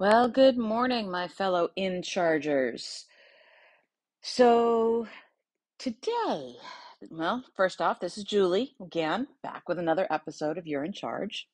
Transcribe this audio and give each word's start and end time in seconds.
Well, 0.00 0.28
good 0.28 0.56
morning, 0.56 1.10
my 1.10 1.26
fellow 1.26 1.70
in 1.74 2.02
chargers. 2.02 3.06
So, 4.22 5.08
today, 5.76 6.54
well, 7.10 7.42
first 7.56 7.80
off, 7.80 7.98
this 7.98 8.16
is 8.16 8.22
Julie 8.22 8.76
again, 8.80 9.26
back 9.42 9.68
with 9.68 9.76
another 9.76 10.06
episode 10.08 10.56
of 10.56 10.68
You're 10.68 10.84
in 10.84 10.92
Charge. 10.92 11.48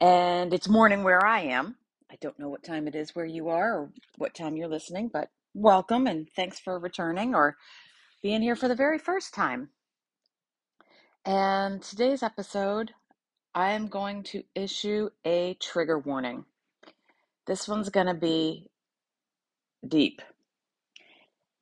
And 0.00 0.52
it's 0.52 0.68
morning 0.68 1.04
where 1.04 1.24
I 1.24 1.42
am. 1.42 1.76
I 2.10 2.16
don't 2.20 2.36
know 2.40 2.48
what 2.48 2.64
time 2.64 2.88
it 2.88 2.96
is 2.96 3.14
where 3.14 3.24
you 3.24 3.50
are 3.50 3.82
or 3.82 3.90
what 4.16 4.34
time 4.34 4.56
you're 4.56 4.66
listening, 4.66 5.06
but 5.06 5.30
welcome 5.54 6.08
and 6.08 6.28
thanks 6.34 6.58
for 6.58 6.76
returning 6.80 7.36
or 7.36 7.56
being 8.20 8.42
here 8.42 8.56
for 8.56 8.66
the 8.66 8.74
very 8.74 8.98
first 8.98 9.32
time. 9.32 9.68
And 11.24 11.80
today's 11.84 12.24
episode, 12.24 12.94
I 13.54 13.70
am 13.70 13.86
going 13.86 14.24
to 14.24 14.42
issue 14.56 15.10
a 15.24 15.54
trigger 15.60 16.00
warning. 16.00 16.44
This 17.48 17.66
one's 17.66 17.88
going 17.88 18.06
to 18.08 18.14
be 18.14 18.68
deep 19.86 20.20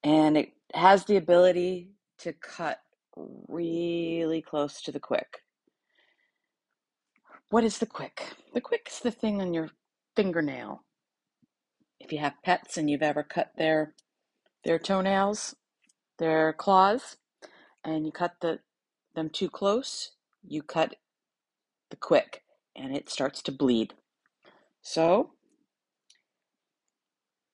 and 0.03 0.37
it 0.37 0.53
has 0.75 1.05
the 1.05 1.17
ability 1.17 1.93
to 2.19 2.33
cut 2.33 2.81
really 3.17 4.43
close 4.43 4.83
to 4.83 4.93
the 4.93 5.01
quick. 5.01 5.43
What 7.51 7.63
is 7.63 7.79
the 7.79 7.87
quick? 7.87 8.35
The 8.53 8.61
quick 8.61 8.89
is 8.91 8.99
the 8.99 9.13
thing 9.13 9.41
on 9.41 9.55
your 9.55 9.71
fingernail. 10.17 10.83
If 12.01 12.13
you 12.13 12.19
have 12.19 12.43
pets 12.45 12.77
and 12.77 12.91
you've 12.91 13.03
ever 13.03 13.23
cut 13.23 13.53
their 13.57 13.95
their 14.65 14.81
toenails, 14.81 15.55
their 16.19 16.53
claws, 16.53 17.17
and 17.85 18.05
you 18.05 18.11
cut 18.11 18.35
the 18.41 18.59
them 19.15 19.31
too 19.31 19.49
close, 19.49 20.11
you 20.43 20.63
cut 20.63 20.97
the 21.91 21.97
quick 21.97 22.43
and 22.75 22.95
it 22.97 23.09
starts 23.09 23.41
to 23.43 23.53
bleed. 23.53 23.95
So, 24.83 25.31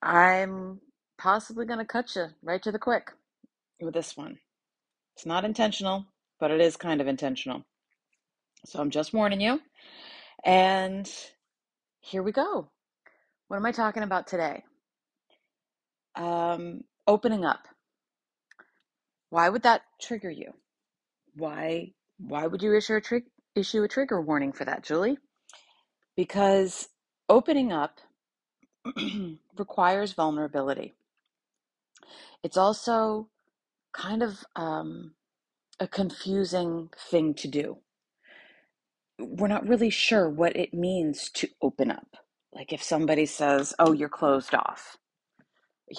I'm 0.02 0.80
possibly 1.18 1.66
going 1.66 1.80
to 1.80 1.86
cut 1.86 2.16
you 2.16 2.28
right 2.42 2.62
to 2.62 2.72
the 2.72 2.80
quick 2.80 3.12
with 3.80 3.94
this 3.94 4.16
one. 4.16 4.38
It's 5.16 5.26
not 5.26 5.44
intentional, 5.44 6.06
but 6.40 6.50
it 6.50 6.60
is 6.60 6.76
kind 6.76 7.00
of 7.00 7.08
intentional. 7.08 7.64
So 8.66 8.80
I'm 8.80 8.90
just 8.90 9.14
warning 9.14 9.40
you. 9.40 9.60
And 10.44 11.10
here 12.00 12.22
we 12.22 12.32
go. 12.32 12.70
What 13.48 13.58
am 13.58 13.66
I 13.66 13.72
talking 13.72 14.02
about 14.04 14.26
today? 14.26 14.64
Um, 16.16 16.82
opening 17.06 17.44
up. 17.44 17.68
Why 19.30 19.48
would 19.48 19.62
that 19.64 19.82
trigger 20.00 20.30
you? 20.30 20.52
Why 21.36 21.92
why 22.18 22.46
would 22.46 22.62
you 22.62 22.76
issue 22.76 22.96
a 22.96 23.00
tri- 23.00 23.22
issue 23.56 23.82
a 23.82 23.88
trigger 23.88 24.20
warning 24.20 24.52
for 24.52 24.64
that, 24.64 24.84
Julie? 24.84 25.18
Because 26.16 26.88
opening 27.28 27.72
up 27.72 28.00
requires 29.58 30.12
vulnerability. 30.14 30.94
It's 32.42 32.56
also 32.58 33.28
kind 33.92 34.22
of 34.22 34.44
um, 34.56 35.14
a 35.80 35.88
confusing 35.88 36.90
thing 37.10 37.34
to 37.34 37.48
do. 37.48 37.78
We're 39.18 39.48
not 39.48 39.68
really 39.68 39.90
sure 39.90 40.28
what 40.30 40.56
it 40.56 40.74
means 40.74 41.30
to 41.32 41.48
open 41.62 41.90
up. 41.90 42.16
Like 42.52 42.72
if 42.72 42.82
somebody 42.82 43.26
says, 43.26 43.74
"Oh, 43.78 43.92
you're 43.92 44.08
closed 44.10 44.54
off," 44.54 44.98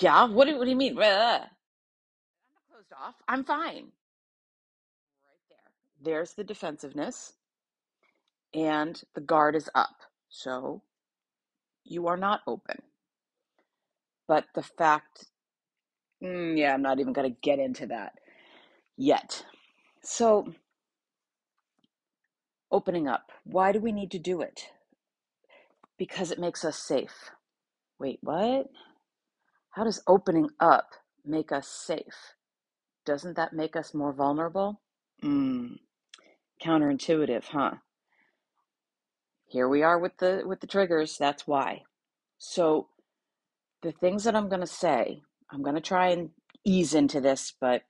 yeah. 0.01 0.25
What 0.25 0.47
do, 0.47 0.57
what 0.57 0.65
do 0.65 0.71
you 0.71 0.77
mean? 0.77 0.97
I'm 2.49 2.53
not 2.55 2.63
closed 2.71 2.93
off. 2.99 3.15
I'm 3.27 3.43
fine. 3.43 3.91
Right 5.25 5.43
there. 5.49 5.71
There's 6.01 6.33
the 6.35 6.43
defensiveness, 6.45 7.33
and 8.53 9.01
the 9.15 9.21
guard 9.21 9.55
is 9.55 9.69
up. 9.75 9.97
So 10.29 10.83
you 11.83 12.07
are 12.07 12.17
not 12.17 12.41
open. 12.47 12.81
But 14.27 14.45
the 14.55 14.63
fact, 14.63 15.25
mm, 16.23 16.57
yeah, 16.57 16.73
I'm 16.73 16.81
not 16.81 16.99
even 16.99 17.13
going 17.13 17.31
to 17.31 17.37
get 17.41 17.59
into 17.59 17.87
that 17.87 18.13
yet. 18.97 19.45
So, 20.03 20.53
opening 22.71 23.07
up. 23.07 23.31
Why 23.43 23.71
do 23.71 23.79
we 23.79 23.91
need 23.91 24.11
to 24.11 24.19
do 24.19 24.41
it? 24.41 24.69
Because 25.97 26.31
it 26.31 26.39
makes 26.39 26.65
us 26.65 26.77
safe. 26.77 27.31
Wait, 27.99 28.19
what? 28.21 28.67
How 29.71 29.83
does 29.83 30.01
opening 30.07 30.49
up 30.59 30.89
make 31.25 31.51
us 31.51 31.67
safe? 31.67 32.35
Doesn't 33.05 33.35
that 33.35 33.53
make 33.53 33.75
us 33.75 33.93
more 33.93 34.13
vulnerable? 34.13 34.81
Mm, 35.23 35.77
counterintuitive, 36.63 37.45
huh? 37.45 37.71
Here 39.53 39.69
we 39.69 39.83
are 39.83 39.99
with 39.99 40.17
the 40.17 40.41
with 40.47 40.61
the 40.61 40.67
triggers. 40.67 41.15
That's 41.19 41.45
why. 41.45 41.83
So 42.39 42.87
the 43.83 43.91
things 43.91 44.23
that 44.23 44.35
I'm 44.35 44.49
going 44.49 44.61
to 44.61 44.67
say, 44.67 45.21
I'm 45.51 45.61
going 45.61 45.75
to 45.75 45.81
try 45.81 46.07
and 46.09 46.31
ease 46.65 46.95
into 46.95 47.21
this, 47.21 47.53
but 47.61 47.83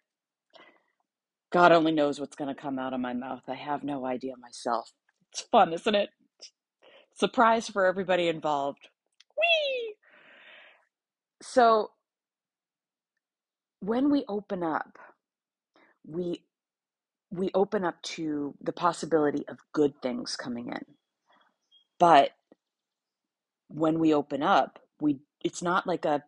God 1.53 1.72
only 1.72 1.94
knows 1.94 2.19
what's 2.19 2.35
going 2.35 2.53
to 2.53 2.62
come 2.62 2.78
out 2.79 2.94
of 2.94 3.00
my 3.00 3.13
mouth. 3.13 3.44
I 3.47 3.56
have 3.56 3.81
no 3.81 4.06
idea 4.06 4.34
myself. 4.41 4.91
It's 5.31 5.44
fun, 5.44 5.72
isn't 5.72 5.96
it? 5.96 6.09
Surprise 7.16 7.69
for 7.69 7.85
everybody 7.85 8.28
involved. 8.28 8.90
Whee! 9.38 9.95
So 11.41 11.91
when 13.80 14.12
we 14.12 14.25
open 14.28 14.63
up, 14.63 15.00
we 16.06 16.44
we 17.31 17.51
open 17.56 17.85
up 17.85 18.01
to 18.03 18.56
the 18.62 18.74
possibility 18.74 19.45
of 19.47 19.59
good 19.74 19.94
things 20.01 20.35
coming 20.35 20.68
in. 20.68 21.03
But 22.00 22.31
when 23.68 24.00
we 24.00 24.14
open 24.14 24.44
up, 24.44 24.80
we 25.00 25.20
it's 25.44 25.62
not 25.62 25.88
like 25.88 26.06
a 26.06 26.24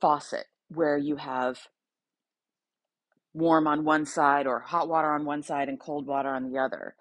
faucet 0.00 0.46
where 0.68 0.96
you 0.98 1.16
have 1.16 1.58
warm 3.34 3.66
on 3.66 3.84
one 3.84 4.06
side 4.06 4.46
or 4.46 4.60
hot 4.60 4.88
water 4.88 5.08
on 5.12 5.24
one 5.24 5.42
side 5.42 5.68
and 5.68 5.78
cold 5.78 6.06
water 6.06 6.30
on 6.30 6.50
the 6.50 6.58
other. 6.58 6.94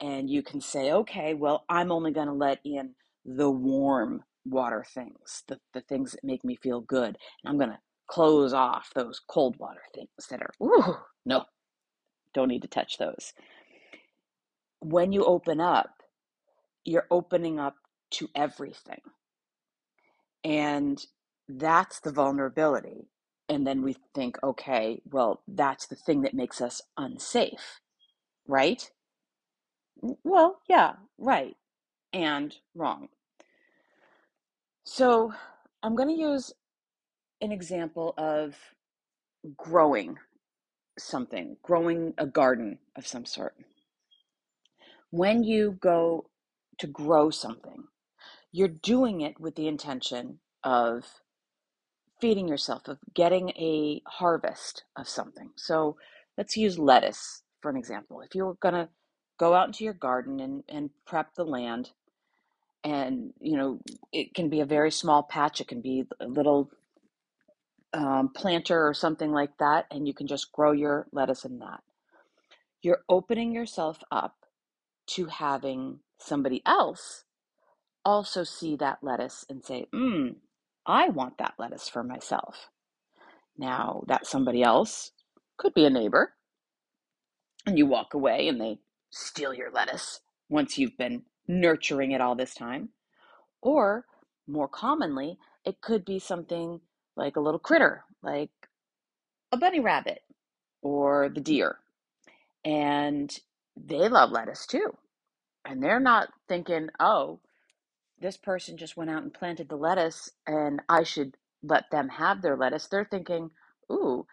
And 0.00 0.28
you 0.28 0.42
can 0.42 0.60
say, 0.60 0.92
okay, 0.92 1.34
well, 1.34 1.64
I'm 1.68 1.92
only 1.92 2.10
going 2.10 2.26
to 2.26 2.32
let 2.32 2.60
in 2.64 2.94
the 3.24 3.50
warm 3.50 4.24
water 4.44 4.84
things, 4.94 5.44
the, 5.48 5.58
the 5.72 5.80
things 5.82 6.12
that 6.12 6.24
make 6.24 6.44
me 6.44 6.56
feel 6.56 6.80
good. 6.80 7.06
And 7.06 7.46
I'm 7.46 7.56
going 7.58 7.70
to 7.70 7.78
close 8.08 8.52
off 8.52 8.90
those 8.94 9.20
cold 9.28 9.56
water 9.58 9.82
things 9.94 10.08
that 10.28 10.42
are, 10.42 10.52
ooh, 10.62 10.96
no, 11.24 11.44
don't 12.34 12.48
need 12.48 12.62
to 12.62 12.68
touch 12.68 12.98
those. 12.98 13.32
When 14.82 15.12
you 15.12 15.24
open 15.24 15.60
up, 15.60 16.02
you're 16.84 17.06
opening 17.10 17.58
up 17.60 17.76
to 18.12 18.28
everything. 18.34 19.00
And 20.44 21.04
that's 21.48 22.00
the 22.00 22.12
vulnerability. 22.12 23.08
And 23.48 23.66
then 23.66 23.82
we 23.82 23.96
think, 24.14 24.38
okay, 24.42 25.00
well, 25.04 25.42
that's 25.46 25.86
the 25.86 25.96
thing 25.96 26.22
that 26.22 26.34
makes 26.34 26.60
us 26.60 26.82
unsafe, 26.96 27.80
right? 28.46 28.90
Well, 30.24 30.60
yeah, 30.68 30.94
right. 31.18 31.56
And 32.12 32.54
wrong. 32.74 33.08
So 34.84 35.32
I'm 35.82 35.94
going 35.94 36.08
to 36.08 36.20
use 36.20 36.52
an 37.40 37.52
example 37.52 38.14
of 38.18 38.56
growing 39.56 40.18
something, 40.98 41.56
growing 41.62 42.14
a 42.18 42.26
garden 42.26 42.78
of 42.96 43.06
some 43.06 43.24
sort. 43.24 43.54
When 45.12 45.44
you 45.44 45.72
go 45.78 46.30
to 46.78 46.86
grow 46.86 47.28
something, 47.28 47.84
you're 48.50 48.66
doing 48.66 49.20
it 49.20 49.38
with 49.38 49.56
the 49.56 49.68
intention 49.68 50.38
of 50.64 51.04
feeding 52.18 52.48
yourself, 52.48 52.88
of 52.88 52.96
getting 53.14 53.50
a 53.50 54.00
harvest 54.06 54.84
of 54.96 55.06
something. 55.06 55.50
So 55.54 55.98
let's 56.38 56.56
use 56.56 56.78
lettuce 56.78 57.42
for 57.60 57.70
an 57.70 57.76
example. 57.76 58.22
If 58.22 58.34
you're 58.34 58.56
going 58.62 58.72
to 58.74 58.88
go 59.38 59.52
out 59.52 59.66
into 59.66 59.84
your 59.84 59.92
garden 59.92 60.40
and, 60.40 60.64
and 60.66 60.88
prep 61.04 61.34
the 61.34 61.44
land, 61.44 61.90
and 62.82 63.34
you 63.38 63.58
know, 63.58 63.80
it 64.14 64.32
can 64.32 64.48
be 64.48 64.60
a 64.60 64.66
very 64.66 64.90
small 64.90 65.22
patch, 65.22 65.60
it 65.60 65.68
can 65.68 65.82
be 65.82 66.04
a 66.20 66.26
little 66.26 66.70
um, 67.92 68.30
planter 68.34 68.88
or 68.88 68.94
something 68.94 69.30
like 69.30 69.58
that, 69.58 69.84
and 69.90 70.08
you 70.08 70.14
can 70.14 70.26
just 70.26 70.52
grow 70.52 70.72
your 70.72 71.06
lettuce 71.12 71.44
in 71.44 71.58
that. 71.58 71.82
You're 72.80 73.02
opening 73.10 73.52
yourself 73.52 73.98
up 74.10 74.41
to 75.08 75.26
having 75.26 76.00
somebody 76.18 76.62
else 76.64 77.24
also 78.04 78.44
see 78.44 78.76
that 78.76 78.98
lettuce 79.02 79.44
and 79.48 79.64
say, 79.64 79.86
mm, 79.94 80.36
I 80.86 81.08
want 81.08 81.38
that 81.38 81.54
lettuce 81.58 81.88
for 81.88 82.02
myself. 82.02 82.70
Now, 83.56 84.02
that 84.08 84.26
somebody 84.26 84.62
else 84.62 85.12
could 85.56 85.74
be 85.74 85.84
a 85.84 85.90
neighbor, 85.90 86.34
and 87.66 87.78
you 87.78 87.86
walk 87.86 88.14
away 88.14 88.48
and 88.48 88.60
they 88.60 88.78
steal 89.10 89.54
your 89.54 89.70
lettuce 89.70 90.20
once 90.48 90.78
you've 90.78 90.96
been 90.96 91.22
nurturing 91.46 92.12
it 92.12 92.20
all 92.20 92.34
this 92.34 92.54
time. 92.54 92.88
Or 93.60 94.06
more 94.48 94.68
commonly, 94.68 95.38
it 95.64 95.80
could 95.80 96.04
be 96.04 96.18
something 96.18 96.80
like 97.14 97.36
a 97.36 97.40
little 97.40 97.60
critter, 97.60 98.04
like 98.22 98.50
a 99.52 99.56
bunny 99.56 99.80
rabbit 99.80 100.22
or 100.80 101.28
the 101.28 101.40
deer. 101.40 101.78
And 102.64 103.32
they 103.76 104.08
love 104.08 104.30
lettuce 104.30 104.66
too. 104.66 104.96
And 105.64 105.82
they're 105.82 106.00
not 106.00 106.28
thinking, 106.48 106.88
oh, 106.98 107.40
this 108.20 108.36
person 108.36 108.76
just 108.76 108.96
went 108.96 109.10
out 109.10 109.22
and 109.22 109.34
planted 109.34 109.68
the 109.68 109.76
lettuce 109.76 110.30
and 110.46 110.80
I 110.88 111.02
should 111.02 111.36
let 111.62 111.90
them 111.90 112.08
have 112.08 112.42
their 112.42 112.56
lettuce. 112.56 112.86
They're 112.86 113.08
thinking, 113.08 113.50
ooh, 113.90 114.26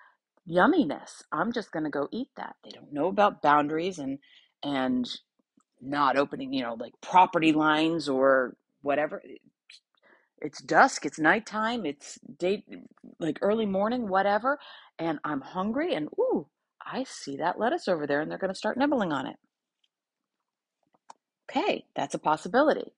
yumminess. 0.50 1.24
I'm 1.32 1.52
just 1.52 1.72
going 1.72 1.86
to 1.86 1.90
go 1.90 2.08
eat 2.12 2.30
that. 2.38 2.56
They 2.64 2.72
don't 2.72 2.94
know 2.94 3.08
about 3.08 3.42
boundaries 3.42 4.00
and 4.00 4.20
and 4.64 5.10
not 5.82 6.18
opening, 6.18 6.54
you 6.54 6.64
know, 6.64 6.76
like 6.78 6.94
property 7.02 7.54
lines 7.54 8.10
or 8.10 8.56
whatever. 8.82 9.22
It's 10.42 10.62
dusk, 10.62 11.06
it's 11.06 11.20
nighttime, 11.20 11.86
it's 11.86 12.18
date 12.38 12.66
like 13.20 13.40
early 13.42 13.66
morning, 13.66 14.08
whatever, 14.08 14.60
and 14.98 15.20
I'm 15.24 15.42
hungry 15.42 15.94
and 15.94 16.08
ooh, 16.18 16.48
I 16.92 17.04
see 17.04 17.38
that 17.38 17.60
lettuce 17.60 17.88
over 17.88 18.08
there 18.08 18.22
and 18.22 18.32
they're 18.32 18.38
going 18.38 18.54
to 18.54 18.58
start 18.58 18.78
nibbling 18.78 19.12
on 19.12 19.28
it. 19.28 19.38
Okay, 21.50 21.86
that's 21.96 22.16
a 22.16 22.20
possibility. 22.20 22.94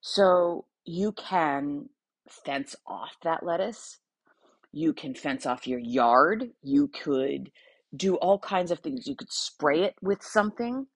So 0.00 0.66
you 0.84 1.12
can 1.12 1.88
fence 2.28 2.76
off 2.86 3.16
that 3.22 3.44
lettuce. 3.44 3.98
You 4.72 4.92
can 4.92 5.14
fence 5.14 5.46
off 5.46 5.66
your 5.66 5.78
yard. 5.78 6.50
You 6.62 6.88
could 6.88 7.50
do 7.94 8.16
all 8.16 8.38
kinds 8.38 8.70
of 8.70 8.80
things. 8.80 9.06
You 9.06 9.14
could 9.14 9.32
spray 9.32 9.82
it 9.82 9.94
with 10.02 10.22
something 10.22 10.86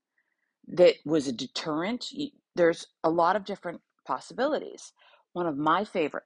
that 0.69 0.94
was 1.05 1.29
a 1.29 1.32
deterrent. 1.32 2.06
There's 2.55 2.87
a 3.03 3.11
lot 3.11 3.37
of 3.37 3.44
different 3.44 3.81
possibilities. 4.06 4.93
One 5.32 5.46
of 5.46 5.56
my 5.56 5.85
favorite 5.85 6.25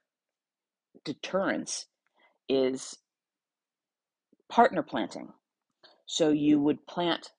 deterrents 1.03 1.85
is 2.49 2.97
partner 4.49 4.83
planting. 4.83 5.31
So 6.05 6.29
you 6.29 6.59
would 6.59 6.85
plant 6.87 7.31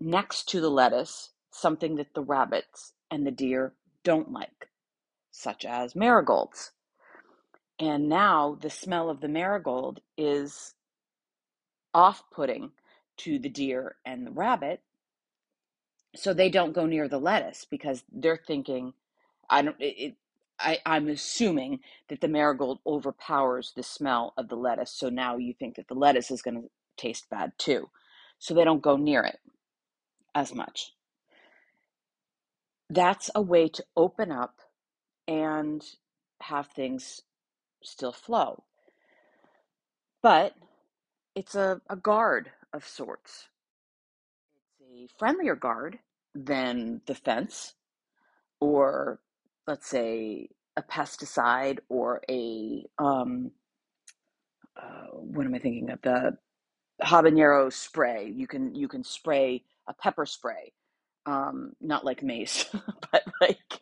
next 0.00 0.48
to 0.50 0.60
the 0.60 0.70
lettuce 0.70 1.30
something 1.50 1.96
that 1.96 2.14
the 2.14 2.22
rabbits 2.22 2.94
and 3.10 3.26
the 3.26 3.30
deer 3.30 3.74
don't 4.02 4.32
like, 4.32 4.68
such 5.30 5.64
as 5.64 5.94
marigolds. 5.94 6.72
And 7.78 8.08
now 8.08 8.58
the 8.60 8.70
smell 8.70 9.10
of 9.10 9.20
the 9.20 9.28
marigold 9.28 10.00
is 10.16 10.74
off 11.94 12.24
putting 12.30 12.72
to 13.18 13.38
the 13.38 13.48
deer 13.48 13.96
and 14.04 14.26
the 14.26 14.30
rabbit. 14.30 14.80
So 16.14 16.32
they 16.32 16.48
don't 16.48 16.74
go 16.74 16.86
near 16.86 17.08
the 17.08 17.18
lettuce 17.18 17.66
because 17.68 18.04
they're 18.12 18.36
thinking, 18.36 18.94
I 19.48 19.62
don't, 19.62 19.76
it, 19.78 20.16
I, 20.58 20.78
I'm 20.86 21.08
assuming 21.08 21.80
that 22.08 22.20
the 22.20 22.28
marigold 22.28 22.80
overpowers 22.86 23.72
the 23.74 23.82
smell 23.82 24.32
of 24.36 24.48
the 24.48 24.56
lettuce. 24.56 24.92
So 24.92 25.08
now 25.08 25.36
you 25.36 25.54
think 25.54 25.76
that 25.76 25.88
the 25.88 25.94
lettuce 25.94 26.30
is 26.30 26.42
going 26.42 26.62
to 26.62 26.70
taste 26.96 27.28
bad 27.30 27.52
too. 27.58 27.90
So 28.38 28.54
they 28.54 28.64
don't 28.64 28.82
go 28.82 28.96
near 28.96 29.22
it 29.22 29.38
as 30.34 30.54
much. 30.54 30.92
That's 32.90 33.30
a 33.34 33.40
way 33.42 33.68
to 33.68 33.84
open 33.96 34.32
up 34.32 34.56
and 35.28 35.82
have 36.40 36.66
things 36.68 37.22
still 37.82 38.12
flow. 38.12 38.64
But 40.22 40.54
it's 41.34 41.54
a, 41.54 41.80
a 41.88 41.96
guard 41.96 42.50
of 42.72 42.86
sorts. 42.86 43.48
It's 44.80 45.12
a 45.12 45.18
friendlier 45.18 45.54
guard 45.54 45.98
than 46.34 47.00
the 47.06 47.14
fence 47.14 47.74
or 48.60 49.20
let's 49.66 49.88
say 49.88 50.48
a 50.76 50.82
pesticide 50.82 51.78
or 51.88 52.22
a 52.30 52.84
um, 52.98 53.50
uh, 54.80 55.06
what 55.12 55.46
am 55.46 55.54
I 55.54 55.58
thinking 55.58 55.90
of 55.90 56.00
the 56.02 56.38
habanero 57.02 57.72
spray. 57.72 58.32
You 58.34 58.46
can 58.46 58.74
you 58.74 58.88
can 58.88 59.04
spray 59.04 59.64
a 59.88 59.94
pepper 59.94 60.26
spray, 60.26 60.72
um, 61.26 61.72
not 61.80 62.04
like 62.04 62.22
mace, 62.22 62.66
but 63.12 63.24
like 63.40 63.80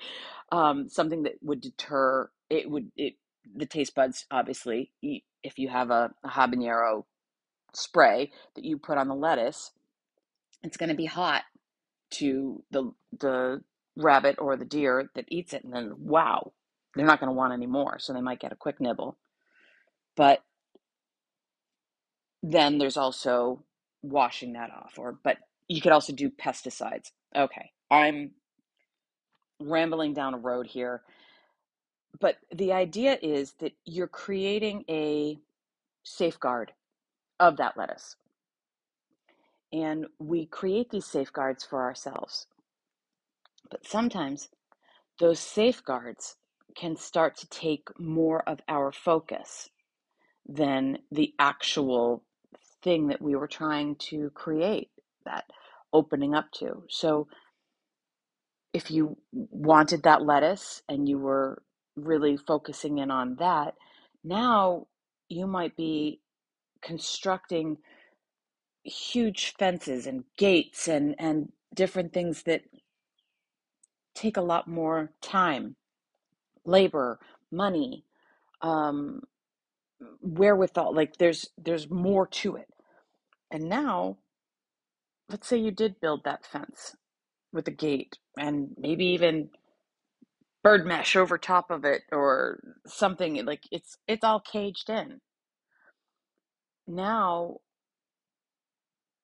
um, 0.52 0.88
something 0.88 1.24
that 1.24 1.34
would 1.42 1.60
deter. 1.60 2.30
It 2.50 2.70
would 2.70 2.90
it 2.96 3.14
the 3.54 3.66
taste 3.66 3.94
buds 3.94 4.26
obviously. 4.30 4.92
If 5.02 5.58
you 5.58 5.68
have 5.68 5.90
a, 5.90 6.12
a 6.24 6.28
habanero 6.28 7.04
spray 7.74 8.32
that 8.56 8.64
you 8.64 8.78
put 8.78 8.98
on 8.98 9.08
the 9.08 9.14
lettuce, 9.14 9.72
it's 10.62 10.76
going 10.76 10.90
to 10.90 10.96
be 10.96 11.06
hot 11.06 11.42
to 12.10 12.62
the 12.70 12.92
the 13.18 13.62
rabbit 13.96 14.36
or 14.38 14.56
the 14.56 14.64
deer 14.64 15.10
that 15.14 15.24
eats 15.28 15.52
it 15.52 15.64
and 15.64 15.72
then 15.72 15.92
wow 15.98 16.52
they're 16.94 17.06
not 17.06 17.20
going 17.20 17.28
to 17.28 17.34
want 17.36 17.52
any 17.52 17.66
more 17.66 17.98
so 17.98 18.12
they 18.12 18.20
might 18.20 18.40
get 18.40 18.52
a 18.52 18.56
quick 18.56 18.80
nibble 18.80 19.16
but 20.16 20.42
then 22.42 22.78
there's 22.78 22.96
also 22.96 23.62
washing 24.02 24.54
that 24.54 24.70
off 24.70 24.98
or 24.98 25.18
but 25.22 25.38
you 25.68 25.80
could 25.80 25.92
also 25.92 26.12
do 26.12 26.30
pesticides. 26.30 27.12
Okay 27.36 27.70
i'm 27.90 28.30
rambling 29.60 30.14
down 30.14 30.34
a 30.34 30.38
road 30.38 30.66
here 30.66 31.02
but 32.18 32.36
the 32.52 32.72
idea 32.72 33.18
is 33.22 33.52
that 33.60 33.72
you're 33.84 34.08
creating 34.08 34.84
a 34.88 35.38
safeguard 36.02 36.72
of 37.38 37.56
that 37.58 37.76
lettuce. 37.76 38.16
And 39.72 40.06
we 40.18 40.46
create 40.46 40.90
these 40.90 41.06
safeguards 41.06 41.64
for 41.64 41.82
ourselves. 41.82 42.46
But 43.70 43.86
sometimes 43.86 44.48
those 45.20 45.38
safeguards 45.38 46.36
can 46.74 46.96
start 46.96 47.36
to 47.38 47.48
take 47.48 47.88
more 47.98 48.42
of 48.48 48.60
our 48.68 48.90
focus 48.90 49.70
than 50.48 50.98
the 51.12 51.34
actual 51.38 52.24
thing 52.82 53.08
that 53.08 53.22
we 53.22 53.36
were 53.36 53.48
trying 53.48 53.96
to 54.10 54.30
create 54.34 54.90
that 55.24 55.44
opening 55.92 56.34
up 56.34 56.50
to. 56.52 56.84
So 56.90 57.28
if 58.72 58.90
you 58.90 59.18
wanted 59.32 60.04
that 60.04 60.22
lettuce 60.22 60.82
and 60.88 61.08
you 61.08 61.18
were 61.18 61.62
really 61.96 62.36
focusing 62.36 62.98
in 62.98 63.10
on 63.10 63.36
that, 63.40 63.74
now 64.24 64.86
you 65.28 65.46
might 65.46 65.76
be 65.76 66.20
constructing 66.82 67.78
huge 68.84 69.54
fences 69.58 70.06
and 70.06 70.24
gates 70.38 70.88
and, 70.88 71.14
and 71.18 71.52
different 71.74 72.12
things 72.12 72.44
that 72.44 72.62
take 74.14 74.36
a 74.36 74.42
lot 74.42 74.68
more 74.68 75.12
time, 75.22 75.76
labor, 76.64 77.20
money, 77.52 78.04
um, 78.62 79.22
wherewithal. 80.22 80.94
Like 80.94 81.18
there's 81.18 81.50
there's 81.58 81.90
more 81.90 82.26
to 82.28 82.56
it. 82.56 82.69
And 83.50 83.68
now, 83.68 84.18
let's 85.28 85.48
say 85.48 85.58
you 85.58 85.70
did 85.70 86.00
build 86.00 86.24
that 86.24 86.46
fence 86.46 86.96
with 87.52 87.68
a 87.68 87.72
gate 87.72 88.18
and 88.38 88.70
maybe 88.78 89.06
even 89.06 89.50
bird 90.62 90.86
mesh 90.86 91.16
over 91.16 91.38
top 91.38 91.70
of 91.70 91.84
it 91.84 92.02
or 92.12 92.60
something 92.86 93.44
like 93.44 93.64
it's 93.72 93.96
it's 94.06 94.24
all 94.24 94.40
caged 94.40 94.90
in. 94.90 95.20
Now 96.86 97.58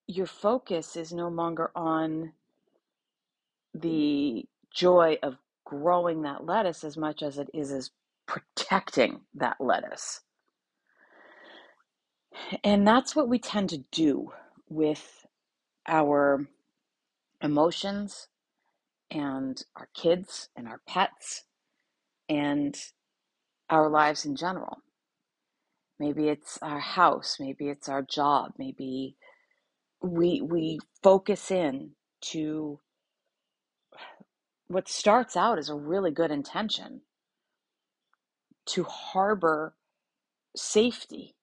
your 0.06 0.26
focus 0.26 0.96
is 0.96 1.12
no 1.12 1.28
longer 1.28 1.70
on 1.74 2.32
the 3.74 4.44
joy 4.72 5.18
of 5.22 5.36
growing 5.64 6.22
that 6.22 6.44
lettuce 6.44 6.84
as 6.84 6.96
much 6.96 7.22
as 7.22 7.38
it 7.38 7.50
is 7.52 7.72
as 7.72 7.90
protecting 8.26 9.20
that 9.34 9.56
lettuce. 9.60 10.20
And 12.64 12.86
that's 12.86 13.16
what 13.16 13.28
we 13.28 13.38
tend 13.38 13.70
to 13.70 13.84
do 13.92 14.32
with 14.68 15.26
our 15.86 16.46
emotions 17.42 18.28
and 19.10 19.62
our 19.76 19.88
kids 19.94 20.48
and 20.56 20.68
our 20.68 20.80
pets 20.86 21.44
and 22.28 22.76
our 23.70 23.88
lives 23.88 24.24
in 24.24 24.36
general. 24.36 24.78
Maybe 25.98 26.28
it's 26.28 26.58
our 26.62 26.80
house, 26.80 27.36
maybe 27.40 27.68
it's 27.68 27.88
our 27.88 28.02
job, 28.02 28.52
maybe 28.58 29.16
we 30.02 30.40
we 30.42 30.78
focus 31.02 31.50
in 31.50 31.92
to 32.20 32.80
what 34.68 34.88
starts 34.88 35.36
out 35.36 35.58
as 35.58 35.68
a 35.68 35.74
really 35.74 36.10
good 36.10 36.30
intention 36.30 37.02
to 38.66 38.84
harbor 38.84 39.74
safety 40.56 41.35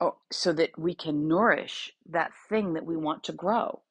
oh, 0.00 0.16
so 0.30 0.52
that 0.52 0.78
we 0.78 0.94
can 0.94 1.28
nourish 1.28 1.92
that 2.08 2.32
thing 2.48 2.74
that 2.74 2.86
we 2.86 2.96
want 2.96 3.24
to 3.24 3.32
grow. 3.32 3.82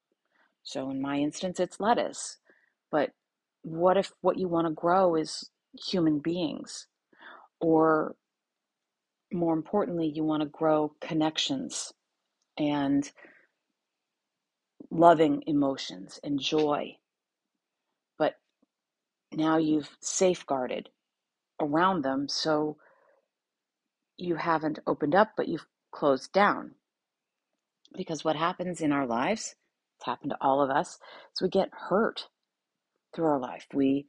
So, 0.64 0.90
in 0.90 1.02
my 1.02 1.18
instance, 1.18 1.60
it's 1.60 1.80
lettuce. 1.80 2.38
But 2.92 3.12
what 3.62 3.98
if 3.98 4.12
what 4.22 4.38
you 4.38 4.48
want 4.48 4.68
to 4.68 4.74
grow 4.74 5.16
is 5.16 5.50
human 5.74 6.20
beings? 6.20 6.88
Or 7.60 8.16
more 9.32 9.54
importantly, 9.54 10.12
you 10.14 10.24
want 10.24 10.42
to 10.42 10.50
grow 10.50 10.94
connections 11.02 11.94
and 12.58 13.10
loving 14.92 15.44
emotions 15.48 16.20
and 16.24 16.40
joy. 16.40 16.98
But 18.18 18.36
now 19.34 19.58
you've 19.58 19.98
safeguarded 20.02 20.90
around 21.60 22.04
them 22.04 22.28
so 22.30 22.78
you 24.18 24.36
haven't 24.36 24.80
opened 24.88 25.16
up, 25.16 25.32
but 25.36 25.48
you've 25.48 25.66
closed 25.96 26.32
down. 26.34 26.72
Because 27.96 28.26
what 28.26 28.36
happens 28.36 28.82
in 28.82 28.92
our 28.92 29.08
lives, 29.08 29.56
it's 29.98 30.06
happened 30.06 30.32
to 30.32 30.38
all 30.42 30.62
of 30.62 30.70
us, 30.70 31.00
is 31.34 31.42
we 31.42 31.50
get 31.50 31.70
hurt 31.90 32.28
through 33.14 33.26
our 33.26 33.40
life. 33.40 33.66
We 33.74 34.08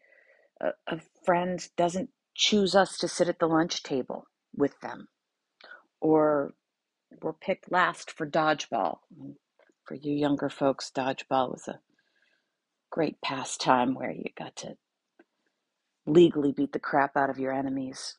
a, 0.60 0.70
a 0.88 1.00
friend 1.24 1.64
doesn't 1.76 2.10
choose 2.34 2.74
us 2.74 2.98
to 2.98 3.08
sit 3.08 3.28
at 3.28 3.38
the 3.38 3.46
lunch 3.46 3.82
table 3.82 4.26
with 4.54 4.80
them, 4.80 5.08
or 6.00 6.54
we're 7.22 7.32
picked 7.32 7.70
last 7.70 8.10
for 8.10 8.28
dodgeball. 8.28 8.98
For 9.84 9.94
you 9.94 10.12
younger 10.12 10.48
folks, 10.48 10.90
dodgeball 10.94 11.52
was 11.52 11.68
a 11.68 11.80
great 12.90 13.20
pastime 13.22 13.94
where 13.94 14.10
you 14.10 14.24
got 14.36 14.56
to 14.56 14.76
legally 16.04 16.52
beat 16.52 16.72
the 16.72 16.80
crap 16.80 17.16
out 17.16 17.30
of 17.30 17.38
your 17.38 17.52
enemies 17.52 18.16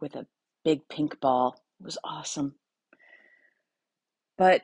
with 0.00 0.14
a 0.14 0.26
big 0.64 0.88
pink 0.88 1.20
ball. 1.20 1.56
It 1.80 1.84
was 1.84 1.98
awesome. 2.04 2.54
But 4.40 4.62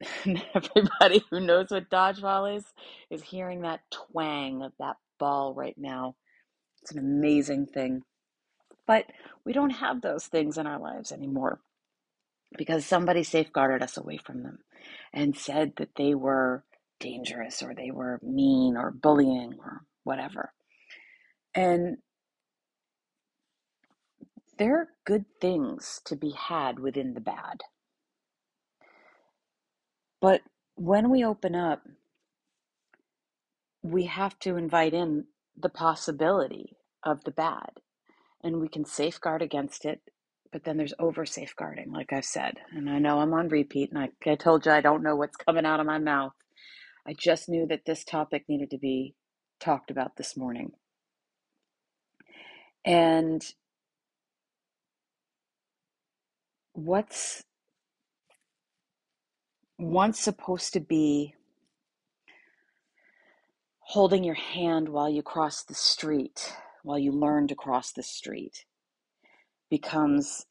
everybody 0.26 1.24
who 1.30 1.40
knows 1.40 1.68
what 1.70 1.90
dodgeball 1.90 2.56
is 2.58 2.64
is 3.10 3.22
hearing 3.24 3.62
that 3.62 3.80
twang 3.92 4.62
of 4.62 4.72
that 4.78 4.96
ball 5.18 5.54
right 5.54 5.76
now. 5.78 6.16
It's 6.82 6.92
an 6.92 6.98
amazing 7.00 7.66
thing. 7.66 8.02
But 8.86 9.06
we 9.44 9.52
don't 9.54 9.70
have 9.70 10.02
those 10.02 10.26
things 10.26 10.58
in 10.58 10.66
our 10.66 10.80
lives 10.80 11.12
anymore 11.12 11.60
because 12.58 12.86
somebody 12.86 13.24
safeguarded 13.24 13.82
us 13.82 13.96
away 13.98 14.18
from 14.18 14.42
them 14.42 14.60
and 15.12 15.36
said 15.36 15.74
that 15.78 15.96
they 15.96 16.14
were 16.14 16.64
dangerous 17.00 17.62
or 17.62 17.74
they 17.74 17.90
were 17.92 18.20
mean 18.22 18.76
or 18.76 18.90
bullying 18.92 19.54
or 19.60 19.82
whatever. 20.04 20.52
And 21.54 21.98
there 24.58 24.76
are 24.78 24.88
good 25.06 25.26
things 25.40 26.00
to 26.06 26.16
be 26.16 26.32
had 26.32 26.80
within 26.80 27.14
the 27.14 27.20
bad. 27.20 27.62
But 30.22 30.42
when 30.76 31.10
we 31.10 31.26
open 31.26 31.56
up, 31.56 31.82
we 33.82 34.06
have 34.06 34.38
to 34.40 34.56
invite 34.56 34.94
in 34.94 35.26
the 35.60 35.70
possibility 35.70 36.76
of 37.04 37.24
the 37.24 37.32
bad 37.32 37.72
and 38.42 38.60
we 38.60 38.68
can 38.68 38.84
safeguard 38.84 39.42
against 39.42 39.84
it. 39.84 40.00
But 40.52 40.64
then 40.64 40.76
there's 40.76 40.94
over 40.98 41.26
safeguarding, 41.26 41.92
like 41.92 42.12
I've 42.12 42.24
said. 42.24 42.58
And 42.72 42.90
I 42.90 42.98
know 42.98 43.20
I'm 43.20 43.32
on 43.32 43.48
repeat, 43.48 43.90
and 43.90 43.98
I, 43.98 44.10
I 44.30 44.34
told 44.34 44.66
you 44.66 44.72
I 44.72 44.82
don't 44.82 45.02
know 45.02 45.16
what's 45.16 45.36
coming 45.36 45.64
out 45.66 45.80
of 45.80 45.86
my 45.86 45.98
mouth. 45.98 46.32
I 47.06 47.14
just 47.14 47.48
knew 47.48 47.66
that 47.68 47.86
this 47.86 48.04
topic 48.04 48.44
needed 48.48 48.70
to 48.70 48.78
be 48.78 49.14
talked 49.60 49.90
about 49.90 50.16
this 50.16 50.36
morning. 50.36 50.72
And 52.84 53.42
what's 56.74 57.44
once 59.82 60.20
supposed 60.20 60.72
to 60.72 60.80
be 60.80 61.34
holding 63.80 64.22
your 64.22 64.34
hand 64.34 64.88
while 64.88 65.10
you 65.10 65.22
cross 65.22 65.64
the 65.64 65.74
street, 65.74 66.54
while 66.84 66.98
you 66.98 67.10
learn 67.10 67.48
to 67.48 67.54
cross 67.54 67.92
the 67.92 68.02
street, 68.02 68.64
becomes 69.68 70.46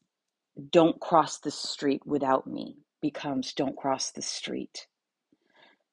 don't 0.70 1.00
cross 1.00 1.38
the 1.38 1.50
street 1.50 2.02
without 2.04 2.46
me, 2.46 2.76
becomes 3.00 3.54
don't 3.54 3.76
cross 3.76 4.10
the 4.10 4.22
street, 4.22 4.86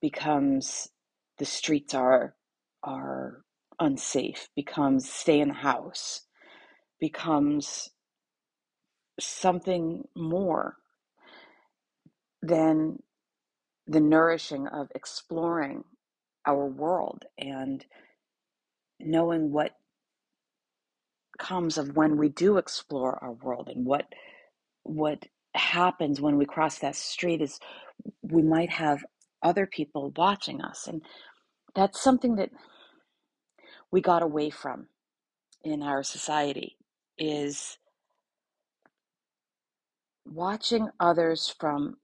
becomes 0.02 0.90
the 1.38 1.46
streets 1.46 1.94
are 1.94 2.36
are 2.84 3.44
unsafe, 3.80 4.50
becomes 4.54 5.10
stay 5.10 5.40
in 5.40 5.48
the 5.48 5.54
house, 5.54 6.24
becomes 7.00 7.90
something 9.18 10.06
more 10.14 10.76
than 12.42 13.00
the 13.90 14.02
nourishing 14.02 14.68
of 14.68 14.90
exploring 14.96 15.84
our 16.48 16.68
world 16.68 17.26
and 17.40 17.86
knowing 19.00 19.52
what 19.52 19.74
comes 21.40 21.78
of 21.78 21.96
when 21.96 22.18
we 22.18 22.30
do 22.30 22.58
explore 22.58 23.20
our 23.24 23.34
world 23.34 23.70
and 23.74 23.86
what 23.86 24.06
what 24.84 25.26
happens 25.56 26.22
when 26.22 26.38
we 26.38 26.46
cross 26.46 26.80
that 26.80 26.96
street 26.96 27.42
is 27.42 27.60
we 28.22 28.42
might 28.42 28.70
have 28.72 29.04
other 29.44 29.66
people 29.68 30.14
watching 30.18 30.62
us. 30.62 30.88
And 30.88 31.04
that's 31.76 32.02
something 32.02 32.36
that 32.38 32.52
we 33.92 34.02
got 34.02 34.24
away 34.24 34.50
from 34.50 34.88
in 35.64 35.84
our 35.84 36.04
society 36.04 36.78
is 37.18 37.78
watching 40.26 40.90
others 41.00 41.54
from 41.60 41.98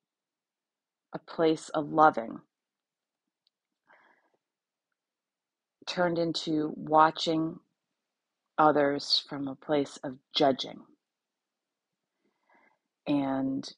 a 1.16 1.20
place 1.20 1.70
of 1.70 1.94
loving 1.94 2.42
turned 5.88 6.20
into 6.20 6.74
watching 6.76 7.58
others 8.58 9.24
from 9.30 9.48
a 9.48 9.56
place 9.56 9.98
of 10.04 10.18
judging 10.36 10.82
and 13.08 13.74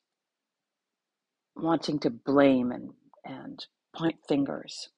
wanting 1.55 1.99
to 1.99 2.09
blame 2.09 2.71
and, 2.71 2.89
and 3.23 3.67
point 3.95 4.15
fingers. 4.27 4.89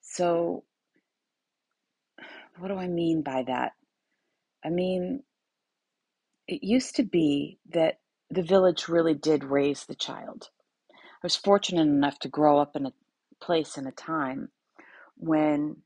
So, 0.00 0.64
what 2.56 2.68
do 2.68 2.76
I 2.76 2.88
mean 2.88 3.22
by 3.22 3.44
that? 3.46 3.72
I 4.64 4.70
mean, 4.70 5.24
it 6.46 6.64
used 6.64 6.96
to 6.96 7.02
be 7.02 7.58
that 7.74 7.98
the 8.30 8.42
village 8.42 8.88
really 8.88 9.14
did 9.14 9.44
raise 9.44 9.84
the 9.84 9.94
child. 9.94 10.48
I 10.92 10.96
was 11.22 11.36
fortunate 11.36 11.82
enough 11.82 12.18
to 12.20 12.28
grow 12.28 12.58
up 12.58 12.76
in 12.76 12.86
a 12.86 12.92
place 13.40 13.76
in 13.78 13.86
a 13.86 13.92
time 13.92 14.50
when 15.16 15.78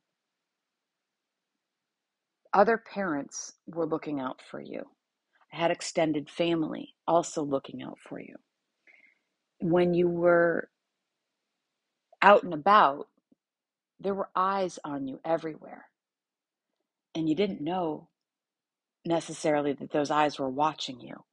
other 2.52 2.76
parents 2.78 3.54
were 3.66 3.86
looking 3.86 4.20
out 4.20 4.40
for 4.50 4.60
you. 4.60 4.82
I 5.52 5.56
had 5.56 5.70
extended 5.70 6.28
family 6.30 6.94
also 7.06 7.42
looking 7.42 7.82
out 7.82 7.98
for 8.08 8.20
you. 8.20 8.36
When 9.60 9.94
you 9.94 10.08
were 10.08 10.70
out 12.20 12.42
and 12.42 12.54
about, 12.54 13.08
there 14.00 14.14
were 14.14 14.30
eyes 14.34 14.78
on 14.84 15.06
you 15.06 15.20
everywhere. 15.24 15.86
And 17.14 17.28
you 17.28 17.34
didn't 17.34 17.60
know 17.60 18.08
necessarily 19.04 19.72
that 19.74 19.92
those 19.92 20.10
eyes 20.10 20.38
were 20.38 20.48
watching 20.48 21.00
you. 21.00 21.24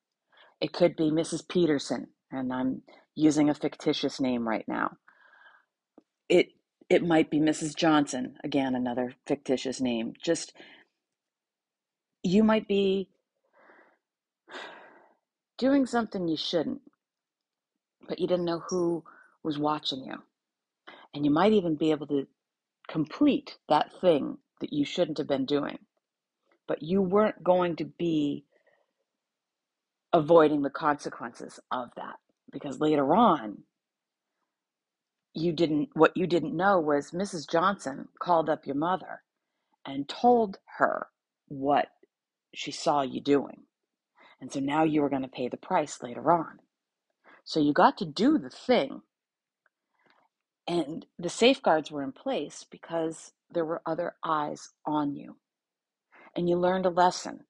It 0.61 0.73
could 0.73 0.95
be 0.95 1.11
Mrs. 1.11 1.47
Peterson, 1.47 2.07
and 2.31 2.51
I'm 2.53 2.81
using 3.15 3.49
a 3.49 3.53
fictitious 3.55 4.19
name 4.19 4.47
right 4.47 4.65
now. 4.67 4.97
It 6.29 6.49
it 6.89 7.03
might 7.03 7.31
be 7.31 7.39
Mrs. 7.39 7.75
Johnson, 7.75 8.37
again 8.43 8.75
another 8.75 9.15
fictitious 9.27 9.81
name. 9.81 10.13
Just 10.23 10.53
you 12.23 12.43
might 12.43 12.67
be 12.67 13.09
doing 15.57 15.85
something 15.87 16.27
you 16.27 16.37
shouldn't, 16.37 16.81
but 18.07 18.19
you 18.19 18.27
didn't 18.27 18.45
know 18.45 18.63
who 18.69 19.03
was 19.43 19.59
watching 19.59 20.03
you. 20.05 20.15
And 21.13 21.25
you 21.25 21.31
might 21.31 21.53
even 21.53 21.75
be 21.75 21.91
able 21.91 22.07
to 22.07 22.27
complete 22.87 23.57
that 23.69 23.91
thing 24.01 24.39
that 24.61 24.73
you 24.73 24.85
shouldn't 24.85 25.17
have 25.19 25.27
been 25.27 25.45
doing. 25.45 25.79
But 26.67 26.83
you 26.83 27.01
weren't 27.01 27.43
going 27.43 27.75
to 27.77 27.85
be 27.85 28.45
avoiding 30.13 30.61
the 30.61 30.69
consequences 30.69 31.59
of 31.71 31.89
that 31.95 32.15
because 32.51 32.79
later 32.79 33.13
on 33.13 33.59
you 35.33 35.53
didn't 35.53 35.89
what 35.93 36.15
you 36.17 36.25
didn't 36.27 36.55
know 36.55 36.79
was 36.79 37.11
Mrs. 37.11 37.49
Johnson 37.49 38.07
called 38.19 38.49
up 38.49 38.65
your 38.65 38.75
mother 38.75 39.21
and 39.85 40.09
told 40.09 40.57
her 40.77 41.07
what 41.47 41.87
she 42.53 42.71
saw 42.71 43.01
you 43.01 43.21
doing. 43.21 43.63
And 44.41 44.51
so 44.51 44.59
now 44.59 44.83
you 44.83 45.01
were 45.01 45.09
going 45.09 45.23
to 45.23 45.27
pay 45.27 45.47
the 45.47 45.57
price 45.57 46.01
later 46.01 46.31
on. 46.31 46.59
So 47.43 47.59
you 47.59 47.73
got 47.73 47.97
to 47.99 48.05
do 48.05 48.37
the 48.37 48.49
thing. 48.49 49.01
And 50.67 51.05
the 51.17 51.29
safeguards 51.29 51.91
were 51.91 52.03
in 52.03 52.11
place 52.11 52.65
because 52.69 53.33
there 53.51 53.65
were 53.65 53.81
other 53.85 54.13
eyes 54.23 54.69
on 54.85 55.15
you. 55.15 55.37
And 56.35 56.47
you 56.47 56.57
learned 56.57 56.85
a 56.85 56.91
lesson. 56.91 57.41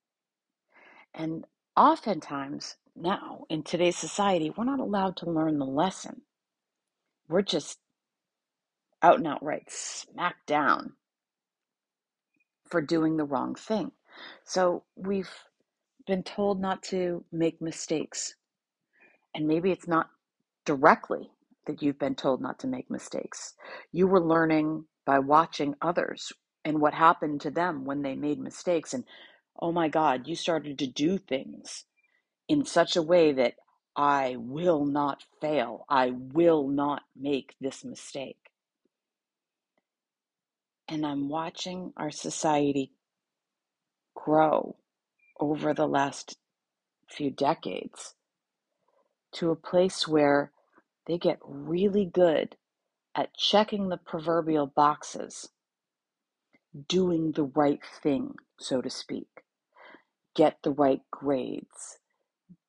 And 1.14 1.46
oftentimes 1.76 2.76
now 2.96 3.46
in 3.50 3.64
today's 3.64 3.98
society, 3.98 4.52
we're 4.56 4.66
not 4.66 4.80
allowed 4.80 5.18
to 5.18 5.30
learn 5.30 5.60
the 5.60 5.66
lesson. 5.66 6.22
We're 7.28 7.42
just 7.42 7.80
out 9.02 9.18
and 9.18 9.28
outright 9.28 9.70
smacked 9.70 10.48
down 10.48 10.94
for 12.70 12.82
doing 12.82 13.18
the 13.18 13.26
wrong 13.26 13.56
thing. 13.56 13.92
So 14.44 14.84
we've 14.96 15.32
been 16.06 16.24
told 16.24 16.60
not 16.62 16.84
to 16.84 17.24
make 17.32 17.62
mistakes. 17.62 18.36
And 19.34 19.48
maybe 19.48 19.72
it's 19.72 19.88
not 19.88 20.10
directly 20.66 21.30
that 21.68 21.82
you've 21.82 22.00
been 22.00 22.16
told 22.16 22.42
not 22.42 22.60
to 22.60 22.68
make 22.68 22.90
mistakes. 22.90 23.54
You 23.92 24.08
were 24.08 24.22
learning 24.22 24.86
by 25.06 25.20
watching 25.20 25.76
others 25.82 26.32
and 26.66 26.82
what 26.82 26.94
happened 26.94 27.42
to 27.42 27.52
them 27.52 27.86
when 27.86 28.02
they 28.02 28.16
made 28.16 28.40
mistakes. 28.40 28.94
And 28.94 29.04
oh 29.62 29.72
my 29.72 29.90
God, 29.90 30.28
you 30.28 30.36
started 30.36 30.80
to 30.80 30.88
do 30.88 31.18
things 31.18 31.86
in 32.48 32.66
such 32.66 32.96
a 32.96 33.02
way 33.02 33.32
that 33.34 33.56
I 33.96 34.36
will 34.38 34.86
not 34.86 35.24
fail. 35.42 35.86
I 35.90 36.12
will 36.12 36.68
not 36.68 37.04
make 37.16 37.56
this 37.60 37.84
mistake. 37.84 38.38
And 40.88 41.06
I'm 41.06 41.30
watching 41.30 41.94
our 41.98 42.12
society 42.12 42.92
grow 44.16 44.76
over 45.40 45.74
the 45.74 45.88
last 45.88 46.38
few 47.08 47.30
decades 47.30 48.16
to 49.34 49.52
a 49.52 49.56
place 49.56 50.08
where 50.08 50.52
they 51.08 51.18
get 51.18 51.40
really 51.44 52.06
good 52.06 52.56
at 53.16 53.36
checking 53.36 53.90
the 53.90 53.98
proverbial 53.98 54.68
boxes, 54.68 55.50
doing 56.88 57.32
the 57.34 57.44
right 57.44 57.82
thing, 58.02 58.36
so 58.60 58.82
to 58.82 58.90
speak, 58.90 59.28
get 60.40 60.58
the 60.64 60.72
right 60.72 61.02
grades, 61.12 62.00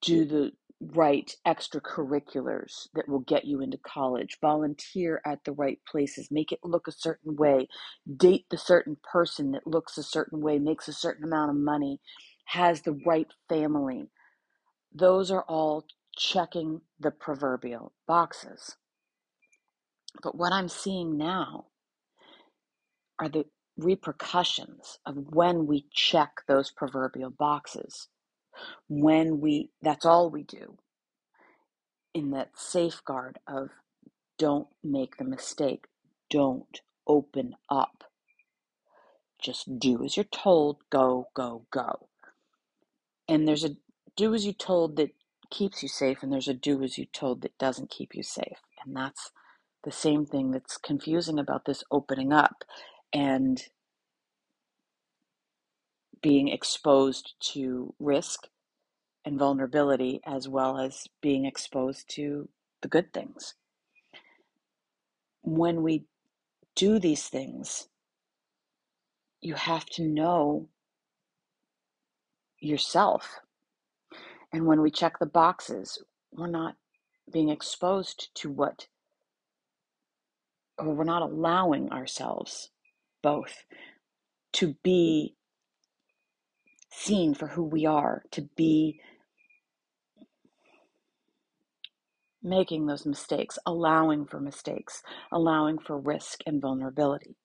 do 0.02 0.24
the 0.26 0.52
right 0.80 1.36
extracurriculars 1.46 2.88
that 2.94 3.08
will 3.08 3.20
get 3.20 3.44
you 3.46 3.62
into 3.62 3.78
college, 3.78 4.38
volunteer 4.42 5.22
at 5.24 5.44
the 5.44 5.52
right 5.52 5.78
places, 5.90 6.30
make 6.32 6.50
it 6.52 6.58
look 6.64 6.88
a 6.88 6.92
certain 6.92 7.36
way, 7.36 7.68
date 8.16 8.46
the 8.50 8.58
certain 8.58 8.96
person 9.12 9.52
that 9.52 9.68
looks 9.68 9.96
a 9.96 10.02
certain 10.02 10.40
way, 10.40 10.58
makes 10.58 10.88
a 10.88 10.92
certain 10.92 11.24
amount 11.24 11.50
of 11.52 11.56
money, 11.56 12.00
has 12.46 12.82
the 12.82 13.00
right 13.06 13.28
family. 13.48 14.08
Those 14.92 15.30
are 15.30 15.44
all 15.48 15.86
checking 16.18 16.82
the 16.98 17.12
proverbial 17.12 17.92
boxes. 18.08 18.76
But 20.22 20.36
what 20.36 20.52
I'm 20.52 20.68
seeing 20.68 21.16
now 21.16 21.66
are 23.20 23.28
the 23.28 23.44
repercussions 23.78 24.98
of 25.06 25.16
when 25.34 25.66
we 25.66 25.86
check 25.92 26.42
those 26.48 26.70
proverbial 26.70 27.30
boxes. 27.30 28.08
When 28.88 29.40
we, 29.40 29.70
that's 29.82 30.06
all 30.06 30.30
we 30.30 30.44
do 30.44 30.78
in 32.14 32.30
that 32.32 32.52
safeguard 32.56 33.38
of 33.48 33.70
don't 34.38 34.68
make 34.84 35.16
the 35.16 35.24
mistake, 35.24 35.86
don't 36.30 36.80
open 37.06 37.54
up. 37.70 38.04
Just 39.42 39.78
do 39.78 40.04
as 40.04 40.16
you're 40.16 40.24
told, 40.24 40.78
go, 40.90 41.28
go, 41.34 41.66
go. 41.72 42.08
And 43.28 43.48
there's 43.48 43.64
a 43.64 43.76
do 44.16 44.34
as 44.34 44.46
you 44.46 44.52
told 44.52 44.96
that 44.96 45.10
keeps 45.50 45.82
you 45.82 45.88
safe, 45.88 46.22
and 46.22 46.32
there's 46.32 46.48
a 46.48 46.54
do 46.54 46.82
as 46.82 46.98
you 46.98 47.06
told 47.06 47.42
that 47.42 47.58
doesn't 47.58 47.90
keep 47.90 48.14
you 48.14 48.22
safe. 48.22 48.58
And 48.84 48.96
that's 48.96 49.30
the 49.84 49.92
same 49.92 50.26
thing 50.26 50.50
that's 50.52 50.76
confusing 50.78 51.38
about 51.38 51.64
this 51.66 51.84
opening 51.90 52.32
up 52.32 52.64
and 53.12 53.62
being 56.22 56.48
exposed 56.48 57.34
to 57.40 57.94
risk 57.98 58.48
and 59.24 59.38
vulnerability 59.38 60.20
as 60.26 60.48
well 60.48 60.78
as 60.78 61.06
being 61.20 61.44
exposed 61.44 62.08
to 62.10 62.48
the 62.82 62.88
good 62.88 63.12
things. 63.12 63.54
When 65.42 65.82
we 65.82 66.04
do 66.74 66.98
these 66.98 67.28
things, 67.28 67.88
you 69.40 69.54
have 69.54 69.86
to 69.86 70.02
know 70.02 70.68
yourself. 72.58 73.40
And 74.52 74.66
when 74.66 74.80
we 74.82 74.90
check 74.90 75.18
the 75.18 75.26
boxes, 75.26 76.02
we're 76.32 76.48
not 76.48 76.76
being 77.32 77.48
exposed 77.48 78.30
to 78.36 78.50
what, 78.50 78.88
or 80.78 80.94
we're 80.94 81.04
not 81.04 81.22
allowing 81.22 81.90
ourselves 81.92 82.70
both 83.22 83.64
to 84.52 84.74
be 84.82 85.36
seen 86.90 87.34
for 87.34 87.48
who 87.48 87.64
we 87.64 87.86
are, 87.86 88.22
to 88.32 88.42
be 88.56 89.00
making 92.42 92.86
those 92.86 93.06
mistakes, 93.06 93.58
allowing 93.66 94.26
for 94.26 94.40
mistakes, 94.40 95.02
allowing 95.30 95.78
for 95.78 95.98
risk 95.98 96.40
and 96.46 96.60
vulnerability. 96.60 97.36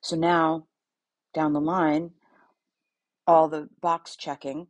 So 0.00 0.16
now, 0.16 0.66
down 1.34 1.52
the 1.52 1.60
line, 1.60 2.12
all 3.26 3.48
the 3.48 3.68
box 3.80 4.16
checking, 4.16 4.66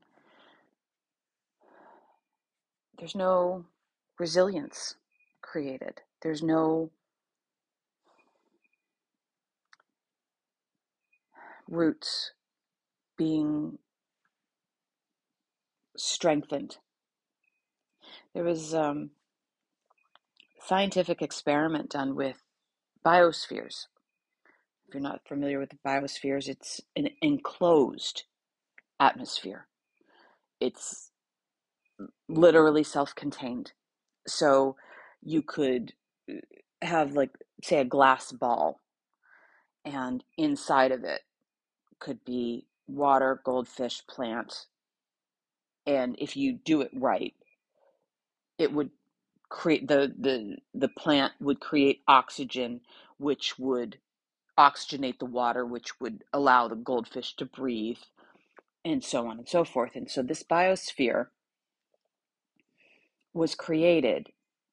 there's 2.98 3.14
no 3.14 3.64
resilience 4.18 4.94
created. 5.42 6.00
There's 6.22 6.42
no 6.42 6.90
roots 11.72 12.32
being 13.16 13.78
strengthened. 15.96 16.76
There 18.34 18.44
was 18.44 18.74
um, 18.74 19.10
scientific 20.60 21.22
experiment 21.22 21.90
done 21.90 22.14
with 22.14 22.42
biospheres. 23.04 23.86
If 24.86 24.94
you're 24.94 25.02
not 25.02 25.26
familiar 25.26 25.58
with 25.58 25.70
the 25.70 25.78
biospheres, 25.86 26.48
it's 26.48 26.80
an 26.94 27.08
enclosed 27.22 28.24
atmosphere. 29.00 29.66
It's 30.60 31.10
literally 32.28 32.84
self 32.84 33.14
contained. 33.14 33.72
So 34.26 34.76
you 35.22 35.42
could 35.42 35.94
uh, 36.30 36.34
have, 36.82 37.12
like, 37.12 37.30
say, 37.62 37.78
a 37.78 37.84
glass 37.84 38.30
ball, 38.30 38.80
and 39.84 40.22
inside 40.36 40.92
of 40.92 41.04
it 41.04 41.22
could 42.02 42.24
be 42.26 42.66
water, 42.88 43.40
goldfish, 43.46 44.06
plant. 44.08 44.66
And 45.86 46.16
if 46.18 46.36
you 46.36 46.54
do 46.54 46.82
it 46.82 46.90
right, 46.94 47.34
it 48.58 48.72
would 48.72 48.90
create 49.50 49.88
the, 49.88 50.12
the 50.18 50.56
the 50.74 50.88
plant 50.88 51.32
would 51.40 51.60
create 51.60 52.02
oxygen 52.08 52.80
which 53.18 53.58
would 53.58 53.98
oxygenate 54.58 55.18
the 55.18 55.26
water 55.26 55.66
which 55.66 56.00
would 56.00 56.24
allow 56.32 56.68
the 56.68 56.76
goldfish 56.76 57.36
to 57.36 57.44
breathe 57.44 57.98
and 58.84 59.04
so 59.04 59.28
on 59.28 59.38
and 59.38 59.48
so 59.48 59.64
forth 59.64 59.92
and 59.94 60.10
so 60.10 60.22
this 60.22 60.42
biosphere 60.42 61.28
was 63.34 63.54
created 63.54 64.28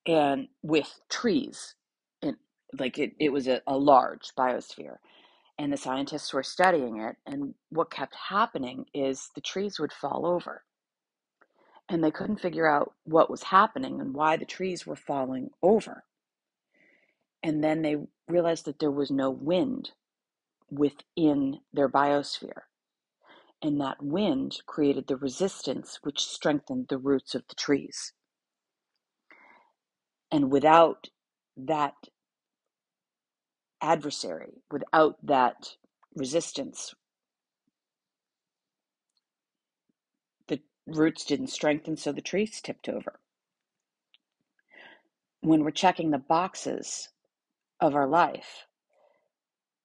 and 0.08 0.48
with 0.64 1.02
trees 1.10 1.76
and 2.22 2.38
like 2.80 2.98
it, 3.00 3.14
it 3.20 3.34
was 3.34 3.48
a, 3.48 3.62
a 3.68 3.78
large 3.78 4.32
biosphere 4.38 4.98
and 5.60 5.74
the 5.74 5.78
scientists 5.78 6.34
were 6.34 6.44
studying 6.44 7.02
it 7.02 7.18
and 7.28 7.54
what 7.70 7.92
kept 7.92 8.16
happening 8.16 8.86
is 8.96 9.30
the 9.36 9.42
trees 9.42 9.80
would 9.80 9.94
fall 9.94 10.26
over 10.26 10.64
and 11.90 12.04
they 12.04 12.12
couldn't 12.12 12.42
figure 12.42 12.68
out 12.68 12.94
what 13.04 13.30
was 13.30 13.44
happening 13.44 14.02
and 14.02 14.16
why 14.16 14.38
the 14.38 14.46
trees 14.46 14.88
were 14.88 14.96
falling 14.96 15.50
over. 15.62 16.06
And 17.44 17.64
then 17.64 17.82
they 17.82 17.98
realized 18.28 18.66
that 18.66 18.80
there 18.80 18.92
was 18.92 19.12
no 19.12 19.32
wind 19.32 19.92
within 20.72 21.60
their 21.74 21.90
biosphere 21.90 22.62
and 23.62 23.82
that 23.82 24.02
wind 24.02 24.62
created 24.66 25.08
the 25.08 25.18
resistance 25.18 26.00
which 26.04 26.24
strengthened 26.26 26.88
the 26.90 26.98
roots 26.98 27.36
of 27.36 27.44
the 27.50 27.56
trees. 27.56 28.14
And 30.32 30.52
without 30.52 31.10
that 31.58 31.96
adversary, 33.82 34.62
without 34.72 35.18
that 35.26 35.76
resistance, 36.16 36.94
the 40.48 40.60
roots 40.88 41.26
didn't 41.26 41.48
strengthen, 41.48 41.98
so 41.98 42.12
the 42.12 42.22
trees 42.22 42.62
tipped 42.62 42.90
over. 42.90 43.20
When 45.42 45.64
we're 45.64 45.72
checking 45.72 46.12
the 46.12 46.18
boxes 46.18 47.10
of 47.80 47.96
our 47.96 48.08
life 48.08 48.66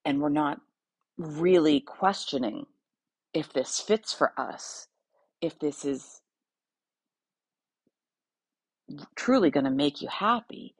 and 0.04 0.20
we're 0.20 0.28
not 0.28 0.60
really 1.16 1.80
questioning 1.80 2.66
if 3.32 3.52
this 3.52 3.80
fits 3.80 4.12
for 4.12 4.32
us, 4.38 4.88
if 5.40 5.58
this 5.58 5.84
is 5.84 6.20
truly 9.16 9.50
going 9.50 9.64
to 9.64 9.70
make 9.70 10.02
you 10.02 10.08
happy, 10.08 10.74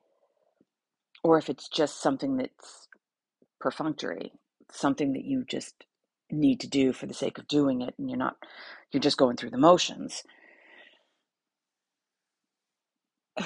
or 1.22 1.38
if 1.38 1.48
it's 1.48 1.68
just 1.68 2.00
something 2.00 2.36
that's 2.36 2.88
perfunctory, 3.64 4.30
something 4.70 5.14
that 5.14 5.24
you 5.24 5.42
just 5.48 5.86
need 6.30 6.60
to 6.60 6.68
do 6.68 6.92
for 6.92 7.06
the 7.06 7.14
sake 7.14 7.38
of 7.38 7.48
doing 7.48 7.80
it 7.80 7.94
and 7.98 8.10
you're 8.10 8.18
not 8.18 8.36
you're 8.92 9.00
just 9.00 9.16
going 9.16 9.36
through 9.36 9.50
the 9.50 9.58
motions. 9.58 10.22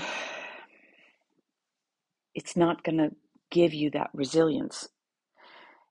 It's 2.35 2.57
not 2.57 2.85
going 2.85 2.99
to 2.99 3.17
give 3.51 3.75
you 3.75 3.91
that 3.91 4.11
resilience. 4.15 4.91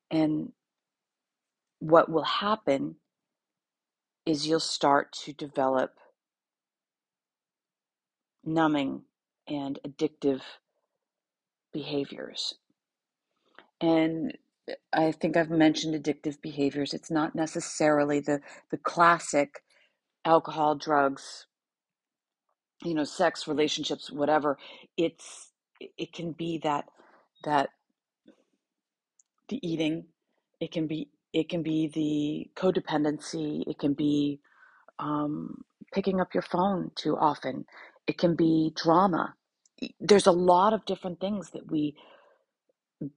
And 0.09 0.53
what 1.79 2.09
will 2.09 2.23
happen 2.23 2.95
is 4.25 4.47
you'll 4.47 4.61
start 4.61 5.11
to 5.25 5.33
develop 5.33 5.95
numbing 8.45 9.01
and 9.45 9.77
addictive 9.85 10.39
behaviors 11.73 12.53
and 13.81 14.37
I 14.93 15.11
think 15.13 15.37
I've 15.37 15.49
mentioned 15.51 15.95
addictive 15.95 16.41
behaviors. 16.41 16.93
It's 16.93 17.11
not 17.11 17.35
necessarily 17.35 18.19
the 18.21 18.41
the 18.71 18.77
classic 18.77 19.63
alcohol, 20.25 20.75
drugs, 20.75 21.47
you 22.83 22.93
know, 22.95 23.05
sex, 23.05 23.47
relationships, 23.47 24.11
whatever. 24.11 24.57
It's 24.97 25.51
it 25.97 26.13
can 26.13 26.33
be 26.33 26.59
that 26.59 26.85
that 27.45 27.69
the 29.49 29.59
eating, 29.67 30.05
It 30.61 30.71
can 30.73 30.87
be 30.87 31.09
it 31.33 31.49
can 31.49 31.63
be 31.63 31.87
the 31.89 32.51
codependency. 32.61 33.63
It 33.67 33.79
can 33.79 33.93
be 33.93 34.39
um, 34.99 35.63
picking 35.93 36.21
up 36.21 36.33
your 36.33 36.43
phone 36.43 36.91
too 36.95 37.17
often. 37.17 37.65
It 38.07 38.17
can 38.17 38.35
be 38.35 38.73
drama. 38.75 39.35
There's 39.99 40.27
a 40.27 40.31
lot 40.31 40.73
of 40.73 40.85
different 40.85 41.19
things 41.19 41.51
that 41.51 41.71
we 41.71 41.95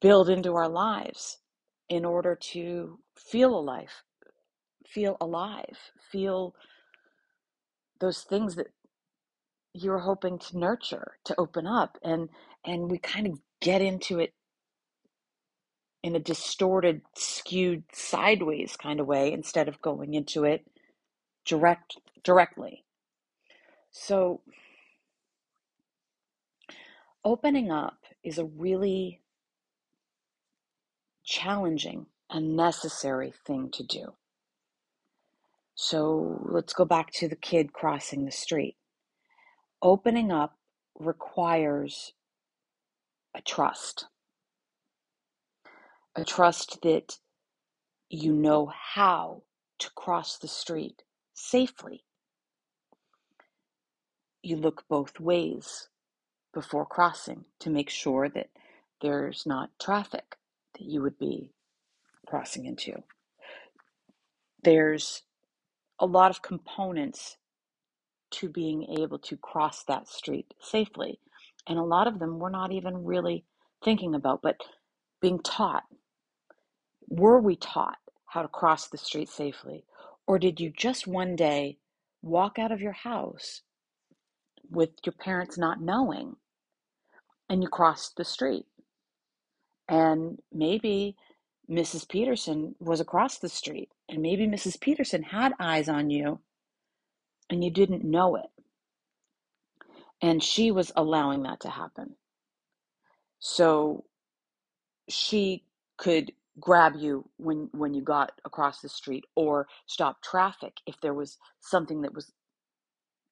build 0.00 0.28
into 0.28 0.54
our 0.54 0.68
lives 0.68 1.38
in 1.88 2.04
order 2.04 2.36
to 2.36 2.98
feel 3.16 3.54
alive, 3.58 4.02
feel 4.86 5.16
alive, 5.20 5.78
feel 6.10 6.54
those 8.00 8.22
things 8.22 8.56
that 8.56 8.68
you're 9.72 9.98
hoping 10.00 10.38
to 10.38 10.58
nurture, 10.58 11.12
to 11.24 11.34
open 11.38 11.66
up, 11.66 11.98
and 12.02 12.28
and 12.64 12.90
we 12.90 12.98
kind 12.98 13.26
of 13.26 13.40
get 13.60 13.80
into 13.80 14.18
it 14.18 14.32
in 16.02 16.16
a 16.16 16.20
distorted, 16.20 17.02
skewed, 17.14 17.84
sideways 17.92 18.76
kind 18.76 19.00
of 19.00 19.06
way 19.06 19.32
instead 19.32 19.68
of 19.68 19.82
going 19.82 20.14
into 20.14 20.44
it 20.44 20.64
direct 21.44 21.96
directly. 22.24 22.84
So 23.90 24.40
opening 27.24 27.70
up 27.70 27.98
is 28.24 28.38
a 28.38 28.44
really 28.44 29.20
challenging 31.30 32.06
and 32.28 32.56
necessary 32.56 33.32
thing 33.46 33.70
to 33.70 33.84
do. 33.84 34.14
So 35.76 36.40
let's 36.44 36.74
go 36.74 36.84
back 36.84 37.12
to 37.12 37.28
the 37.28 37.36
kid 37.36 37.72
crossing 37.72 38.24
the 38.24 38.32
street. 38.32 38.76
Opening 39.80 40.32
up 40.32 40.58
requires 40.98 42.12
a 43.34 43.40
trust, 43.40 44.06
a 46.16 46.24
trust 46.24 46.82
that 46.82 47.18
you 48.10 48.32
know 48.32 48.66
how 48.66 49.44
to 49.78 49.90
cross 49.94 50.36
the 50.36 50.48
street 50.48 51.04
safely. 51.32 52.02
You 54.42 54.56
look 54.56 54.82
both 54.90 55.20
ways 55.20 55.88
before 56.52 56.86
crossing 56.86 57.44
to 57.60 57.70
make 57.70 57.88
sure 57.88 58.28
that 58.28 58.48
there's 59.00 59.46
not 59.46 59.70
traffic 59.80 60.36
that 60.74 60.84
you 60.84 61.02
would 61.02 61.18
be 61.18 61.52
crossing 62.26 62.66
into. 62.66 63.02
There's 64.62 65.22
a 66.00 66.06
lot 66.06 66.30
of 66.30 66.42
components 66.42 67.36
to 68.32 68.48
being 68.48 68.96
able 68.98 69.18
to 69.18 69.36
cross 69.36 69.84
that 69.84 70.08
street 70.08 70.54
safely. 70.60 71.18
And 71.66 71.78
a 71.78 71.84
lot 71.84 72.06
of 72.06 72.18
them 72.18 72.38
we're 72.38 72.50
not 72.50 72.72
even 72.72 73.04
really 73.04 73.44
thinking 73.84 74.14
about, 74.14 74.40
but 74.42 74.56
being 75.20 75.40
taught. 75.40 75.84
Were 77.08 77.40
we 77.40 77.56
taught 77.56 77.98
how 78.26 78.42
to 78.42 78.48
cross 78.48 78.88
the 78.88 78.98
street 78.98 79.28
safely? 79.28 79.84
Or 80.26 80.38
did 80.38 80.60
you 80.60 80.70
just 80.76 81.06
one 81.06 81.36
day 81.36 81.78
walk 82.22 82.58
out 82.58 82.72
of 82.72 82.80
your 82.80 82.92
house 82.92 83.62
with 84.70 84.90
your 85.04 85.14
parents 85.14 85.58
not 85.58 85.80
knowing 85.80 86.36
and 87.48 87.62
you 87.62 87.68
crossed 87.68 88.16
the 88.16 88.24
street? 88.24 88.66
And 89.90 90.40
maybe 90.52 91.16
Mrs. 91.70 92.08
Peterson 92.08 92.76
was 92.80 93.00
across 93.00 93.38
the 93.38 93.50
street, 93.50 93.90
and 94.08 94.22
maybe 94.22 94.46
Mrs. 94.48 94.80
Peterson 94.80 95.24
had 95.24 95.54
eyes 95.60 95.90
on 95.90 96.10
you 96.10 96.40
and 97.50 97.62
you 97.64 97.70
didn't 97.70 98.04
know 98.04 98.36
it. 98.36 98.46
And 100.22 100.42
she 100.42 100.70
was 100.70 100.92
allowing 100.96 101.42
that 101.44 101.60
to 101.60 101.70
happen. 101.70 102.16
So 103.40 104.04
she 105.08 105.64
could 105.98 106.32
grab 106.60 106.94
you 106.96 107.28
when 107.38 107.68
when 107.72 107.94
you 107.94 108.02
got 108.02 108.32
across 108.44 108.80
the 108.80 108.88
street 108.88 109.24
or 109.36 109.68
stop 109.86 110.22
traffic 110.22 110.74
if 110.86 111.00
there 111.02 111.14
was 111.14 111.38
something 111.60 112.02
that 112.02 112.14
was 112.14 112.32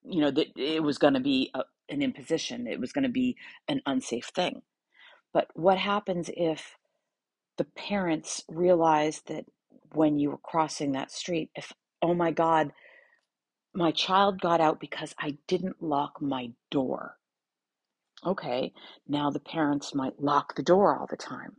you 0.04 0.20
know 0.20 0.30
that 0.30 0.48
it 0.56 0.82
was 0.82 0.98
going 0.98 1.14
to 1.14 1.20
be 1.20 1.50
a, 1.54 1.62
an 1.90 2.02
imposition 2.02 2.66
it 2.66 2.80
was 2.80 2.92
going 2.92 3.04
to 3.04 3.10
be 3.10 3.36
an 3.68 3.82
unsafe 3.86 4.26
thing 4.34 4.62
but 5.32 5.48
what 5.54 5.78
happens 5.78 6.30
if 6.36 6.76
the 7.58 7.64
parents 7.64 8.44
realize 8.48 9.22
that 9.26 9.44
when 9.92 10.18
you 10.18 10.30
were 10.30 10.38
crossing 10.38 10.92
that 10.92 11.10
street 11.10 11.50
if 11.54 11.72
oh 12.02 12.14
my 12.14 12.30
god 12.30 12.72
my 13.74 13.90
child 13.90 14.40
got 14.40 14.60
out 14.60 14.80
because 14.80 15.14
i 15.18 15.36
didn't 15.46 15.82
lock 15.82 16.20
my 16.20 16.50
door 16.70 17.16
okay 18.26 18.72
now 19.08 19.30
the 19.30 19.40
parents 19.40 19.94
might 19.94 20.22
lock 20.22 20.54
the 20.56 20.62
door 20.62 20.98
all 20.98 21.06
the 21.10 21.16
time 21.16 21.56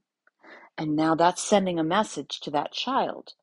and 0.77 0.95
now 0.95 1.13
that's 1.13 1.43
sending 1.43 1.77
a 1.77 1.83
message 1.83 2.39
to 2.41 2.51
that 2.51 2.71
child. 2.71 3.33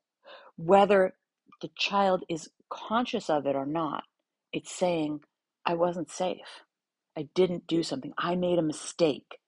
Whether 0.56 1.14
the 1.60 1.70
child 1.76 2.24
is 2.30 2.48
conscious 2.70 3.28
of 3.28 3.46
it 3.46 3.54
or 3.54 3.66
not, 3.66 4.04
it's 4.52 4.72
saying, 4.72 5.20
I 5.66 5.74
wasn't 5.74 6.10
safe. 6.10 6.62
I 7.16 7.28
didn't 7.34 7.66
do 7.66 7.82
something. 7.82 8.14
I 8.16 8.36
made 8.36 8.58
a 8.58 8.62
mistake. 8.62 9.38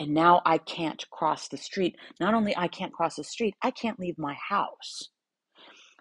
And 0.00 0.14
now 0.14 0.40
I 0.46 0.56
can't 0.56 1.04
cross 1.10 1.46
the 1.46 1.58
street. 1.58 1.94
Not 2.18 2.32
only 2.32 2.56
I 2.56 2.68
can't 2.68 2.92
cross 2.92 3.16
the 3.16 3.24
street, 3.24 3.54
I 3.60 3.70
can't 3.70 4.00
leave 4.00 4.16
my 4.16 4.32
house. 4.48 5.10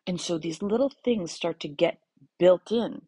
And 0.07 0.21
so 0.21 0.37
these 0.37 0.61
little 0.61 0.89
things 1.03 1.33
start 1.33 1.59
to 1.59 1.67
get 1.67 1.99
built 2.39 2.71
in 2.71 3.01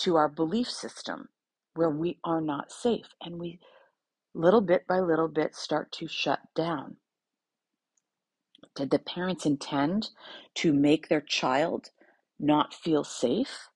to 0.00 0.16
our 0.16 0.28
belief 0.28 0.68
system 0.68 1.30
where 1.74 1.88
we 1.88 2.18
are 2.22 2.42
not 2.42 2.70
safe. 2.70 3.06
And 3.22 3.38
we, 3.38 3.60
little 4.34 4.60
bit 4.60 4.86
by 4.86 5.00
little 5.00 5.26
bit, 5.26 5.56
start 5.56 5.90
to 5.92 6.06
shut 6.06 6.40
down. 6.54 6.98
Did 8.76 8.90
the 8.90 8.98
parents 8.98 9.46
intend 9.46 10.10
to 10.56 10.74
make 10.74 11.08
their 11.08 11.22
child 11.22 11.88
not 12.38 12.74
feel 12.74 13.04
safe? 13.04 13.70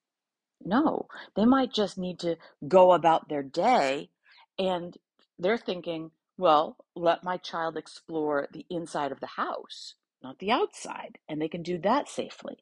No, 0.63 1.09
they 1.37 1.47
might 1.47 1.73
just 1.73 1.97
need 1.97 2.19
to 2.21 2.37
go 2.69 2.93
about 2.93 3.31
their 3.31 3.43
day 3.43 4.11
and 4.59 4.95
they're 5.39 5.59
thinking, 5.59 6.11
well, 6.37 6.77
let 6.95 7.25
my 7.25 7.37
child 7.37 7.77
explore 7.77 8.49
the 8.53 8.67
inside 8.69 9.13
of 9.13 9.21
the 9.21 9.27
house, 9.27 9.95
not 10.23 10.39
the 10.39 10.51
outside, 10.51 11.19
and 11.29 11.41
they 11.41 11.49
can 11.49 11.63
do 11.63 11.79
that 11.79 12.09
safely. 12.09 12.59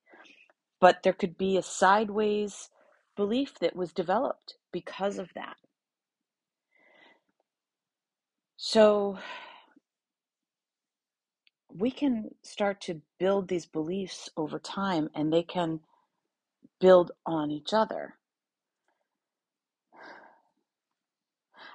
But 0.80 1.02
there 1.02 1.12
could 1.12 1.38
be 1.38 1.56
a 1.56 1.62
sideways 1.62 2.68
belief 3.16 3.58
that 3.60 3.76
was 3.76 3.92
developed 3.92 4.56
because 4.72 5.18
of 5.18 5.30
that. 5.34 5.56
So 8.56 9.18
we 11.74 11.90
can 11.90 12.34
start 12.42 12.80
to 12.82 13.00
build 13.18 13.48
these 13.48 13.66
beliefs 13.66 14.28
over 14.36 14.58
time 14.58 15.08
and 15.14 15.32
they 15.32 15.42
can 15.42 15.80
build 16.80 17.12
on 17.24 17.50
each 17.50 17.72
other. 17.72 18.14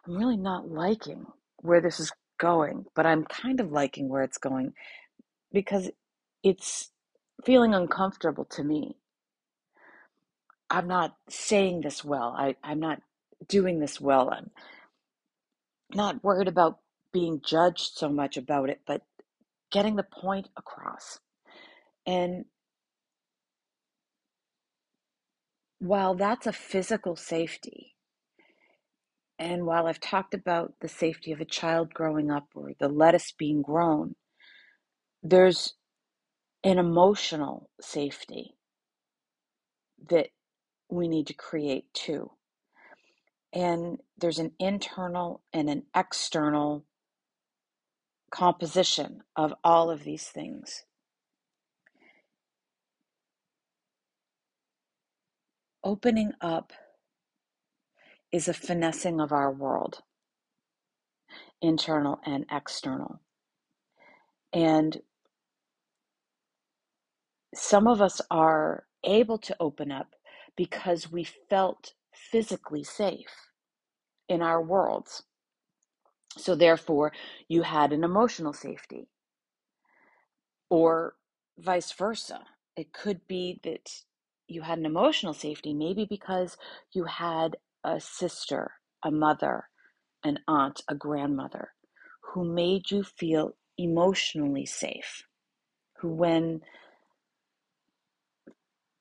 I'm 0.05 0.17
really 0.17 0.37
not 0.37 0.69
liking 0.69 1.27
where 1.67 1.81
this 1.81 1.99
is 1.99 2.11
going, 2.39 2.85
but 2.95 3.05
I'm 3.05 3.25
kind 3.25 3.59
of 3.59 3.71
liking 3.71 4.09
where 4.09 4.23
it's 4.23 4.37
going 4.37 4.73
because 5.51 5.89
it's 6.43 6.91
feeling 7.45 7.73
uncomfortable 7.73 8.45
to 8.45 8.63
me. 8.63 8.97
I'm 10.69 10.87
not 10.87 11.15
saying 11.29 11.81
this 11.81 12.03
well. 12.03 12.35
I, 12.37 12.55
I'm 12.63 12.79
not 12.79 13.01
doing 13.47 13.79
this 13.79 14.01
well. 14.01 14.29
I'm 14.29 14.51
not 15.93 16.23
worried 16.23 16.47
about 16.47 16.79
being 17.13 17.41
judged 17.45 17.93
so 17.95 18.09
much 18.09 18.37
about 18.37 18.69
it, 18.69 18.81
but 18.85 19.01
getting 19.71 19.95
the 19.95 20.03
point 20.03 20.49
across. 20.57 21.19
And 22.05 22.45
while 25.79 26.15
that's 26.15 26.47
a 26.47 26.53
physical 26.53 27.15
safety, 27.15 27.96
and 29.39 29.65
while 29.65 29.87
I've 29.87 29.99
talked 29.99 30.33
about 30.33 30.73
the 30.81 30.87
safety 30.87 31.31
of 31.31 31.41
a 31.41 31.45
child 31.45 31.93
growing 31.93 32.31
up 32.31 32.47
or 32.55 32.71
the 32.79 32.87
lettuce 32.87 33.31
being 33.31 33.61
grown, 33.61 34.15
there's 35.23 35.75
an 36.63 36.79
emotional 36.79 37.69
safety 37.81 38.55
that 40.09 40.29
we 40.89 41.07
need 41.07 41.27
to 41.27 41.33
create 41.33 41.93
too. 41.93 42.31
And 43.53 43.99
there's 44.17 44.39
an 44.39 44.51
internal 44.59 45.41
and 45.53 45.69
an 45.69 45.83
external 45.95 46.85
composition 48.31 49.21
of 49.35 49.53
all 49.63 49.89
of 49.89 50.03
these 50.03 50.25
things. 50.25 50.83
Opening 55.83 56.33
up 56.41 56.73
is 58.37 58.49
a 58.49 58.55
finessing 58.55 59.21
of 59.21 59.33
our 59.33 59.51
world, 59.51 60.01
internal 61.61 62.19
and 62.25 62.45
external. 62.51 63.21
And 64.53 65.01
some 67.55 67.87
of 67.87 68.01
us 68.01 68.21
are 68.31 68.85
able 69.05 69.39
to 69.39 69.55
open 69.59 69.91
up 69.91 70.09
because 70.57 71.11
we 71.11 71.23
felt 71.25 71.93
physically 72.13 72.83
safe 72.83 73.51
in 74.29 74.41
our 74.43 74.61
worlds. 74.63 75.23
So, 76.37 76.55
therefore, 76.55 77.13
you 77.49 77.63
had 77.63 77.93
an 77.93 78.03
emotional 78.03 78.53
safety. 78.53 79.07
or 80.71 81.15
vice 81.59 81.93
versa. 81.93 82.41
It 82.77 82.93
could 82.93 83.27
be 83.27 83.61
that 83.65 83.91
you 84.49 84.63
had 84.63 84.79
an 84.79 84.87
emotional 84.87 85.33
safety, 85.33 85.73
maybe 85.75 86.05
because 86.05 86.57
you 86.93 87.05
had 87.05 87.57
a 87.87 87.99
sister, 87.99 88.73
a 89.03 89.09
mother, 89.09 89.65
an 90.23 90.39
aunt, 90.47 90.81
a 90.89 90.95
grandmother 90.95 91.69
who 92.33 92.43
made 92.43 92.91
you 92.91 93.03
feel 93.03 93.55
emotionally 93.77 94.65
safe. 94.65 95.23
Who, 95.99 96.09
when 96.09 96.61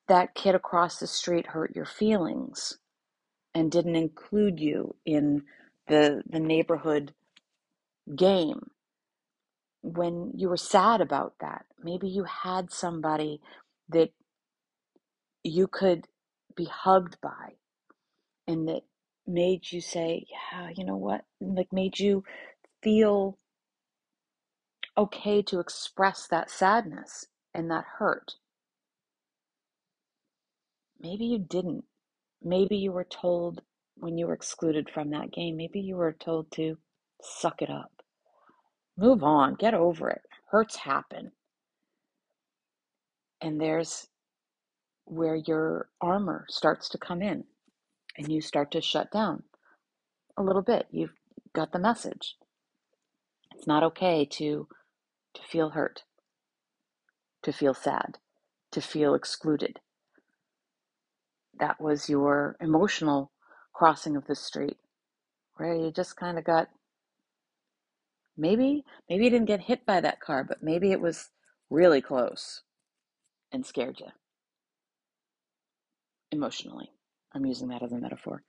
that 0.09 0.35
kid 0.35 0.55
across 0.55 0.99
the 0.99 1.07
street 1.07 1.49
hurt 1.49 1.75
your 1.75 1.85
feelings 1.85 2.79
and 3.55 3.71
didn't 3.71 3.97
include 3.97 4.61
you 4.61 4.95
in 5.05 5.43
the, 5.89 6.23
the 6.31 6.39
neighborhood 6.41 7.13
game, 8.15 8.71
when 9.83 10.33
you 10.35 10.49
were 10.49 10.57
sad 10.57 11.01
about 11.01 11.35
that, 11.41 11.67
maybe 11.83 12.09
you 12.09 12.25
had 12.25 12.71
somebody 12.71 13.41
that 13.89 14.11
you 15.43 15.67
could 15.67 16.07
be 16.57 16.65
hugged 16.65 17.17
by 17.21 17.55
and 18.47 18.69
that 18.69 18.83
made 19.27 19.71
you 19.73 19.81
say, 19.81 20.27
yeah, 20.31 20.71
you 20.75 20.85
know 20.85 20.97
what? 20.97 21.25
Like 21.41 21.73
made 21.73 21.99
you 21.99 22.25
feel 22.83 23.39
okay 24.97 25.43
to 25.43 25.61
express 25.61 26.27
that 26.29 26.51
sadness 26.51 27.27
and 27.55 27.71
that 27.71 27.85
hurt. 27.99 28.35
Maybe 31.01 31.27
you 31.27 31.39
didn't. 31.39 31.85
Maybe 32.43 32.77
you 32.77 32.93
were 32.93 33.05
told 33.05 33.63
when 33.97 34.19
you 34.19 34.27
were 34.27 34.35
excluded 34.35 34.89
from 34.93 35.11
that 35.11 35.33
game, 35.33 35.57
maybe 35.57 35.81
you 35.81 35.97
were 35.97 36.13
told 36.13 36.51
to 36.53 36.79
suck 37.23 37.63
it 37.63 37.71
up. 37.71 37.91
Move 38.97 39.23
on, 39.23 39.55
get 39.55 39.75
over 39.75 40.09
it. 40.11 40.23
Hurts 40.51 40.77
happen. 40.77 41.33
And 43.41 43.61
there's 43.61 44.09
where 45.05 45.37
your 45.37 45.89
armor 46.01 46.47
starts 46.49 46.89
to 46.91 46.99
come 46.99 47.23
in 47.23 47.45
and 48.17 48.31
you 48.31 48.41
start 48.41 48.71
to 48.73 48.81
shut 48.81 49.11
down 49.11 49.45
a 50.37 50.43
little 50.43 50.63
bit. 50.63 50.87
You've 50.91 51.15
got 51.55 51.73
the 51.73 51.79
message. 51.79 52.37
It's 53.55 53.67
not 53.67 53.83
okay 53.83 54.25
to 54.33 54.69
to 55.35 55.43
feel 55.43 55.71
hurt, 55.71 56.05
to 57.43 57.53
feel 57.53 57.75
sad, 57.75 58.19
to 58.73 58.81
feel 58.81 59.15
excluded. 59.15 59.81
That 61.59 61.81
was 61.81 62.09
your 62.09 62.57
emotional 62.61 63.33
crossing 63.75 64.17
of 64.17 64.27
the 64.27 64.35
street 64.35 64.79
where 65.57 65.75
you 65.75 65.91
just 65.91 66.17
kind 66.17 66.39
of 66.39 66.45
got 66.45 66.69
maybe 68.37 68.85
maybe 69.09 69.25
you 69.25 69.31
didn't 69.31 69.47
get 69.47 69.63
hit 69.63 69.87
by 69.87 70.01
that 70.01 70.21
car, 70.21 70.45
but 70.45 70.63
maybe 70.63 70.93
it 70.93 71.01
was 71.01 71.31
really 71.71 72.01
close 72.01 72.63
and 73.53 73.65
scared 73.65 74.01
you 74.01 74.09
emotionally. 76.31 76.91
I'm 77.37 77.45
using 77.47 77.69
that 77.69 77.83
as 77.83 77.93
a 77.93 77.99
metaphor. 77.99 78.43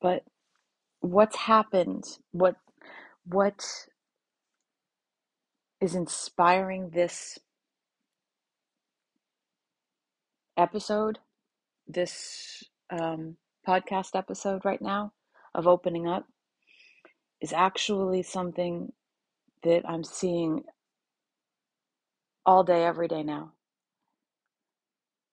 But 0.00 0.24
what's 1.00 1.36
happened? 1.36 2.04
What 2.32 2.56
what 3.24 3.64
is 5.80 5.94
inspiring 5.94 6.90
this 6.90 7.38
episode, 10.56 11.18
this 11.86 12.62
um, 12.90 13.36
podcast 13.66 14.14
episode 14.14 14.64
right 14.64 14.82
now 14.82 15.12
of 15.54 15.66
opening 15.66 16.06
up, 16.06 16.26
is 17.40 17.52
actually 17.52 18.22
something 18.22 18.92
that 19.62 19.82
I'm 19.88 20.04
seeing 20.04 20.64
all 22.44 22.64
day, 22.64 22.84
every 22.84 23.08
day 23.08 23.22
now. 23.22 23.52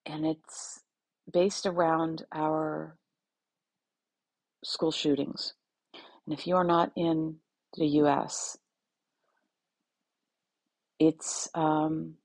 And 0.06 0.26
it's 0.26 0.82
based 1.32 1.66
around 1.66 2.24
our 2.34 2.98
school 4.64 4.92
shootings. 4.92 5.54
And 6.26 6.38
if 6.38 6.48
you 6.48 6.56
are 6.56 6.64
not 6.64 6.92
in 6.96 7.38
the 7.78 7.88
US, 8.04 8.58
it's 11.00 11.50
um, 11.54 12.16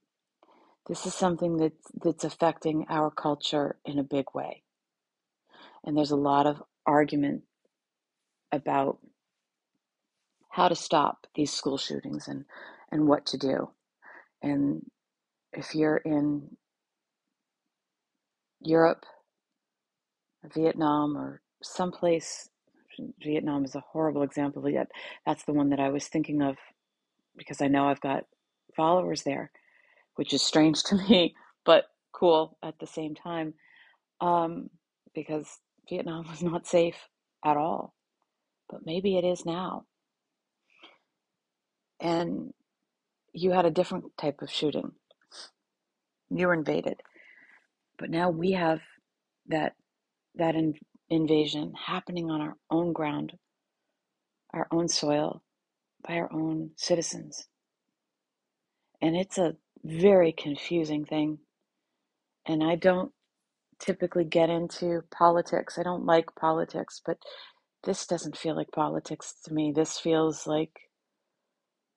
this 0.87 1.05
is 1.05 1.13
something 1.13 1.57
that 1.57 1.73
that's 2.03 2.23
affecting 2.23 2.85
our 2.89 3.09
culture 3.09 3.77
in 3.85 3.99
a 3.99 4.03
big 4.03 4.25
way. 4.33 4.63
And 5.83 5.97
there's 5.97 6.11
a 6.11 6.17
lot 6.17 6.47
of 6.47 6.61
argument 6.85 7.43
about 8.51 8.99
how 10.49 10.67
to 10.67 10.75
stop 10.75 11.27
these 11.35 11.51
school 11.51 11.77
shootings 11.77 12.27
and, 12.27 12.45
and 12.91 13.07
what 13.07 13.25
to 13.27 13.37
do. 13.37 13.69
And 14.41 14.85
if 15.51 15.75
you're 15.75 15.97
in 15.97 16.55
Europe, 18.65 19.05
Vietnam, 20.55 21.17
or 21.17 21.41
someplace, 21.63 22.49
Vietnam 23.23 23.65
is 23.65 23.75
a 23.75 23.83
horrible 23.91 24.23
example, 24.23 24.69
yet 24.69 24.87
that's 25.25 25.45
the 25.45 25.53
one 25.53 25.69
that 25.71 25.79
I 25.81 25.89
was 25.89 26.07
thinking 26.07 26.41
of 26.41 26.57
because 27.37 27.61
I 27.61 27.67
know 27.67 27.87
I've 27.87 28.01
got 28.01 28.25
followers 28.75 29.23
there, 29.23 29.51
which 30.15 30.33
is 30.33 30.41
strange 30.43 30.83
to 30.85 30.95
me, 31.09 31.35
but 31.65 31.85
cool 32.13 32.57
at 32.63 32.79
the 32.79 32.87
same 32.87 33.15
time, 33.15 33.55
um, 34.21 34.69
because 35.15 35.47
Vietnam 35.89 36.27
was 36.29 36.43
not 36.43 36.67
safe 36.67 36.97
at 37.45 37.57
all. 37.57 37.95
But 38.69 38.81
maybe 38.85 39.17
it 39.17 39.25
is 39.25 39.45
now. 39.45 39.85
And 42.01 42.53
you 43.33 43.51
had 43.51 43.65
a 43.65 43.71
different 43.71 44.05
type 44.17 44.41
of 44.41 44.51
shooting. 44.51 44.93
You 46.29 46.47
were 46.47 46.53
invaded. 46.55 47.01
But 47.97 48.09
now 48.09 48.29
we 48.29 48.51
have 48.53 48.81
that 49.47 49.73
that 50.35 50.55
in, 50.55 50.75
invasion 51.09 51.73
happening 51.73 52.29
on 52.29 52.41
our 52.41 52.55
own 52.69 52.93
ground, 52.93 53.33
our 54.53 54.67
own 54.71 54.87
soil, 54.87 55.41
by 56.07 56.15
our 56.15 56.31
own 56.33 56.71
citizens. 56.77 57.47
And 59.01 59.15
it's 59.15 59.37
a 59.37 59.55
very 59.83 60.33
confusing 60.33 61.05
thing. 61.05 61.39
And 62.47 62.63
I 62.63 62.75
don't 62.75 63.11
typically 63.79 64.25
get 64.25 64.49
into 64.49 65.01
politics. 65.11 65.77
I 65.77 65.83
don't 65.83 66.05
like 66.05 66.35
politics, 66.39 67.01
but 67.05 67.17
this 67.83 68.05
doesn't 68.07 68.37
feel 68.37 68.55
like 68.55 68.71
politics 68.71 69.35
to 69.45 69.53
me. 69.53 69.71
This 69.75 69.99
feels 69.99 70.47
like 70.47 70.71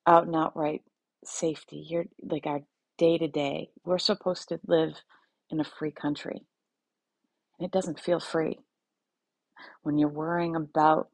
out 0.06 0.26
and 0.26 0.36
outright 0.36 0.82
safety. 1.24 1.86
You're 1.88 2.06
like 2.22 2.46
our 2.46 2.60
day 2.98 3.18
to 3.18 3.28
day. 3.28 3.70
We're 3.84 3.98
supposed 3.98 4.48
to 4.48 4.60
live 4.66 4.94
in 5.50 5.60
a 5.60 5.64
free 5.64 5.92
country. 5.92 6.42
And 7.58 7.66
it 7.66 7.72
doesn't 7.72 8.00
feel 8.00 8.20
free 8.20 8.58
when 9.82 9.98
you're 9.98 10.08
worrying 10.08 10.56
about 10.56 11.08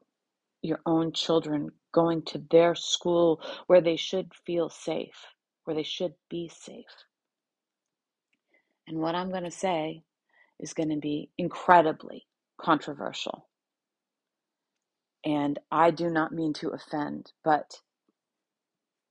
your 0.61 0.79
own 0.85 1.11
children 1.11 1.69
going 1.91 2.21
to 2.23 2.43
their 2.51 2.75
school 2.75 3.41
where 3.67 3.81
they 3.81 3.95
should 3.95 4.31
feel 4.45 4.69
safe, 4.69 5.27
where 5.63 5.75
they 5.75 5.83
should 5.83 6.13
be 6.29 6.49
safe. 6.49 6.85
And 8.87 8.99
what 8.99 9.15
I'm 9.15 9.31
going 9.31 9.43
to 9.43 9.51
say 9.51 10.03
is 10.59 10.73
going 10.73 10.89
to 10.89 10.99
be 10.99 11.29
incredibly 11.37 12.25
controversial. 12.59 13.47
And 15.23 15.57
I 15.71 15.89
do 15.89 16.09
not 16.09 16.31
mean 16.31 16.53
to 16.53 16.69
offend, 16.69 17.31
but 17.43 17.81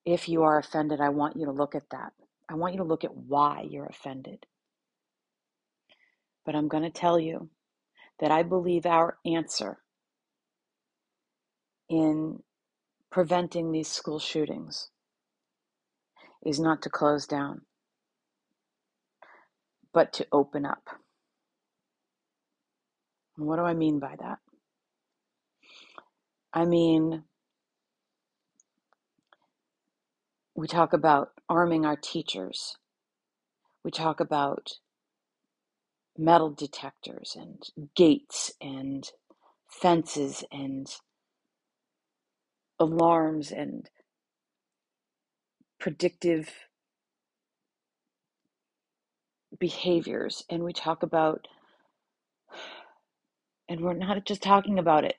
if 0.04 0.28
you 0.28 0.42
are 0.42 0.58
offended, 0.58 1.00
I 1.00 1.08
want 1.08 1.36
you 1.36 1.46
to 1.46 1.52
look 1.52 1.74
at 1.74 1.90
that. 1.90 2.12
I 2.48 2.54
want 2.54 2.74
you 2.74 2.78
to 2.78 2.84
look 2.84 3.04
at 3.04 3.16
why 3.16 3.66
you're 3.68 3.86
offended. 3.86 4.46
But 6.44 6.54
I'm 6.54 6.68
going 6.68 6.82
to 6.82 6.90
tell 6.90 7.18
you 7.18 7.48
that 8.20 8.30
I 8.30 8.42
believe 8.42 8.86
our 8.86 9.18
answer 9.24 9.78
in 11.88 12.42
preventing 13.10 13.72
these 13.72 13.88
school 13.88 14.18
shootings 14.18 14.90
is 16.44 16.60
not 16.60 16.82
to 16.82 16.90
close 16.90 17.26
down, 17.26 17.62
but 19.92 20.12
to 20.14 20.26
open 20.32 20.66
up. 20.66 20.88
And 23.36 23.46
what 23.46 23.56
do 23.56 23.62
I 23.62 23.74
mean 23.74 23.98
by 23.98 24.16
that? 24.20 24.38
I 26.52 26.64
mean, 26.64 27.24
we 30.54 30.68
talk 30.68 30.92
about 30.92 31.32
arming 31.48 31.84
our 31.84 31.96
teachers. 31.96 32.76
We 33.84 33.90
talk 33.90 34.20
about 34.20 34.78
metal 36.18 36.50
detectors 36.50 37.36
and 37.38 37.62
gates 37.96 38.52
and 38.60 39.10
fences 39.68 40.44
and 40.52 40.88
alarms 42.80 43.52
and 43.52 43.90
predictive 45.80 46.50
behaviors. 49.58 50.44
And 50.50 50.64
we 50.64 50.72
talk 50.72 51.02
about, 51.02 51.48
and 53.68 53.80
we're 53.80 53.94
not 53.94 54.24
just 54.26 54.42
talking 54.42 54.78
about 54.78 55.04
it. 55.04 55.16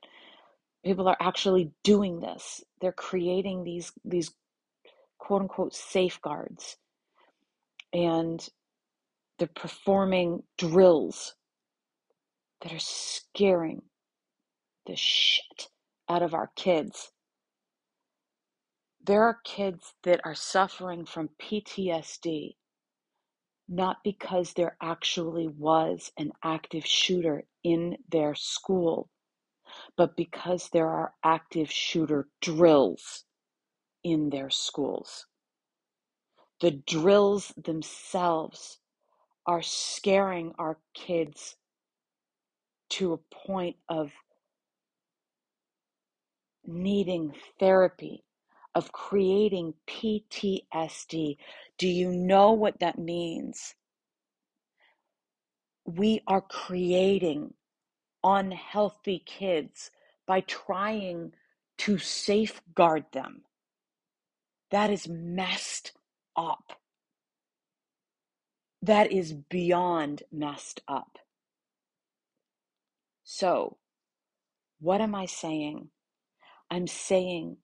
People 0.86 1.08
are 1.08 1.18
actually 1.22 1.72
doing 1.84 2.22
this. 2.22 2.64
They're 2.82 2.92
creating 2.94 3.64
these 3.64 3.92
these 4.06 4.32
quote 5.20 5.44
unquote 5.44 5.76
safeguards 5.76 6.78
and 7.94 8.48
they're 9.38 9.48
performing 9.48 10.44
drills 10.58 11.36
that 12.62 12.74
are 12.74 12.80
scaring 12.80 13.82
the 14.86 14.96
shit 14.96 15.70
out 16.10 16.22
of 16.22 16.34
our 16.34 16.52
kids. 16.56 17.12
There 19.04 19.24
are 19.24 19.40
kids 19.44 19.94
that 20.04 20.22
are 20.24 20.36
suffering 20.36 21.06
from 21.06 21.30
PTSD, 21.42 22.56
not 23.68 23.98
because 24.04 24.54
there 24.54 24.78
actually 24.82 25.48
was 25.48 26.12
an 26.18 26.32
active 26.44 26.86
shooter 26.86 27.44
in 27.64 27.98
their 28.10 28.36
school, 28.36 29.10
but 29.98 30.16
because 30.16 30.70
there 30.70 30.90
are 30.90 31.14
active 31.24 31.72
shooter 31.72 32.28
drills 32.42 33.26
in 34.04 34.30
their 34.30 34.50
schools. 34.50 35.28
The 36.62 36.72
drills 36.72 37.54
themselves 37.58 38.80
are 39.46 39.62
scaring 39.62 40.54
our 40.58 40.78
kids 40.94 41.56
to 42.90 43.14
a 43.14 43.18
point 43.48 43.76
of 43.90 44.12
needing 46.66 47.34
therapy, 47.60 48.24
of 48.74 48.92
creating 48.92 49.74
PTSD. 49.88 51.38
Do 51.78 51.88
you 51.88 52.12
know 52.12 52.52
what 52.52 52.80
that 52.80 52.98
means? 52.98 53.76
We 55.86 56.22
are 56.28 56.42
creating 56.42 57.54
unhealthy 58.24 59.24
kids 59.26 59.92
by 60.26 60.42
trying 60.42 61.34
to 61.78 61.98
safeguard 61.98 63.06
them. 63.12 63.44
That 64.72 64.90
is 64.90 65.08
messed 65.08 65.92
up. 66.36 66.74
That 68.86 69.12
is 69.12 69.34
beyond 69.34 70.24
messed 70.32 70.82
up. 70.88 71.18
So, 73.24 73.78
what 74.80 75.02
am 75.02 75.16
I 75.16 75.26
saying? 75.26 75.90
I'm 76.72 76.88
saying 76.88 77.58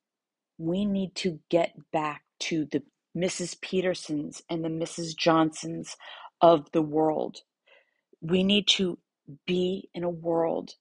we 0.58 0.86
need 0.86 1.16
to 1.18 1.40
get 1.50 1.74
back 1.94 2.24
to 2.42 2.66
the 2.66 2.84
Mrs. 3.18 3.62
Petersons 3.62 4.44
and 4.50 4.66
the 4.66 4.70
Mrs. 4.70 5.16
Johnsons 5.18 5.98
of 6.42 6.72
the 6.74 6.82
world. 6.84 7.42
We 8.22 8.44
need 8.44 8.68
to 8.70 9.00
be 9.48 9.90
in 9.94 10.04
a 10.04 10.10
world 10.10 10.72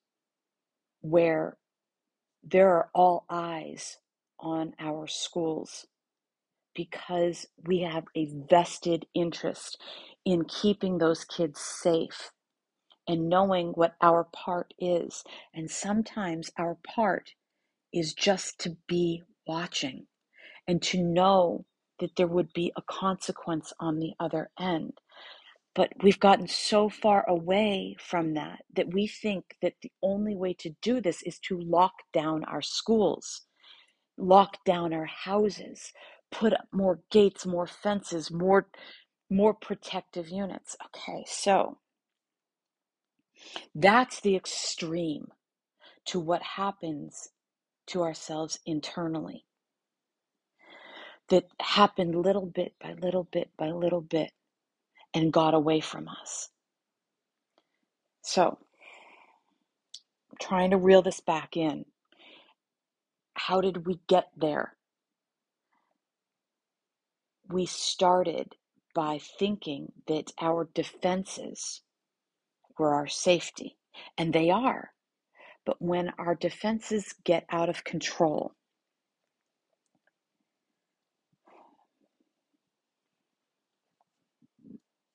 where 1.02 1.58
there 2.44 2.70
are 2.70 2.90
all 2.94 3.26
eyes 3.30 3.98
on 4.40 4.74
our 4.80 5.06
schools 5.06 5.86
because 6.74 7.46
we 7.66 7.80
have 7.80 8.04
a 8.16 8.28
vested 8.50 9.06
interest 9.14 9.80
in 10.24 10.44
keeping 10.44 10.98
those 10.98 11.24
kids 11.24 11.60
safe 11.60 12.30
and 13.08 13.28
knowing 13.28 13.68
what 13.70 13.94
our 14.02 14.24
part 14.34 14.74
is. 14.78 15.24
And 15.54 15.70
sometimes 15.70 16.50
our 16.58 16.78
part 16.86 17.32
is 17.92 18.14
just 18.14 18.58
to 18.60 18.76
be 18.88 19.22
watching 19.46 20.06
and 20.68 20.82
to 20.82 21.02
know 21.02 21.66
that 22.00 22.16
there 22.16 22.26
would 22.26 22.52
be 22.54 22.72
a 22.76 22.82
consequence 22.82 23.72
on 23.80 23.98
the 23.98 24.12
other 24.20 24.50
end. 24.60 24.92
But 25.74 25.92
we've 26.02 26.20
gotten 26.20 26.48
so 26.48 26.88
far 26.88 27.28
away 27.28 27.96
from 28.00 28.34
that 28.34 28.62
that 28.74 28.92
we 28.92 29.06
think 29.06 29.56
that 29.62 29.74
the 29.82 29.92
only 30.02 30.36
way 30.36 30.54
to 30.60 30.70
do 30.82 31.00
this 31.00 31.22
is 31.22 31.38
to 31.48 31.60
lock 31.60 31.94
down 32.12 32.44
our 32.44 32.62
schools, 32.62 33.42
lock 34.18 34.58
down 34.64 34.92
our 34.94 35.06
houses, 35.06 35.92
put 36.30 36.52
up 36.52 36.68
more 36.72 37.00
gates, 37.10 37.46
more 37.46 37.66
fences, 37.66 38.30
more 38.30 38.68
more 39.30 39.54
protective 39.54 40.28
units. 40.28 40.76
Okay, 40.86 41.24
so 41.26 41.78
that's 43.74 44.20
the 44.20 44.36
extreme 44.36 45.28
to 46.06 46.18
what 46.18 46.42
happens 46.42 47.28
to 47.86 48.02
ourselves 48.02 48.58
internally. 48.66 49.44
That 51.28 51.46
happened 51.60 52.14
little 52.14 52.46
bit 52.46 52.74
by 52.80 52.94
little 52.94 53.24
bit 53.24 53.50
by 53.56 53.70
little 53.70 54.00
bit 54.00 54.32
and 55.14 55.32
got 55.32 55.54
away 55.54 55.80
from 55.80 56.08
us. 56.08 56.48
So, 58.22 58.58
trying 60.40 60.70
to 60.70 60.76
reel 60.76 61.02
this 61.02 61.20
back 61.20 61.56
in. 61.56 61.84
How 63.34 63.60
did 63.60 63.86
we 63.86 64.00
get 64.08 64.28
there? 64.36 64.76
We 67.52 67.66
started 67.66 68.54
by 68.94 69.20
thinking 69.38 69.92
that 70.08 70.32
our 70.40 70.68
defenses 70.74 71.82
were 72.78 72.94
our 72.94 73.08
safety, 73.08 73.76
and 74.18 74.32
they 74.32 74.50
are. 74.50 74.92
But 75.66 75.82
when 75.82 76.12
our 76.18 76.34
defenses 76.34 77.14
get 77.24 77.44
out 77.50 77.68
of 77.70 77.84
control, 77.84 78.54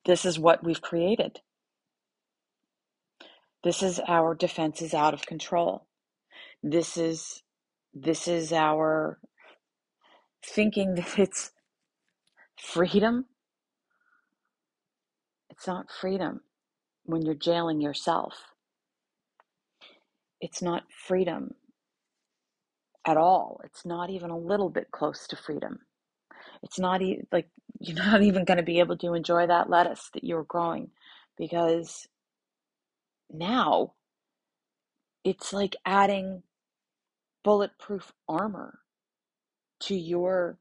this 0.06 0.24
is 0.24 0.38
what 0.38 0.64
we've 0.64 0.82
created. 0.82 1.40
This 3.64 3.82
is 3.82 4.00
our 4.08 4.34
defenses 4.34 4.94
out 4.94 5.14
of 5.14 5.26
control. 5.26 5.86
This 6.62 6.96
is 6.96 7.42
this 7.94 8.28
is 8.28 8.52
our 8.52 9.18
thinking 10.44 10.94
that 10.96 11.18
it's 11.18 11.52
freedom. 12.60 13.26
It's 15.50 15.66
not 15.66 15.90
freedom 15.90 16.40
when 17.04 17.22
you're 17.22 17.34
jailing 17.34 17.80
yourself. 17.80 18.34
It's 20.40 20.62
not 20.62 20.84
freedom 21.06 21.54
at 23.06 23.16
all. 23.16 23.60
It's 23.64 23.86
not 23.86 24.10
even 24.10 24.30
a 24.30 24.38
little 24.38 24.70
bit 24.70 24.90
close 24.90 25.26
to 25.28 25.36
freedom. 25.36 25.80
It's 26.62 26.78
not 26.78 27.02
e- 27.02 27.22
like 27.32 27.48
you're 27.80 27.96
not 27.96 28.22
even 28.22 28.44
going 28.44 28.58
to 28.58 28.62
be 28.64 28.80
able 28.80 28.96
to 28.98 29.14
enjoy 29.14 29.46
that 29.46 29.70
lettuce 29.70 30.10
that 30.14 30.24
you're 30.24 30.44
growing 30.44 30.90
because 31.38 32.08
now 33.30 33.94
it's 35.24 35.52
like 35.52 35.76
adding 35.84 36.42
bulletproof 37.44 38.12
armor 38.28 38.80
to 39.80 39.94
your 39.94 40.58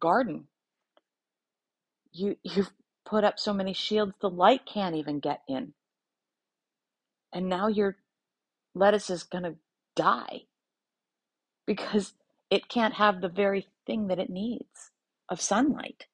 garden. 0.00 0.46
You 2.18 2.36
you've 2.42 2.72
put 3.06 3.24
up 3.24 3.38
so 3.38 3.52
many 3.52 3.72
shields 3.72 4.14
the 4.20 4.28
light 4.30 4.62
can't 4.66 4.96
even 4.96 5.20
get 5.20 5.42
in. 5.48 5.74
And 7.32 7.48
now 7.48 7.68
your 7.68 7.96
lettuce 8.74 9.10
is 9.10 9.22
going 9.22 9.44
to 9.44 9.54
die 9.94 10.42
because 11.66 12.14
it 12.50 12.68
can't 12.68 12.94
have 12.94 13.20
the 13.20 13.28
very 13.28 13.68
thing 13.86 14.08
that 14.08 14.18
it 14.18 14.30
needs 14.30 14.90
of 15.28 15.40
sunlight. 15.40 16.06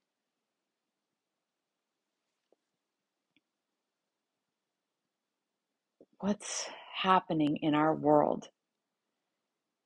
What's 6.21 6.69
happening 7.03 7.59
in 7.63 7.75
our 7.75 7.95
world 7.95 8.49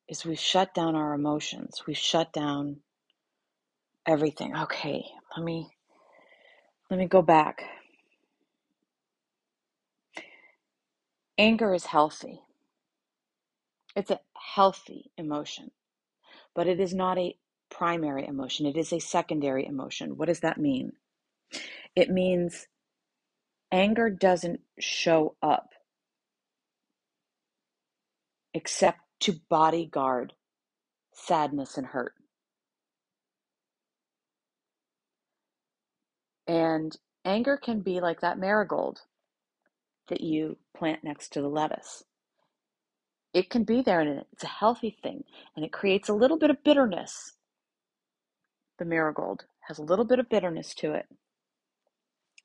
is 0.09 0.25
we've 0.25 0.39
shut 0.39 0.75
down 0.75 0.97
our 0.97 1.15
emotions. 1.15 1.83
We've 1.87 1.97
shut 1.97 2.33
down 2.33 2.79
everything. 4.07 4.57
Okay, 4.57 5.05
let 5.37 5.45
me 5.45 5.71
let 6.91 6.99
me 6.99 7.07
go 7.07 7.23
back. 7.23 7.65
Anger 11.39 11.75
is 11.75 11.87
healthy. 11.87 12.41
It's 13.97 14.11
a 14.11 14.21
healthy 14.55 15.11
emotion, 15.19 15.73
but 16.55 16.67
it 16.69 16.81
is 16.81 16.95
not 16.95 17.19
a 17.19 17.37
primary 17.71 18.27
emotion. 18.27 18.67
It 18.67 18.77
is 18.77 18.93
a 18.93 19.01
secondary 19.01 19.67
emotion. 19.67 20.17
What 20.17 20.29
does 20.29 20.41
that 20.41 20.59
mean? 20.59 20.93
It 21.97 22.11
means 22.11 22.69
anger 23.73 24.11
doesn't 24.11 24.61
show 24.81 25.37
up 25.43 25.71
except 28.55 29.01
to 29.21 29.41
bodyguard 29.51 30.35
sadness 31.15 31.79
and 31.79 31.89
hurt. 31.89 32.15
And 36.49 36.97
anger 37.25 37.59
can 37.59 37.81
be 37.81 38.01
like 38.01 38.21
that 38.23 38.39
marigold 38.39 39.03
that 40.09 40.23
you 40.23 40.57
plant 40.77 41.05
next 41.05 41.33
to 41.35 41.43
the 41.43 41.49
lettuce. 41.49 42.03
It 43.35 43.51
can 43.51 43.65
be 43.65 43.83
there 43.83 44.01
and 44.01 44.25
it's 44.33 44.45
a 44.45 44.49
healthy 44.49 44.97
thing 45.03 45.25
and 45.55 45.65
it 45.65 45.73
creates 45.73 46.09
a 46.09 46.15
little 46.15 46.39
bit 46.39 46.51
of 46.51 46.65
bitterness. 46.65 47.35
The 48.79 48.87
marigold 48.87 49.45
has 49.69 49.79
a 49.79 49.83
little 49.83 50.07
bit 50.07 50.19
of 50.19 50.31
bitterness 50.31 50.75
to 50.77 50.95
it, 50.95 51.07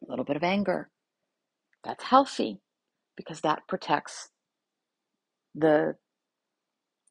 a 0.06 0.10
little 0.10 0.26
bit 0.26 0.36
of 0.36 0.44
anger. 0.44 0.90
That's 1.84 2.04
healthy 2.04 2.60
because 3.16 3.42
that 3.42 3.68
protects 3.68 4.30
the 5.56 5.96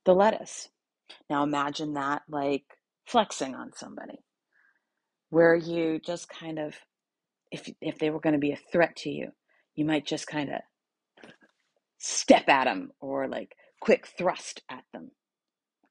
the 0.05 0.15
lettuce. 0.15 0.69
Now 1.31 1.43
imagine 1.45 1.95
that 1.95 2.23
like 2.29 2.65
flexing 3.07 3.55
on 3.55 3.73
somebody, 3.73 4.19
where 5.33 5.55
you 5.55 5.99
just 5.99 6.29
kind 6.29 6.59
of, 6.59 6.75
if, 7.51 7.67
if 7.81 7.99
they 7.99 8.11
were 8.11 8.21
going 8.21 8.35
to 8.35 8.39
be 8.39 8.53
a 8.53 8.61
threat 8.71 8.95
to 8.95 9.09
you, 9.09 9.33
you 9.75 9.83
might 9.83 10.05
just 10.05 10.27
kind 10.27 10.51
of 10.51 10.61
step 11.97 12.51
at 12.51 12.65
them 12.65 12.93
or 13.01 13.27
like 13.27 13.57
quick 13.81 14.07
thrust 14.07 14.61
at 14.69 14.85
them 14.93 15.11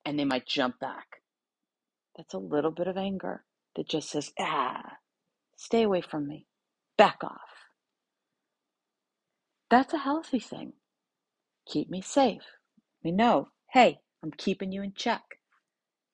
and 0.06 0.20
they 0.20 0.26
might 0.26 0.46
jump 0.46 0.80
back. 0.80 1.24
That's 2.16 2.36
a 2.36 2.38
little 2.38 2.70
bit 2.70 2.86
of 2.86 2.98
anger 2.98 3.44
that 3.76 3.90
just 3.90 4.12
says, 4.12 4.32
ah, 4.40 4.98
stay 5.58 5.82
away 5.82 6.02
from 6.02 6.28
me, 6.28 6.46
back 6.96 7.24
off. 7.24 7.66
That's 9.72 9.96
a 9.96 9.98
healthy 9.98 10.40
thing. 10.40 10.74
Keep 11.68 11.90
me 11.90 12.02
safe. 12.02 12.44
We 13.04 13.12
know, 13.12 13.48
hey, 13.72 14.02
I'm 14.22 14.34
keeping 14.38 14.72
you 14.72 14.84
in 14.84 14.94
check. 14.96 15.24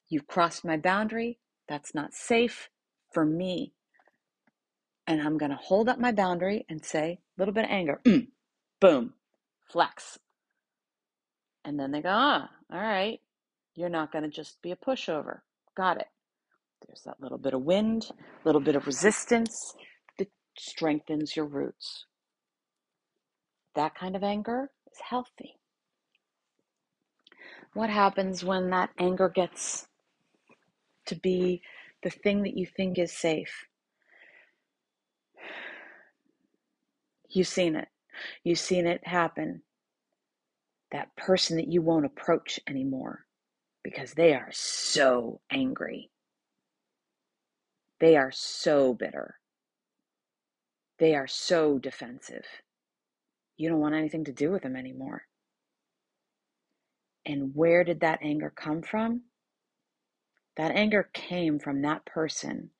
You've 0.07 0.27
crossed 0.27 0.63
my 0.63 0.77
boundary. 0.77 1.39
That's 1.67 1.93
not 1.93 2.13
safe 2.13 2.69
for 3.11 3.25
me. 3.25 3.73
And 5.05 5.21
I'm 5.21 5.37
going 5.37 5.51
to 5.51 5.57
hold 5.57 5.87
up 5.87 5.99
my 5.99 6.11
boundary 6.11 6.65
and 6.69 6.83
say, 6.83 7.19
a 7.37 7.41
little 7.41 7.53
bit 7.53 7.63
of 7.65 7.71
anger, 7.71 8.01
mm, 8.05 8.27
boom, 8.81 9.13
flex. 9.71 10.19
And 11.63 11.79
then 11.79 11.91
they 11.91 12.01
go, 12.01 12.09
ah, 12.11 12.49
all 12.71 12.79
right, 12.79 13.19
you're 13.75 13.89
not 13.89 14.11
going 14.11 14.23
to 14.23 14.29
just 14.29 14.61
be 14.61 14.71
a 14.71 14.75
pushover. 14.75 15.39
Got 15.75 15.97
it. 16.01 16.07
There's 16.85 17.03
that 17.05 17.21
little 17.21 17.37
bit 17.37 17.53
of 17.53 17.61
wind, 17.61 18.09
a 18.11 18.47
little 18.47 18.61
bit 18.61 18.75
of 18.75 18.85
resistance 18.85 19.73
that 20.17 20.29
strengthens 20.57 21.35
your 21.35 21.45
roots. 21.45 22.05
That 23.75 23.95
kind 23.95 24.15
of 24.15 24.23
anger 24.23 24.71
is 24.91 24.99
healthy. 25.09 25.57
What 27.73 27.89
happens 27.89 28.43
when 28.43 28.69
that 28.71 28.89
anger 28.97 29.29
gets 29.29 29.87
to 31.05 31.15
be 31.15 31.61
the 32.03 32.09
thing 32.09 32.43
that 32.43 32.57
you 32.57 32.65
think 32.65 32.97
is 32.97 33.11
safe? 33.11 33.65
You've 37.29 37.47
seen 37.47 37.75
it. 37.75 37.87
You've 38.43 38.59
seen 38.59 38.87
it 38.87 39.05
happen. 39.05 39.61
That 40.91 41.15
person 41.15 41.57
that 41.57 41.67
you 41.67 41.81
won't 41.81 42.05
approach 42.05 42.59
anymore 42.67 43.25
because 43.83 44.13
they 44.13 44.33
are 44.33 44.49
so 44.51 45.41
angry. 45.51 46.09
They 47.99 48.15
are 48.15 48.31
so 48.31 48.93
bitter. 48.93 49.35
They 50.99 51.15
are 51.15 51.27
so 51.27 51.77
defensive. 51.77 52.45
You 53.57 53.69
don't 53.69 53.79
want 53.79 53.95
anything 53.95 54.23
to 54.25 54.31
do 54.31 54.51
with 54.51 54.63
them 54.63 54.75
anymore. 54.75 55.23
And 57.25 57.53
where 57.53 57.83
did 57.83 57.99
that 58.01 58.19
anger 58.21 58.51
come 58.55 58.81
from? 58.81 59.23
That 60.57 60.71
anger 60.71 61.09
came 61.13 61.59
from 61.59 61.83
that 61.83 62.03
person 62.03 62.71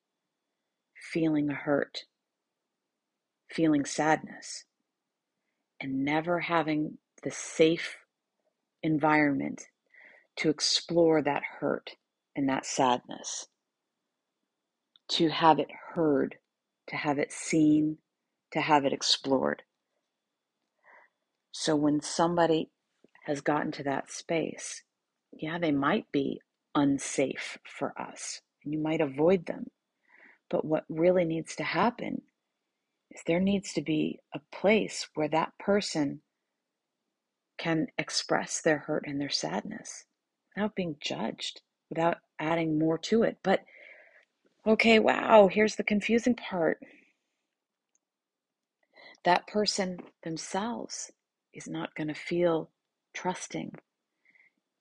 feeling 0.96 1.50
hurt, 1.50 2.06
feeling 3.48 3.86
sadness, 3.86 4.66
and 5.80 6.04
never 6.04 6.40
having 6.40 6.98
the 7.24 7.30
safe 7.30 7.98
environment 8.82 9.68
to 10.38 10.50
explore 10.50 11.22
that 11.22 11.44
hurt 11.60 11.92
and 12.36 12.50
that 12.50 12.66
sadness, 12.66 13.46
to 15.10 15.30
have 15.30 15.60
it 15.60 15.70
heard, 15.94 16.38
to 16.88 16.96
have 16.96 17.20
it 17.20 17.32
seen, 17.32 18.00
to 18.52 18.62
have 18.62 18.86
it 18.86 18.94
explored. 18.94 19.62
So 21.52 21.76
when 21.76 22.02
somebody 22.02 22.72
has 23.26 23.42
gotten 23.42 23.72
to 23.74 23.84
that 23.84 24.12
space, 24.12 24.82
yeah, 25.32 25.60
they 25.60 25.72
might 25.72 26.12
be 26.12 26.42
unsafe 26.78 27.58
for 27.66 28.00
us, 28.00 28.42
and 28.64 28.72
you 28.72 28.80
might 28.80 29.02
avoid 29.02 29.48
them. 29.48 29.72
But 30.50 30.64
what 30.64 30.86
really 30.88 31.26
needs 31.26 31.56
to 31.56 31.64
happen 31.64 32.22
is 33.10 33.22
there 33.26 33.40
needs 33.40 33.74
to 33.74 33.82
be 33.82 34.20
a 34.34 34.40
place 34.56 35.08
where 35.16 35.28
that 35.30 35.54
person 35.60 36.22
can 37.58 37.88
express 37.98 38.62
their 38.62 38.78
hurt 38.78 39.06
and 39.08 39.20
their 39.20 39.30
sadness 39.30 40.06
without 40.56 40.76
being 40.76 40.96
judged, 41.02 41.62
without 41.90 42.18
adding 42.40 42.78
more 42.78 43.00
to 43.00 43.24
it. 43.24 43.38
But 43.42 43.62
okay, 44.66 45.00
wow, 45.00 45.50
here's 45.52 45.76
the 45.76 45.84
confusing 45.84 46.36
part. 46.36 46.80
That 49.26 49.48
person 49.48 50.00
themselves 50.24 51.12
is 51.54 51.68
not 51.68 51.96
going 51.96 52.08
to 52.08 52.14
feel 52.14 52.70
trusting 53.16 53.74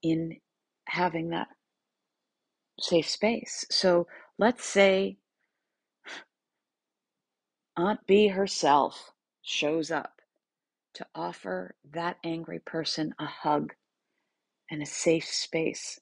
in 0.02 0.36
having 0.88 1.30
that 1.30 1.48
safe 2.80 3.08
space. 3.08 3.64
So 3.70 4.06
let's 4.38 4.64
say 4.64 5.18
Aunt 7.76 8.00
B 8.06 8.28
herself 8.28 9.12
shows 9.42 9.90
up 9.90 10.20
to 10.94 11.06
offer 11.14 11.74
that 11.92 12.16
angry 12.24 12.58
person 12.58 13.14
a 13.18 13.26
hug 13.26 13.74
and 14.70 14.82
a 14.82 14.86
safe 14.86 15.26
space 15.26 16.00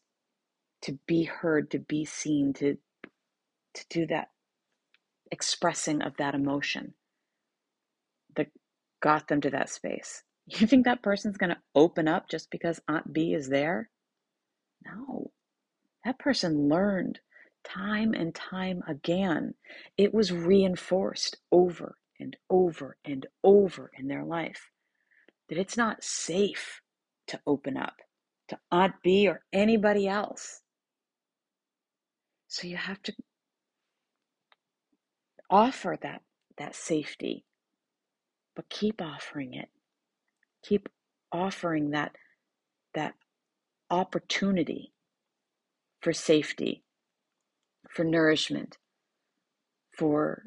to 0.82 0.98
be 1.06 1.24
heard, 1.24 1.70
to 1.72 1.78
be 1.78 2.04
seen, 2.04 2.52
to, 2.54 2.76
to 3.74 3.84
do 3.90 4.06
that 4.06 4.28
expressing 5.32 6.02
of 6.02 6.16
that 6.18 6.34
emotion 6.34 6.94
that 8.36 8.48
got 9.02 9.28
them 9.28 9.40
to 9.40 9.50
that 9.50 9.68
space. 9.68 10.22
You 10.46 10.66
think 10.66 10.84
that 10.84 11.02
person's 11.02 11.38
going 11.38 11.50
to 11.50 11.60
open 11.74 12.06
up 12.06 12.28
just 12.28 12.50
because 12.50 12.80
Aunt 12.86 13.12
B 13.12 13.32
is 13.32 13.48
there? 13.48 13.88
No. 14.84 15.30
That 16.04 16.18
person 16.18 16.68
learned 16.68 17.20
time 17.64 18.12
and 18.14 18.34
time 18.34 18.82
again. 18.86 19.54
It 19.96 20.12
was 20.12 20.32
reinforced 20.32 21.38
over 21.50 21.96
and 22.20 22.36
over 22.50 22.96
and 23.04 23.26
over 23.42 23.90
in 23.98 24.08
their 24.08 24.24
life 24.24 24.70
that 25.48 25.58
it's 25.58 25.76
not 25.76 26.04
safe 26.04 26.80
to 27.28 27.40
open 27.46 27.76
up 27.76 27.94
to 28.48 28.58
Aunt 28.70 28.94
B 29.02 29.28
or 29.28 29.42
anybody 29.52 30.06
else. 30.06 30.60
So 32.48 32.68
you 32.68 32.76
have 32.76 33.02
to 33.04 33.14
offer 35.50 35.98
that 36.02 36.22
that 36.58 36.74
safety, 36.76 37.44
but 38.54 38.68
keep 38.68 39.02
offering 39.02 39.54
it. 39.54 39.70
Keep 40.62 40.88
offering 41.32 41.90
that 41.90 42.16
that 42.94 43.14
opportunity 43.90 44.93
for 46.04 46.12
safety, 46.12 46.84
for 47.88 48.04
nourishment, 48.04 48.76
for 49.90 50.42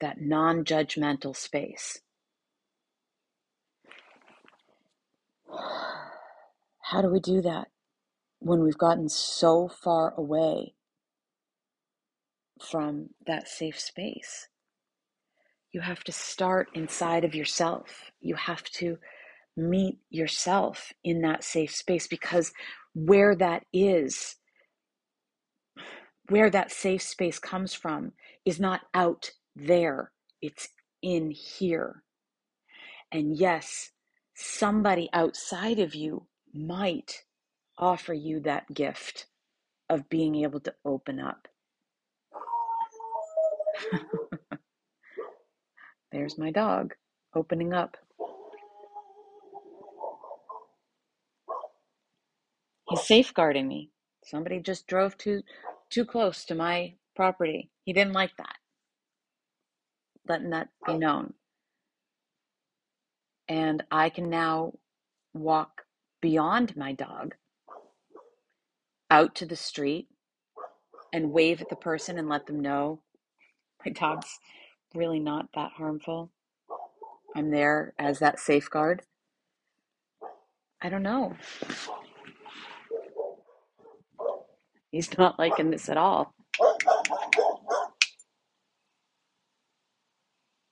that 0.00 0.22
non-judgmental 0.22 1.36
space. 1.36 2.00
How 6.84 7.02
do 7.02 7.08
we 7.08 7.20
do 7.20 7.42
that 7.42 7.68
when 8.38 8.62
we've 8.62 8.78
gotten 8.78 9.10
so 9.10 9.68
far 9.68 10.14
away 10.16 10.72
from 12.70 13.10
that 13.26 13.48
safe 13.48 13.78
space? 13.78 14.48
You 15.72 15.82
have 15.82 16.02
to 16.04 16.12
start 16.12 16.68
inside 16.74 17.24
of 17.24 17.34
yourself. 17.34 18.10
You 18.22 18.36
have 18.36 18.64
to 18.64 18.96
meet 19.56 19.98
yourself 20.08 20.92
in 21.04 21.20
that 21.20 21.44
safe 21.44 21.74
space 21.74 22.06
because 22.06 22.52
where 22.94 23.34
that 23.36 23.64
is, 23.72 24.36
where 26.28 26.50
that 26.50 26.70
safe 26.72 27.02
space 27.02 27.38
comes 27.38 27.74
from, 27.74 28.12
is 28.44 28.60
not 28.60 28.82
out 28.94 29.30
there, 29.56 30.12
it's 30.40 30.68
in 31.02 31.30
here. 31.30 32.02
And 33.10 33.36
yes, 33.36 33.90
somebody 34.34 35.08
outside 35.12 35.78
of 35.78 35.94
you 35.94 36.26
might 36.54 37.24
offer 37.78 38.14
you 38.14 38.40
that 38.40 38.72
gift 38.72 39.26
of 39.90 40.08
being 40.08 40.36
able 40.36 40.60
to 40.60 40.74
open 40.84 41.20
up. 41.20 41.48
There's 46.12 46.38
my 46.38 46.50
dog 46.50 46.94
opening 47.34 47.72
up. 47.72 47.96
He's 52.92 53.00
oh. 53.00 53.04
safeguarding 53.04 53.66
me. 53.66 53.90
Somebody 54.22 54.60
just 54.60 54.86
drove 54.86 55.16
too 55.16 55.42
too 55.88 56.04
close 56.04 56.44
to 56.44 56.54
my 56.54 56.94
property. 57.16 57.70
He 57.84 57.92
didn't 57.94 58.12
like 58.12 58.36
that. 58.36 58.56
Letting 60.28 60.50
that 60.50 60.68
be 60.86 60.92
oh. 60.92 60.98
known. 60.98 61.34
And 63.48 63.82
I 63.90 64.10
can 64.10 64.28
now 64.28 64.74
walk 65.32 65.82
beyond 66.20 66.76
my 66.76 66.92
dog 66.92 67.34
out 69.10 69.34
to 69.36 69.46
the 69.46 69.56
street 69.56 70.08
and 71.14 71.32
wave 71.32 71.62
at 71.62 71.70
the 71.70 71.76
person 71.76 72.18
and 72.18 72.28
let 72.28 72.46
them 72.46 72.60
know 72.60 73.00
my 73.84 73.92
dog's 73.92 74.38
really 74.94 75.18
not 75.18 75.46
that 75.54 75.72
harmful. 75.72 76.30
I'm 77.34 77.50
there 77.50 77.94
as 77.98 78.18
that 78.18 78.38
safeguard. 78.38 79.02
I 80.82 80.90
don't 80.90 81.02
know. 81.02 81.36
He's 84.92 85.18
not 85.18 85.38
liking 85.38 85.70
this 85.70 85.88
at 85.88 85.96
all. 85.96 86.34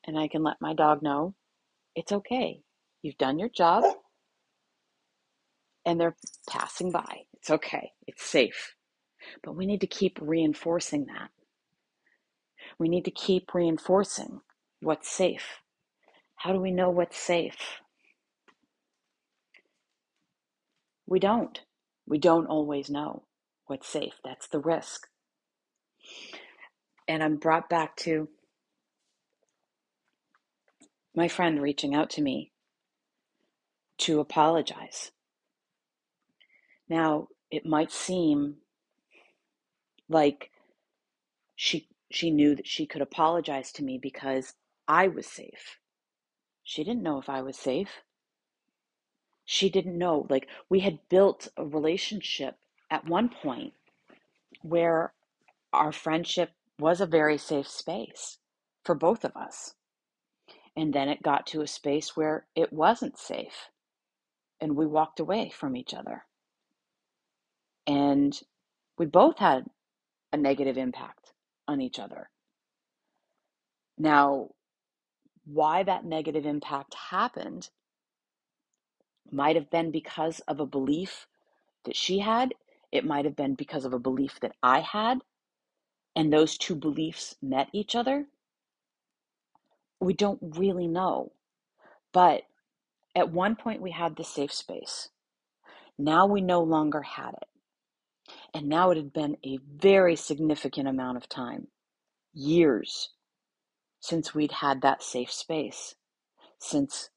And 0.06 0.18
I 0.18 0.28
can 0.28 0.44
let 0.44 0.60
my 0.60 0.74
dog 0.74 1.02
know 1.02 1.34
it's 1.96 2.12
okay. 2.12 2.62
You've 3.02 3.18
done 3.18 3.38
your 3.38 3.48
job 3.48 3.84
and 5.86 6.00
they're 6.00 6.16
passing 6.48 6.92
by. 6.92 7.22
It's 7.34 7.50
okay. 7.50 7.92
It's 8.06 8.24
safe. 8.24 8.74
But 9.42 9.56
we 9.56 9.66
need 9.66 9.80
to 9.82 9.86
keep 9.86 10.18
reinforcing 10.20 11.06
that. 11.06 11.30
We 12.78 12.88
need 12.88 13.06
to 13.06 13.10
keep 13.10 13.54
reinforcing 13.54 14.40
what's 14.80 15.10
safe. 15.10 15.60
How 16.36 16.52
do 16.52 16.60
we 16.60 16.70
know 16.70 16.90
what's 16.90 17.18
safe? 17.18 17.80
We 21.06 21.20
don't. 21.20 21.58
We 22.06 22.18
don't 22.18 22.46
always 22.46 22.90
know 22.90 23.24
what's 23.70 23.88
safe. 23.88 24.14
That's 24.24 24.48
the 24.48 24.58
risk. 24.58 25.06
And 27.06 27.22
I'm 27.22 27.36
brought 27.36 27.70
back 27.70 27.96
to 27.98 28.28
my 31.14 31.28
friend 31.28 31.62
reaching 31.62 31.94
out 31.94 32.10
to 32.10 32.22
me 32.22 32.50
to 33.98 34.18
apologize. 34.18 35.12
Now, 36.88 37.28
it 37.50 37.64
might 37.64 37.92
seem 37.92 38.56
like 40.08 40.50
she 41.54 41.88
she 42.10 42.30
knew 42.30 42.56
that 42.56 42.66
she 42.66 42.86
could 42.86 43.02
apologize 43.02 43.70
to 43.70 43.84
me 43.84 43.98
because 44.02 44.54
I 44.88 45.06
was 45.06 45.26
safe. 45.26 45.78
She 46.64 46.82
didn't 46.82 47.04
know 47.04 47.18
if 47.18 47.28
I 47.28 47.42
was 47.42 47.56
safe. 47.56 48.02
She 49.44 49.70
didn't 49.70 49.96
know 49.96 50.26
like 50.28 50.48
we 50.68 50.80
had 50.80 51.08
built 51.08 51.48
a 51.56 51.64
relationship 51.64 52.56
at 52.90 53.06
one 53.06 53.28
point 53.28 53.74
where 54.62 55.12
our 55.72 55.92
friendship 55.92 56.50
was 56.78 57.00
a 57.00 57.06
very 57.06 57.38
safe 57.38 57.68
space 57.68 58.38
for 58.84 58.94
both 58.94 59.24
of 59.24 59.36
us. 59.36 59.74
And 60.76 60.92
then 60.92 61.08
it 61.08 61.22
got 61.22 61.46
to 61.48 61.62
a 61.62 61.66
space 61.66 62.16
where 62.16 62.46
it 62.54 62.72
wasn't 62.72 63.18
safe. 63.18 63.70
And 64.60 64.76
we 64.76 64.86
walked 64.86 65.20
away 65.20 65.50
from 65.54 65.76
each 65.76 65.94
other. 65.94 66.24
And 67.86 68.38
we 68.98 69.06
both 69.06 69.38
had 69.38 69.66
a 70.32 70.36
negative 70.36 70.78
impact 70.78 71.32
on 71.66 71.80
each 71.80 71.98
other. 71.98 72.30
Now, 73.98 74.50
why 75.44 75.82
that 75.82 76.04
negative 76.04 76.46
impact 76.46 76.94
happened 77.10 77.70
might 79.30 79.56
have 79.56 79.70
been 79.70 79.90
because 79.90 80.40
of 80.48 80.60
a 80.60 80.66
belief 80.66 81.26
that 81.84 81.96
she 81.96 82.18
had, 82.20 82.54
it 82.92 83.04
might 83.04 83.24
have 83.24 83.36
been 83.36 83.54
because 83.54 83.84
of 83.84 83.92
a 83.92 83.98
belief 83.98 84.38
that 84.40 84.54
I 84.62 84.80
had, 84.80 85.18
and 86.16 86.32
those 86.32 86.58
two 86.58 86.74
beliefs 86.74 87.36
met 87.40 87.68
each 87.72 87.94
other. 87.94 88.26
We 90.00 90.12
don't 90.14 90.40
really 90.56 90.88
know. 90.88 91.32
But 92.12 92.42
at 93.14 93.32
one 93.32 93.56
point, 93.56 93.80
we 93.82 93.92
had 93.92 94.16
the 94.16 94.24
safe 94.24 94.52
space. 94.52 95.10
Now 95.98 96.26
we 96.26 96.40
no 96.40 96.62
longer 96.62 97.02
had 97.02 97.34
it. 97.34 97.48
And 98.54 98.68
now 98.68 98.90
it 98.90 98.96
had 98.96 99.12
been 99.12 99.36
a 99.44 99.58
very 99.58 100.16
significant 100.16 100.88
amount 100.88 101.16
of 101.16 101.28
time, 101.28 101.68
years, 102.32 103.10
since 104.00 104.34
we'd 104.34 104.52
had 104.52 104.82
that 104.82 105.02
safe 105.02 105.30
space, 105.30 105.94
since 106.58 107.10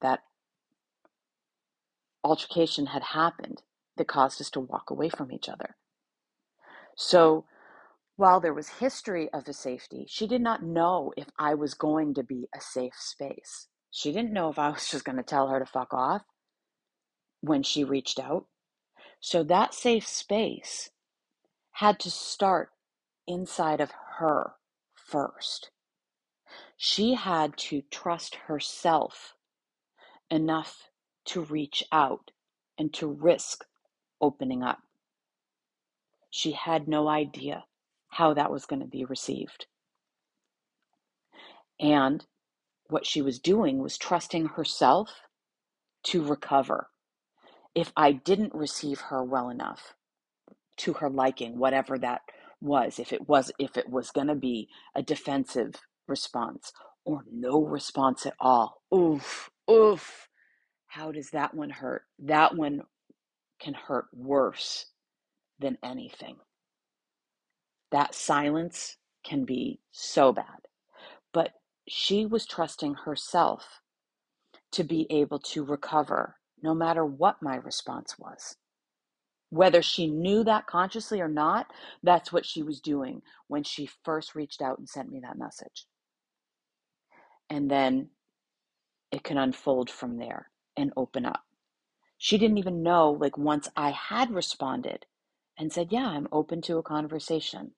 that 0.00 0.20
altercation 2.24 2.86
had 2.86 3.02
happened 3.02 3.62
that 3.98 4.08
caused 4.08 4.40
us 4.40 4.50
to 4.50 4.60
walk 4.60 4.90
away 4.90 5.08
from 5.10 5.32
each 5.32 5.48
other. 5.48 5.76
So 6.96 7.44
while 8.16 8.40
there 8.40 8.54
was 8.54 8.68
history 8.68 9.28
of 9.32 9.46
a 9.48 9.52
safety, 9.52 10.06
she 10.08 10.26
did 10.26 10.42
not 10.42 10.62
know 10.62 11.12
if 11.16 11.28
I 11.38 11.54
was 11.54 11.74
going 11.74 12.14
to 12.14 12.24
be 12.24 12.48
a 12.54 12.60
safe 12.60 12.94
space. 12.96 13.68
She 13.90 14.12
didn't 14.12 14.32
know 14.32 14.50
if 14.50 14.58
I 14.58 14.70
was 14.72 14.88
just 14.88 15.04
going 15.04 15.18
to 15.18 15.22
tell 15.22 15.48
her 15.48 15.60
to 15.60 15.66
fuck 15.66 15.94
off 15.94 16.22
when 17.40 17.62
she 17.62 17.84
reached 17.84 18.18
out. 18.18 18.46
So 19.20 19.42
that 19.44 19.74
safe 19.74 20.06
space 20.06 20.90
had 21.72 22.00
to 22.00 22.10
start 22.10 22.70
inside 23.26 23.80
of 23.80 23.92
her 24.18 24.54
first. 24.96 25.70
She 26.76 27.14
had 27.14 27.56
to 27.58 27.82
trust 27.90 28.36
herself 28.46 29.34
enough 30.30 30.90
to 31.26 31.42
reach 31.42 31.84
out 31.92 32.32
and 32.78 32.92
to 32.94 33.06
risk 33.08 33.64
opening 34.20 34.62
up. 34.62 34.78
She 36.30 36.52
had 36.52 36.88
no 36.88 37.08
idea 37.08 37.64
how 38.08 38.34
that 38.34 38.50
was 38.50 38.66
going 38.66 38.80
to 38.80 38.86
be 38.86 39.04
received. 39.04 39.66
And 41.80 42.24
what 42.88 43.06
she 43.06 43.22
was 43.22 43.38
doing 43.38 43.78
was 43.82 43.96
trusting 43.96 44.46
herself 44.46 45.10
to 46.04 46.22
recover. 46.22 46.88
If 47.74 47.92
I 47.96 48.12
didn't 48.12 48.54
receive 48.54 49.00
her 49.02 49.22
well 49.22 49.48
enough 49.50 49.94
to 50.78 50.94
her 50.94 51.10
liking, 51.10 51.58
whatever 51.58 51.98
that 51.98 52.22
was, 52.60 52.98
if 52.98 53.12
it 53.12 53.28
was 53.28 53.52
if 53.58 53.76
it 53.76 53.88
was 53.88 54.10
going 54.10 54.26
to 54.26 54.34
be 54.34 54.68
a 54.94 55.02
defensive 55.02 55.74
response 56.06 56.72
or 57.04 57.24
no 57.30 57.62
response 57.62 58.26
at 58.26 58.34
all. 58.40 58.82
Oof, 58.94 59.50
oof. 59.70 60.28
How 60.88 61.12
does 61.12 61.30
that 61.30 61.54
one 61.54 61.70
hurt? 61.70 62.02
That 62.18 62.56
one 62.56 62.82
can 63.60 63.74
hurt 63.74 64.06
worse 64.12 64.86
than 65.58 65.78
anything. 65.82 66.36
That 67.90 68.14
silence 68.14 68.96
can 69.24 69.44
be 69.44 69.80
so 69.92 70.32
bad. 70.32 70.66
But 71.32 71.52
she 71.88 72.26
was 72.26 72.46
trusting 72.46 72.94
herself 73.06 73.80
to 74.72 74.84
be 74.84 75.06
able 75.10 75.38
to 75.38 75.64
recover 75.64 76.36
no 76.62 76.74
matter 76.74 77.04
what 77.04 77.42
my 77.42 77.56
response 77.56 78.18
was. 78.18 78.56
Whether 79.50 79.80
she 79.80 80.08
knew 80.08 80.44
that 80.44 80.66
consciously 80.66 81.20
or 81.20 81.28
not, 81.28 81.68
that's 82.02 82.32
what 82.32 82.44
she 82.44 82.62
was 82.62 82.80
doing 82.80 83.22
when 83.46 83.62
she 83.62 83.88
first 84.04 84.34
reached 84.34 84.60
out 84.60 84.78
and 84.78 84.88
sent 84.88 85.10
me 85.10 85.20
that 85.20 85.38
message. 85.38 85.86
And 87.48 87.70
then 87.70 88.10
it 89.10 89.24
can 89.24 89.38
unfold 89.38 89.88
from 89.90 90.18
there 90.18 90.50
and 90.76 90.92
open 90.96 91.24
up. 91.24 91.42
She 92.18 92.36
didn't 92.36 92.58
even 92.58 92.82
know, 92.82 93.12
like, 93.12 93.38
once 93.38 93.68
I 93.76 93.90
had 93.92 94.32
responded 94.32 95.06
and 95.56 95.72
said, 95.72 95.92
Yeah, 95.92 96.08
I'm 96.08 96.28
open 96.32 96.60
to 96.62 96.78
a 96.78 96.82
conversation. 96.82 97.72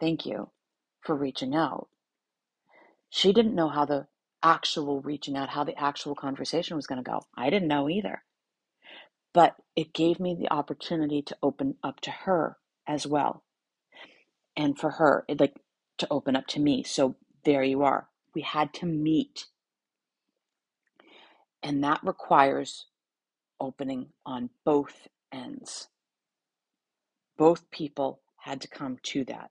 Thank 0.00 0.26
you 0.26 0.50
for 1.00 1.14
reaching 1.14 1.54
out. 1.54 1.88
She 3.10 3.32
didn't 3.32 3.54
know 3.54 3.68
how 3.68 3.84
the 3.84 4.06
actual 4.42 5.00
reaching 5.02 5.36
out, 5.36 5.50
how 5.50 5.64
the 5.64 5.78
actual 5.78 6.14
conversation 6.14 6.76
was 6.76 6.86
going 6.86 7.02
to 7.02 7.08
go. 7.10 7.22
I 7.36 7.50
didn't 7.50 7.68
know 7.68 7.88
either. 7.88 8.22
But 9.32 9.56
it 9.76 9.92
gave 9.92 10.18
me 10.20 10.34
the 10.34 10.52
opportunity 10.52 11.22
to 11.22 11.36
open 11.42 11.76
up 11.82 12.00
to 12.00 12.10
her 12.10 12.56
as 12.86 13.06
well. 13.06 13.44
And 14.56 14.78
for 14.78 14.92
her, 14.92 15.24
it 15.28 15.40
like 15.40 15.56
to 15.98 16.08
open 16.10 16.36
up 16.36 16.46
to 16.48 16.60
me. 16.60 16.82
So 16.84 17.16
there 17.44 17.62
you 17.62 17.82
are. 17.82 18.08
We 18.34 18.42
had 18.42 18.72
to 18.74 18.86
meet. 18.86 19.46
And 21.62 21.82
that 21.84 22.00
requires 22.02 22.86
opening 23.60 24.08
on 24.24 24.50
both 24.64 25.08
ends. 25.32 25.88
Both 27.36 27.70
people 27.70 28.20
had 28.36 28.60
to 28.62 28.68
come 28.68 28.98
to 29.04 29.24
that 29.24 29.50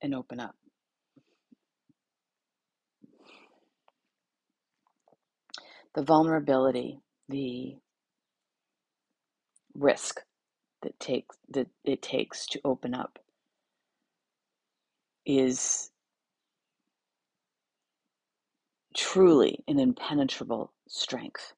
and 0.00 0.14
open 0.14 0.40
up. 0.40 0.56
The 5.94 6.02
vulnerability, 6.02 7.00
the 7.28 7.76
risk 9.74 10.20
that 10.82 10.98
takes 10.98 11.36
that 11.50 11.68
it 11.84 12.02
takes 12.02 12.46
to 12.46 12.60
open 12.64 12.94
up 12.94 13.18
is 15.24 15.90
truly 18.96 19.62
an 19.68 19.78
impenetrable 19.78 20.72
strength 20.88 21.52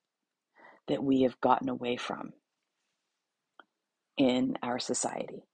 that 0.88 1.02
we 1.02 1.22
have 1.22 1.40
gotten 1.40 1.68
away 1.68 1.96
from 1.96 2.32
in 4.16 4.56
our 4.62 4.78
society. 4.78 5.44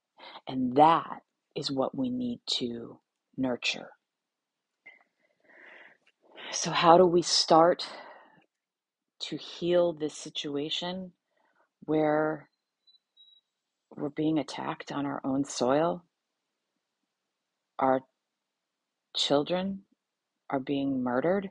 And 0.47 0.75
that 0.75 1.21
is 1.55 1.71
what 1.71 1.97
we 1.97 2.09
need 2.09 2.39
to 2.57 2.99
nurture. 3.37 3.89
So, 6.51 6.71
how 6.71 6.97
do 6.97 7.05
we 7.05 7.21
start 7.21 7.87
to 9.21 9.37
heal 9.37 9.93
this 9.93 10.13
situation 10.13 11.13
where 11.85 12.49
we're 13.95 14.09
being 14.09 14.37
attacked 14.37 14.91
on 14.91 15.05
our 15.05 15.21
own 15.23 15.45
soil? 15.45 16.03
Our 17.79 18.01
children 19.15 19.83
are 20.49 20.59
being 20.59 21.01
murdered 21.01 21.49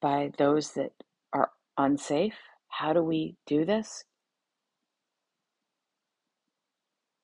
by 0.00 0.32
those 0.38 0.72
that 0.72 0.92
are 1.32 1.50
unsafe. 1.76 2.38
How 2.68 2.92
do 2.92 3.02
we 3.02 3.36
do 3.46 3.64
this? 3.64 4.04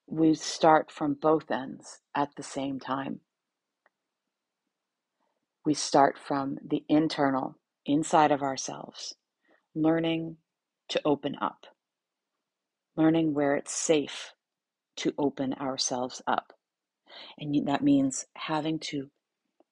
we 0.07 0.35
start 0.35 0.91
from 0.91 1.15
both 1.15 1.51
ends 1.51 2.01
at 2.15 2.31
the 2.37 2.43
same 2.43 2.79
time. 2.79 3.21
We 5.65 5.75
start 5.75 6.17
from 6.17 6.59
the 6.65 6.85
internal, 6.89 7.59
inside 7.85 8.31
of 8.31 8.41
ourselves, 8.43 9.15
learning 9.75 10.37
to 10.91 11.01
open 11.05 11.37
up, 11.41 11.67
learning 12.97 13.35
where 13.35 13.57
it's 13.57 13.75
safe 13.75 14.33
to 14.99 15.13
open 15.19 15.55
ourselves 15.55 16.23
up. 16.27 16.53
And 17.39 17.67
that 17.67 17.83
means 17.83 18.27
having 18.37 18.79
to 18.91 19.11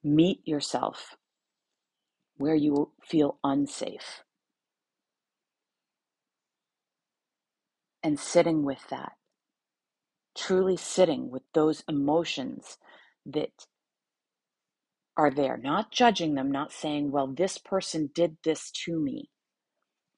meet 0.03 0.47
yourself 0.47 1.17
where 2.37 2.55
you 2.55 2.93
feel 3.03 3.39
unsafe 3.45 4.23
and 8.03 8.19
sitting 8.21 8.65
with 8.65 8.89
that, 8.91 9.13
truly 10.37 10.77
sitting 10.77 11.31
with 11.31 11.43
those 11.55 11.85
emotions 11.89 12.79
that 13.25 13.67
are 15.17 15.31
there, 15.31 15.57
not 15.57 15.93
judging 15.93 16.35
them, 16.35 16.51
not 16.51 16.73
saying, 16.73 17.11
well, 17.11 17.27
this 17.29 17.57
person 17.59 18.11
did 18.15 18.37
this 18.45 18.71
to 18.71 19.01
me, 19.01 19.31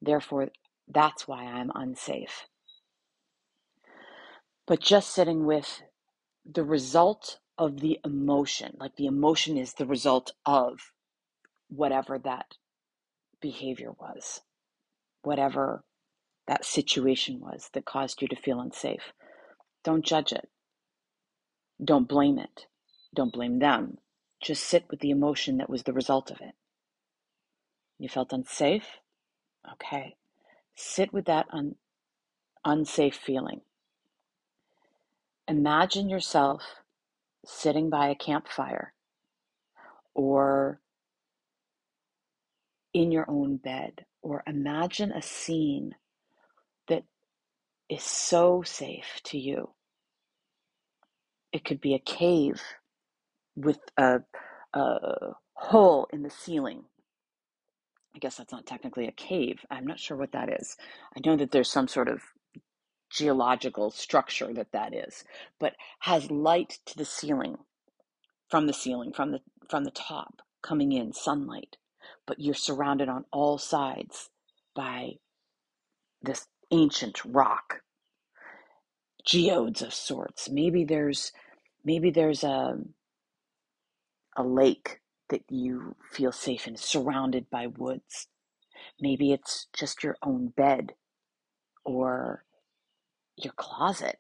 therefore 0.03 0.49
that's 0.89 1.29
why 1.29 1.45
I'm 1.45 1.71
unsafe. 1.75 2.47
But 4.67 4.81
just 4.81 5.15
sitting 5.15 5.45
with 5.47 5.83
the 6.45 6.65
result 6.65 7.39
of 7.59 7.81
the 7.81 7.99
emotion, 8.05 8.77
like 8.79 8.97
the 8.97 9.07
emotion 9.07 9.57
is 9.57 9.75
the 9.75 9.87
result 9.87 10.33
of 10.45 10.79
whatever 11.69 12.19
that 12.19 12.55
behavior 13.41 13.93
was, 13.93 14.43
whatever 15.23 15.85
that 16.47 16.65
situation 16.65 17.41
was 17.41 17.71
that 17.75 17.85
caused 17.85 18.23
you 18.23 18.29
to 18.29 18.37
feel 18.37 18.61
unsafe. 18.61 19.13
Don't 19.85 20.05
judge 20.05 20.33
it. 20.33 20.49
Don't 21.83 22.09
blame 22.09 22.39
it. 22.39 22.67
Don't 23.15 23.33
blame 23.33 23.59
them. 23.59 23.99
Just 24.41 24.65
sit 24.65 24.85
with 24.91 25.01
the 25.01 25.11
emotion 25.11 25.59
that 25.59 25.71
was 25.71 25.83
the 25.85 25.93
result 25.93 26.31
of 26.31 26.41
it. 26.41 26.55
You 27.99 28.09
felt 28.09 28.33
unsafe? 28.33 28.87
Okay. 29.73 30.17
Sit 30.75 31.13
with 31.13 31.25
that 31.27 31.47
un- 31.51 31.77
unsafe 32.65 33.17
feeling. 33.17 33.63
Imagine 35.49 36.09
yourself 36.09 36.63
sitting 37.45 37.89
by 37.89 38.09
a 38.09 38.15
campfire 38.15 38.93
or 40.15 40.81
in 42.97 43.13
your 43.13 43.27
own 43.29 43.59
bed, 43.59 44.07
or 44.23 44.43
imagine 44.49 45.13
a 45.13 45.23
scene 45.23 45.95
that 46.89 47.05
is 47.91 48.03
so 48.03 48.63
safe 48.65 49.21
to 49.25 49.39
you. 49.39 49.71
It 51.53 51.65
could 51.65 51.81
be 51.81 51.95
a 51.95 52.01
cave 52.01 52.63
with 53.57 53.79
a, 53.99 54.21
a 54.75 55.33
hole 55.55 56.09
in 56.13 56.23
the 56.23 56.31
ceiling. 56.31 56.85
I 58.17 58.21
guess 58.21 58.37
that's 58.37 58.53
not 58.53 58.67
technically 58.67 59.09
a 59.09 59.13
cave. 59.13 59.61
I'm 59.71 59.87
not 59.87 60.01
sure 60.01 60.17
what 60.17 60.33
that 60.33 60.51
is. 60.61 60.77
I 61.17 61.21
know 61.29 61.37
that 61.37 61.53
there's 61.53 61.71
some 61.71 61.89
sort 61.89 62.09
of 62.09 62.23
geological 63.11 63.91
structure 63.91 64.53
that 64.55 64.73
that 64.73 64.95
is, 64.95 65.25
but 65.61 65.75
has 66.01 66.31
light 66.31 66.79
to 66.87 66.97
the 66.97 67.05
ceiling, 67.05 67.59
from 68.51 68.67
the 68.67 68.75
ceiling, 68.75 69.13
from 69.13 69.33
the 69.33 69.41
from 69.71 69.85
the 69.85 69.93
top, 69.93 70.43
coming 70.63 70.93
in 70.93 71.13
sunlight, 71.13 71.77
but 72.27 72.41
you're 72.41 72.55
surrounded 72.55 73.09
on 73.09 73.25
all 73.33 73.59
sides 73.59 74.31
by 74.75 75.13
this 76.23 76.47
ancient 76.71 77.25
rock, 77.25 77.81
geodes 79.25 79.83
of 79.83 79.95
sorts. 79.95 80.49
Maybe 80.51 80.85
there's 80.85 81.33
maybe 81.85 82.11
there's 82.11 82.45
a 82.45 82.79
a 84.37 84.43
lake 84.43 85.01
that 85.31 85.43
you 85.49 85.97
feel 86.13 86.33
safe 86.33 86.67
in, 86.67 86.77
surrounded 86.77 87.51
by 87.51 87.67
woods. 87.67 88.29
Maybe 89.01 89.33
it's 89.33 89.67
just 89.73 90.03
your 90.05 90.17
own 90.23 90.49
bed 90.49 90.93
or 91.85 92.45
your 93.37 93.53
closet. 93.57 94.19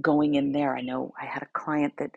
Going 0.00 0.34
in 0.34 0.52
there, 0.52 0.76
I 0.76 0.82
know 0.82 1.14
I 1.20 1.26
had 1.26 1.42
a 1.42 1.48
client 1.58 1.94
that 1.98 2.10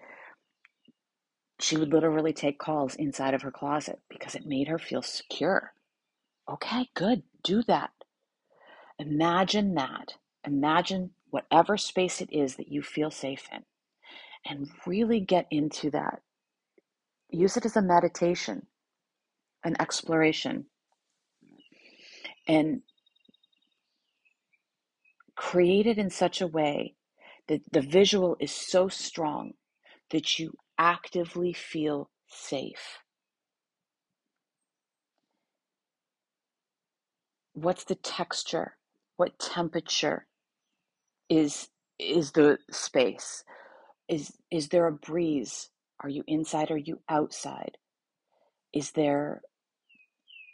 she 1.60 1.78
would 1.78 1.92
literally 1.92 2.34
take 2.34 2.60
calls 2.60 2.96
inside 2.96 3.34
of 3.34 3.42
her 3.42 3.52
closet 3.52 4.00
because 4.10 4.36
it 4.36 4.46
made 4.46 4.68
her 4.68 4.80
feel 4.80 5.02
secure. 5.02 5.74
Okay, 6.50 6.90
good. 6.96 7.24
Do 7.44 7.62
that. 7.64 7.92
Imagine 8.98 9.76
that. 9.76 10.16
Imagine 10.46 11.12
whatever 11.30 11.78
space 11.78 12.22
it 12.22 12.32
is 12.32 12.56
that 12.56 12.70
you 12.70 12.82
feel 12.82 13.12
safe 13.12 13.48
in 13.52 13.64
and 14.46 14.70
really 14.86 15.20
get 15.20 15.48
into 15.52 15.92
that. 15.92 16.22
Use 17.30 17.58
it 17.58 17.66
as 17.66 17.76
a 17.76 17.82
meditation, 17.82 18.66
an 19.64 19.76
exploration, 19.80 20.66
and 22.48 22.82
create 25.36 25.86
it 25.88 25.98
in 25.98 26.10
such 26.10 26.42
a 26.42 26.48
way 26.48 26.96
that 27.48 27.62
the 27.72 27.82
visual 27.82 28.36
is 28.40 28.52
so 28.52 28.88
strong 28.88 29.54
that 30.10 30.40
you 30.40 30.54
actively 30.80 31.54
feel 31.54 32.10
safe. 32.28 33.00
What's 37.54 37.84
the 37.84 37.96
texture? 37.96 38.78
What 39.18 39.38
temperature 39.38 40.26
is 41.30 41.68
is 42.00 42.32
the 42.32 42.58
space? 42.72 43.44
Is 44.08 44.32
is 44.50 44.70
there 44.70 44.88
a 44.88 44.94
breeze? 44.94 45.70
Are 46.02 46.10
you 46.10 46.24
inside? 46.26 46.72
Are 46.72 46.78
you 46.78 47.02
outside? 47.10 47.78
Is 48.74 48.92
there 48.92 49.42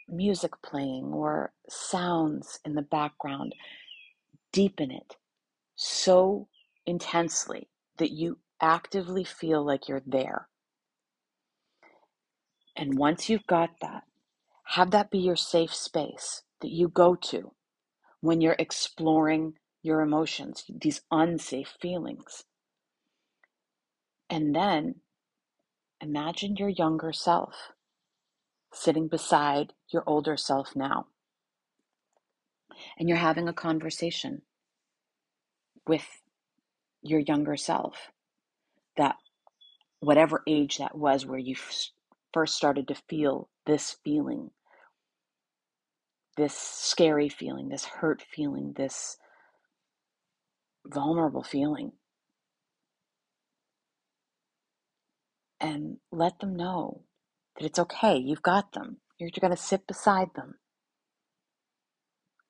music 0.08 0.52
playing 0.62 1.06
or 1.12 1.52
sounds 1.68 2.58
in 2.64 2.74
the 2.74 2.82
background? 2.82 3.54
Deepen 4.52 4.90
it 4.90 5.16
so 5.76 6.48
intensely 6.86 7.68
that 7.98 8.10
you 8.10 8.38
actively 8.60 9.24
feel 9.24 9.64
like 9.64 9.88
you're 9.88 10.02
there. 10.06 10.48
And 12.76 12.98
once 12.98 13.28
you've 13.28 13.46
got 13.46 13.70
that, 13.80 14.04
have 14.70 14.90
that 14.90 15.10
be 15.10 15.18
your 15.18 15.36
safe 15.36 15.74
space 15.74 16.42
that 16.60 16.70
you 16.70 16.88
go 16.88 17.14
to 17.14 17.52
when 18.20 18.40
you're 18.40 18.56
exploring 18.58 19.54
your 19.82 20.00
emotions, 20.00 20.64
these 20.68 21.02
unsafe 21.10 21.74
feelings. 21.80 22.44
And 24.28 24.54
then 24.54 24.96
imagine 26.00 26.56
your 26.56 26.68
younger 26.68 27.12
self 27.12 27.54
sitting 28.72 29.08
beside 29.08 29.72
your 29.92 30.02
older 30.06 30.36
self 30.36 30.76
now. 30.76 31.06
And 32.98 33.08
you're 33.08 33.18
having 33.18 33.48
a 33.48 33.52
conversation 33.54 34.42
with 35.86 36.06
your 37.02 37.20
younger 37.20 37.56
self 37.56 38.10
that 38.96 39.16
whatever 40.00 40.42
age 40.46 40.78
that 40.78 40.96
was 40.96 41.26
where 41.26 41.38
you 41.38 41.54
first 42.32 42.54
started 42.56 42.88
to 42.88 42.94
feel 43.08 43.48
this 43.66 43.96
feeling, 44.04 44.50
this 46.36 46.54
scary 46.56 47.28
feeling, 47.28 47.68
this 47.68 47.84
hurt 47.84 48.22
feeling, 48.22 48.74
this 48.76 49.16
vulnerable 50.86 51.42
feeling. 51.42 51.92
And 55.58 55.96
let 56.12 56.38
them 56.40 56.54
know 56.54 57.02
that 57.58 57.64
it's 57.64 57.78
okay. 57.78 58.16
You've 58.18 58.42
got 58.42 58.72
them. 58.72 58.98
You're 59.18 59.30
going 59.40 59.50
to 59.50 59.56
sit 59.56 59.86
beside 59.86 60.34
them. 60.34 60.56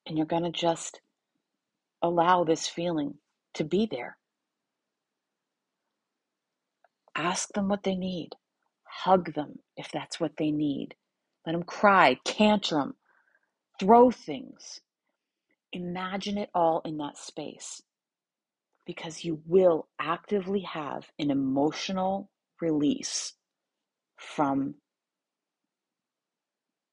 And 0.04 0.16
you're 0.16 0.26
going 0.26 0.42
to 0.42 0.50
just 0.50 1.00
allow 2.02 2.44
this 2.44 2.66
feeling 2.66 3.14
to 3.54 3.64
be 3.64 3.86
there. 3.90 4.18
Ask 7.16 7.48
them 7.54 7.68
what 7.68 7.82
they 7.82 7.94
need. 7.94 8.30
Hug 8.84 9.34
them 9.34 9.60
if 9.76 9.90
that's 9.90 10.20
what 10.20 10.32
they 10.38 10.50
need. 10.50 10.94
Let 11.46 11.52
them 11.52 11.62
cry, 11.62 12.18
tantrum, 12.24 12.94
throw 13.80 14.10
things. 14.10 14.80
Imagine 15.72 16.38
it 16.38 16.50
all 16.54 16.82
in 16.84 16.98
that 16.98 17.16
space 17.16 17.82
because 18.86 19.24
you 19.24 19.40
will 19.46 19.88
actively 20.00 20.60
have 20.60 21.06
an 21.18 21.30
emotional 21.30 22.30
release 22.60 23.34
from 24.16 24.76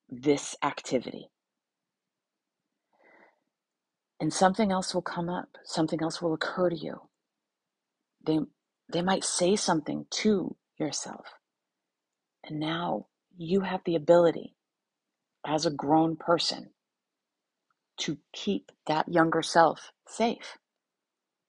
this 0.10 0.56
activity. 0.64 1.30
And 4.20 4.34
something 4.34 4.72
else 4.72 4.94
will 4.94 5.02
come 5.02 5.30
up, 5.30 5.58
something 5.66 6.02
else 6.02 6.22
will 6.22 6.34
occur 6.34 6.70
to 6.70 6.78
you. 6.78 7.02
They, 8.26 8.40
they 8.92 9.02
might 9.02 9.24
say 9.24 9.56
something 9.56 10.06
to 10.10 10.56
yourself. 10.78 11.26
And 12.44 12.60
now 12.60 13.08
you 13.38 13.62
have 13.62 13.82
the 13.86 13.96
ability, 13.96 14.56
as 15.46 15.66
a 15.66 15.72
grown 15.72 16.16
person, 16.16 16.72
to 17.98 18.18
keep 18.34 18.72
that 18.88 19.08
younger 19.08 19.42
self 19.42 19.92
safe. 20.08 20.58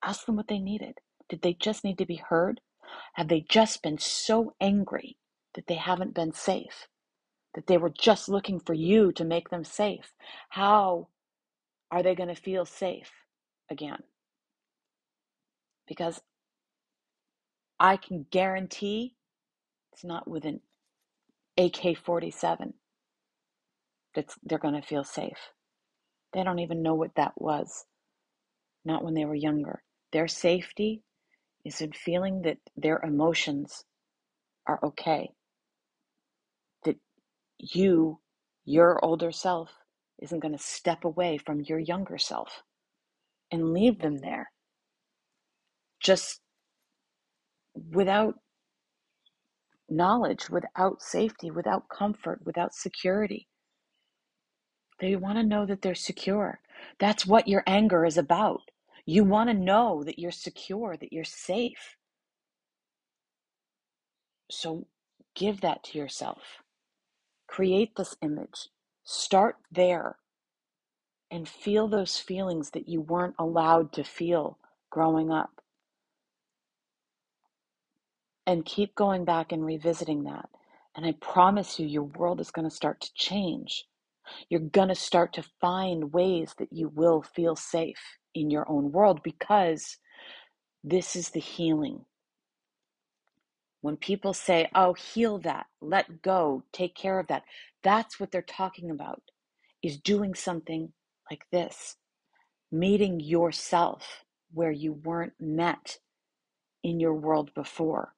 Ask 0.03 0.27
them 0.27 0.37
what 0.37 0.49
they 0.49 0.59
needed. 0.59 0.99
Did 1.29 1.43
they 1.43 1.55
just 1.55 1.85
need 1.85 1.99
to 1.99 2.07
be 2.07 2.23
heard? 2.29 2.61
Have 3.15 3.29
they 3.29 3.45
just 3.49 3.83
been 3.83 3.99
so 3.99 4.55
angry 4.61 5.17
that 5.55 5.67
they 5.67 5.75
haven't 5.75 6.15
been 6.15 6.33
safe? 6.33 6.87
That 7.55 7.67
they 7.67 7.79
were 7.79 7.91
just 7.91 8.29
looking 8.29 8.61
for 8.61 8.75
you 8.75 9.13
to 9.13 9.25
make 9.25 9.49
them 9.51 9.65
safe? 9.65 10.13
How 10.51 11.09
are 11.91 12.03
they 12.03 12.15
going 12.15 12.29
to 12.29 12.41
feel 12.41 12.65
safe 12.65 13.11
again? 13.71 14.03
Because 15.87 16.21
I 17.81 17.97
can 17.97 18.27
guarantee 18.31 19.15
it's 19.93 20.05
not 20.05 20.29
with 20.29 20.45
an 20.45 20.61
AK 21.59 21.99
47 22.05 22.75
that 24.15 24.27
they're 24.45 24.59
going 24.59 24.81
to 24.81 24.87
feel 24.87 25.05
safe. 25.05 25.51
They 26.33 26.45
don't 26.45 26.61
even 26.61 26.83
know 26.83 26.95
what 26.95 27.15
that 27.17 27.33
was, 27.37 27.85
not 28.85 29.05
when 29.05 29.15
they 29.15 29.25
were 29.25 29.35
younger. 29.35 29.83
Their 30.13 30.29
safety 30.29 31.03
is 31.65 31.81
in 31.81 31.93
feeling 31.93 32.43
that 32.43 32.59
their 32.77 33.01
emotions 33.03 33.85
are 34.67 34.81
okay, 34.85 35.31
that 36.85 36.97
you, 37.59 38.21
your 38.65 39.05
older 39.05 39.33
self, 39.33 39.71
isn't 40.23 40.41
going 40.41 40.57
to 40.57 40.63
step 40.63 41.05
away 41.05 41.39
from 41.39 41.61
your 41.63 41.79
younger 41.79 42.19
self 42.19 42.63
and 43.51 43.73
leave 43.73 44.01
them 44.01 44.19
there 44.19 44.51
just 46.01 46.41
without 47.75 48.35
knowledge, 49.89 50.49
without 50.51 51.03
safety, 51.03 51.51
without 51.51 51.89
comfort, 51.89 52.41
without 52.45 52.75
security. 52.75 53.49
They 55.01 55.17
want 55.17 55.39
to 55.39 55.45
know 55.45 55.67
that 55.67 55.83
they're 55.83 55.95
secure. 55.95 56.61
That's 56.99 57.27
what 57.27 57.49
your 57.49 57.63
anger 57.67 58.05
is 58.05 58.17
about. 58.17 58.61
You 59.07 59.25
want 59.25 59.51
to 59.51 59.55
know 59.55 60.03
that 60.05 60.19
you're 60.19 60.31
secure, 60.31 60.97
that 60.97 61.13
you're 61.13 61.25
safe. 61.25 61.97
So 64.51 64.87
give 65.35 65.61
that 65.61 65.83
to 65.85 65.99
yourself. 65.99 66.63
Create 67.47 67.97
this 67.97 68.17
image. 68.23 68.69
Start 69.05 69.57
there 69.71 70.17
and 71.31 71.49
feel 71.49 71.89
those 71.89 72.19
feelings 72.19 72.71
that 72.71 72.89
you 72.89 73.01
weren't 73.01 73.35
allowed 73.39 73.93
to 73.93 74.05
feel 74.05 74.59
growing 74.91 75.31
up. 75.31 75.61
And 78.47 78.65
keep 78.65 78.95
going 78.95 79.25
back 79.25 79.53
and 79.53 79.65
revisiting 79.65 80.25
that. 80.25 80.49
And 80.97 81.07
I 81.07 81.13
promise 81.21 81.79
you, 81.79 81.87
your 81.87 82.05
world 82.05 82.41
is 82.41 82.51
going 82.51 82.69
to 82.69 82.75
start 82.75 83.01
to 83.03 83.11
change. 83.15 83.87
You're 84.49 84.61
going 84.61 84.89
to 84.89 84.95
start 84.95 85.33
to 85.35 85.45
find 85.61 86.13
ways 86.13 86.55
that 86.59 86.73
you 86.73 86.89
will 86.89 87.23
feel 87.23 87.57
safe 87.57 88.19
in 88.35 88.51
your 88.51 88.69
own 88.71 88.93
world 88.93 89.23
because 89.23 89.99
this 90.83 91.17
is 91.17 91.31
the 91.31 91.41
healing. 91.41 92.05
When 93.81 93.97
people 93.97 94.33
say, 94.33 94.71
oh, 94.75 94.95
heal 94.95 95.39
that, 95.41 95.67
let 95.81 96.23
go, 96.23 96.65
take 96.73 96.95
care 96.95 97.19
of 97.19 97.27
that, 97.29 97.45
that's 97.83 98.19
what 98.19 98.33
they're 98.33 98.43
talking 98.43 98.91
about, 98.91 99.23
is 99.83 99.99
doing 99.99 100.35
something 100.35 100.93
like 101.31 101.45
this, 101.53 101.97
meeting 102.73 103.21
yourself 103.21 104.25
where 104.53 104.73
you 104.73 104.95
weren't 104.95 105.35
met 105.39 105.99
in 106.83 106.99
your 106.99 107.15
world 107.15 107.53
before. 107.55 108.14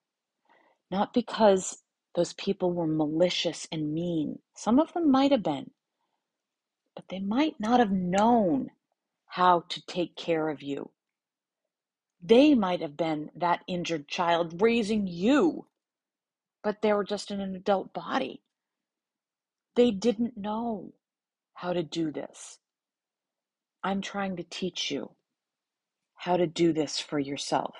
Not 0.90 1.14
because 1.14 1.82
those 2.14 2.32
people 2.34 2.72
were 2.72 2.86
malicious 2.86 3.66
and 3.72 3.92
mean, 3.94 4.40
some 4.54 4.78
of 4.78 4.92
them 4.92 5.10
might 5.10 5.32
have 5.32 5.42
been, 5.42 5.70
but 6.94 7.06
they 7.08 7.20
might 7.20 7.60
not 7.60 7.80
have 7.80 7.92
known 7.92 8.70
how 9.26 9.64
to 9.68 9.86
take 9.86 10.16
care 10.16 10.48
of 10.48 10.62
you. 10.62 10.90
They 12.22 12.54
might 12.54 12.80
have 12.80 12.96
been 12.96 13.30
that 13.36 13.62
injured 13.68 14.08
child 14.08 14.62
raising 14.62 15.06
you, 15.06 15.66
but 16.62 16.82
they 16.82 16.92
were 16.92 17.04
just 17.04 17.30
in 17.30 17.40
an 17.40 17.54
adult 17.54 17.92
body. 17.92 18.42
They 19.76 19.90
didn't 19.90 20.36
know 20.36 20.94
how 21.54 21.72
to 21.72 21.82
do 21.82 22.10
this. 22.10 22.58
I'm 23.84 24.00
trying 24.00 24.36
to 24.36 24.42
teach 24.42 24.90
you 24.90 25.10
how 26.16 26.36
to 26.36 26.46
do 26.46 26.72
this 26.72 26.98
for 26.98 27.18
yourself. 27.18 27.74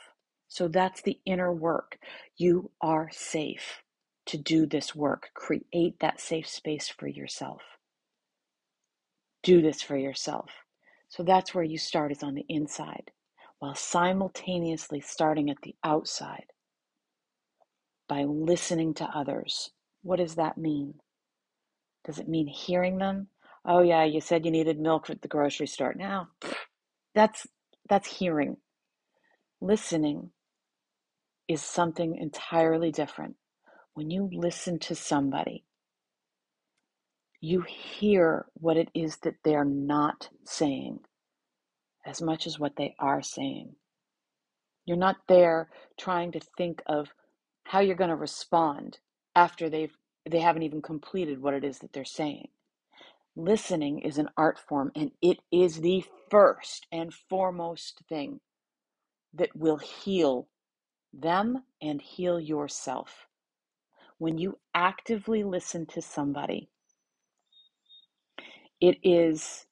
So 0.48 0.68
that's 0.68 1.02
the 1.02 1.18
inner 1.26 1.52
work. 1.52 1.98
You 2.36 2.70
are 2.80 3.08
safe 3.12 3.82
to 4.26 4.38
do 4.38 4.66
this 4.66 4.94
work. 4.94 5.30
Create 5.34 5.98
that 6.00 6.20
safe 6.20 6.48
space 6.48 6.88
for 6.88 7.08
yourself. 7.08 7.62
Do 9.42 9.62
this 9.62 9.82
for 9.82 9.96
yourself. 9.96 10.50
So 11.08 11.22
that's 11.22 11.54
where 11.54 11.64
you 11.64 11.78
start, 11.78 12.12
is 12.12 12.22
on 12.22 12.34
the 12.34 12.46
inside, 12.48 13.12
while 13.58 13.74
simultaneously 13.74 15.00
starting 15.00 15.50
at 15.50 15.58
the 15.62 15.74
outside 15.84 16.46
by 18.08 18.24
listening 18.24 18.94
to 18.94 19.04
others. 19.04 19.70
What 20.02 20.16
does 20.18 20.34
that 20.36 20.58
mean? 20.58 20.94
Does 22.04 22.18
it 22.18 22.28
mean 22.28 22.46
hearing 22.46 22.98
them? 22.98 23.28
Oh 23.64 23.82
yeah, 23.82 24.04
you 24.04 24.20
said 24.20 24.44
you 24.44 24.50
needed 24.50 24.78
milk 24.78 25.10
at 25.10 25.22
the 25.22 25.28
grocery 25.28 25.66
store. 25.66 25.94
Now, 25.94 26.28
that's 27.14 27.46
that's 27.88 28.18
hearing. 28.18 28.58
Listening 29.60 30.30
is 31.48 31.62
something 31.62 32.16
entirely 32.16 32.90
different. 32.92 33.36
When 33.94 34.10
you 34.10 34.28
listen 34.32 34.78
to 34.80 34.94
somebody, 34.94 35.64
you 37.40 37.62
hear 37.62 38.46
what 38.54 38.76
it 38.76 38.88
is 38.94 39.18
that 39.18 39.36
they're 39.44 39.64
not 39.64 40.28
saying 40.44 41.00
as 42.06 42.22
much 42.22 42.46
as 42.46 42.58
what 42.58 42.76
they 42.76 42.94
are 42.98 43.22
saying. 43.22 43.74
You're 44.86 44.96
not 44.96 45.16
there 45.28 45.68
trying 45.98 46.32
to 46.32 46.40
think 46.56 46.82
of 46.86 47.08
how 47.64 47.80
you're 47.80 47.96
going 47.96 48.10
to 48.10 48.16
respond 48.16 48.98
after 49.34 49.68
they've 49.68 49.94
they 50.28 50.40
haven't 50.40 50.62
even 50.64 50.82
completed 50.82 51.40
what 51.40 51.54
it 51.54 51.64
is 51.64 51.78
that 51.80 51.92
they're 51.92 52.04
saying. 52.04 52.48
Listening 53.36 54.00
is 54.00 54.18
an 54.18 54.28
art 54.36 54.58
form 54.58 54.90
and 54.96 55.12
it 55.22 55.38
is 55.52 55.80
the 55.80 56.04
first 56.30 56.86
and 56.92 57.14
foremost 57.14 58.02
thing 58.08 58.40
that 59.34 59.54
will 59.54 59.78
heal 59.78 60.48
them 61.14 61.64
and 61.82 62.02
heal 62.02 62.40
yourself. 62.40 63.26
When 64.18 64.38
you 64.38 64.58
actively 64.74 65.44
listen 65.44 65.86
to 65.88 66.02
somebody, 66.02 66.70
it 68.80 68.98
is 69.04 69.66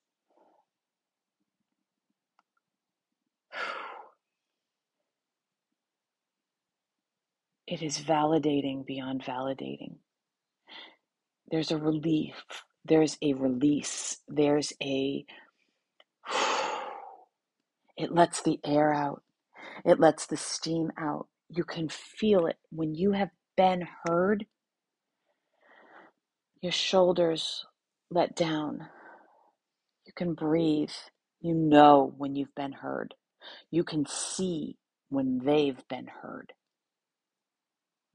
it 7.66 7.82
is 7.82 7.98
validating 8.00 8.86
beyond 8.86 9.22
validating. 9.22 9.96
There's 11.50 11.72
a 11.72 11.78
relief, 11.78 12.34
there's 12.84 13.18
a 13.22 13.34
release, 13.34 14.18
there's 14.28 14.72
a 14.82 15.26
it 17.98 18.12
lets 18.12 18.42
the 18.42 18.60
air 18.64 18.94
out, 18.94 19.23
it 19.84 20.00
lets 20.00 20.26
the 20.26 20.36
steam 20.36 20.92
out. 20.98 21.28
You 21.48 21.64
can 21.64 21.88
feel 21.88 22.46
it 22.46 22.56
when 22.70 22.94
you 22.94 23.12
have 23.12 23.30
been 23.56 23.86
heard. 24.06 24.46
Your 26.60 26.72
shoulders 26.72 27.66
let 28.10 28.34
down. 28.36 28.88
You 30.06 30.12
can 30.14 30.34
breathe. 30.34 30.90
You 31.40 31.54
know 31.54 32.14
when 32.16 32.36
you've 32.36 32.54
been 32.54 32.72
heard. 32.72 33.14
You 33.70 33.84
can 33.84 34.06
see 34.06 34.76
when 35.10 35.40
they've 35.44 35.82
been 35.88 36.08
heard. 36.22 36.52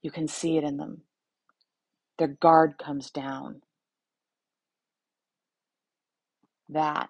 You 0.01 0.11
can 0.11 0.27
see 0.27 0.57
it 0.57 0.63
in 0.63 0.77
them. 0.77 1.03
Their 2.17 2.27
guard 2.27 2.77
comes 2.77 3.11
down. 3.11 3.61
That 6.69 7.09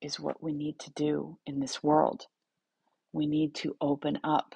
is 0.00 0.20
what 0.20 0.42
we 0.42 0.52
need 0.52 0.78
to 0.80 0.90
do 0.92 1.38
in 1.46 1.60
this 1.60 1.82
world. 1.82 2.26
We 3.12 3.26
need 3.26 3.54
to 3.56 3.76
open 3.80 4.18
up 4.24 4.54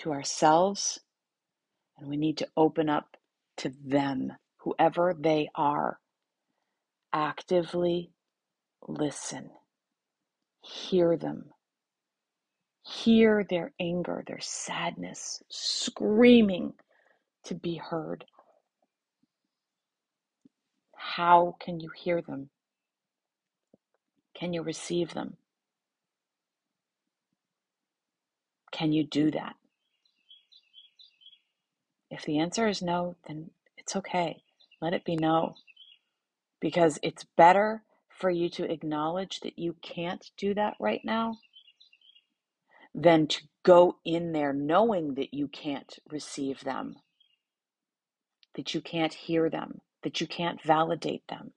to 0.00 0.12
ourselves 0.12 1.00
and 1.98 2.08
we 2.08 2.16
need 2.16 2.38
to 2.38 2.48
open 2.56 2.88
up 2.88 3.16
to 3.58 3.72
them, 3.84 4.32
whoever 4.58 5.14
they 5.18 5.48
are. 5.54 5.98
Actively 7.12 8.12
listen, 8.88 9.50
hear 10.62 11.16
them, 11.16 11.46
hear 12.84 13.44
their 13.48 13.72
anger, 13.80 14.24
their 14.26 14.40
sadness, 14.40 15.42
screaming 15.50 16.74
to 17.44 17.54
be 17.54 17.76
heard. 17.76 18.24
How 20.96 21.56
can 21.60 21.80
you 21.80 21.90
hear 21.96 22.22
them? 22.22 22.50
Can 24.38 24.52
you 24.52 24.62
receive 24.62 25.14
them? 25.14 25.36
Can 28.72 28.92
you 28.92 29.04
do 29.04 29.30
that? 29.30 29.54
If 32.10 32.24
the 32.24 32.38
answer 32.38 32.68
is 32.68 32.82
no, 32.82 33.16
then 33.26 33.50
it's 33.76 33.96
okay. 33.96 34.42
Let 34.80 34.94
it 34.94 35.04
be 35.04 35.16
no. 35.16 35.54
Because 36.60 36.98
it's 37.02 37.24
better 37.36 37.82
for 38.08 38.30
you 38.30 38.48
to 38.50 38.70
acknowledge 38.70 39.40
that 39.40 39.58
you 39.58 39.76
can't 39.82 40.30
do 40.36 40.54
that 40.54 40.74
right 40.80 41.02
now 41.04 41.38
than 42.94 43.26
to 43.26 43.42
go 43.62 43.96
in 44.04 44.32
there 44.32 44.52
knowing 44.52 45.14
that 45.14 45.34
you 45.34 45.48
can't 45.48 45.98
receive 46.10 46.64
them, 46.64 46.96
that 48.54 48.72
you 48.74 48.80
can't 48.80 49.12
hear 49.12 49.50
them, 49.50 49.80
that 50.02 50.20
you 50.20 50.26
can't 50.26 50.62
validate 50.62 51.26
them, 51.28 51.52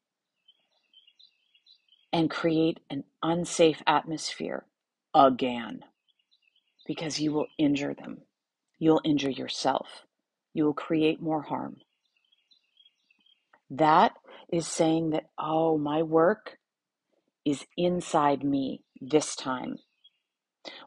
and 2.12 2.30
create 2.30 2.80
an 2.90 3.04
unsafe 3.24 3.82
atmosphere 3.88 4.66
again 5.14 5.84
because 6.90 7.20
you 7.20 7.32
will 7.32 7.46
injure 7.60 7.94
them. 7.94 8.18
You'll 8.80 9.02
injure 9.06 9.30
yourself. 9.30 10.08
You 10.56 10.66
will 10.66 10.74
create 10.74 11.22
more 11.22 11.44
harm. 11.44 11.76
That 13.70 14.14
is 14.52 14.66
saying 14.66 15.12
that, 15.12 15.26
oh, 15.38 15.78
my 15.78 16.02
work 16.02 16.58
is 17.46 17.64
inside 17.78 18.44
me 18.44 18.82
this 19.00 19.36
time. 19.36 19.76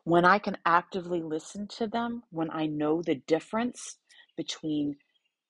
When 0.03 0.25
I 0.25 0.41
can 0.41 0.59
actively 0.67 1.23
listen 1.23 1.69
to 1.79 1.87
them, 1.87 2.25
when 2.31 2.51
I 2.51 2.67
know 2.67 3.01
the 3.01 3.23
difference 3.29 3.99
between 4.37 4.97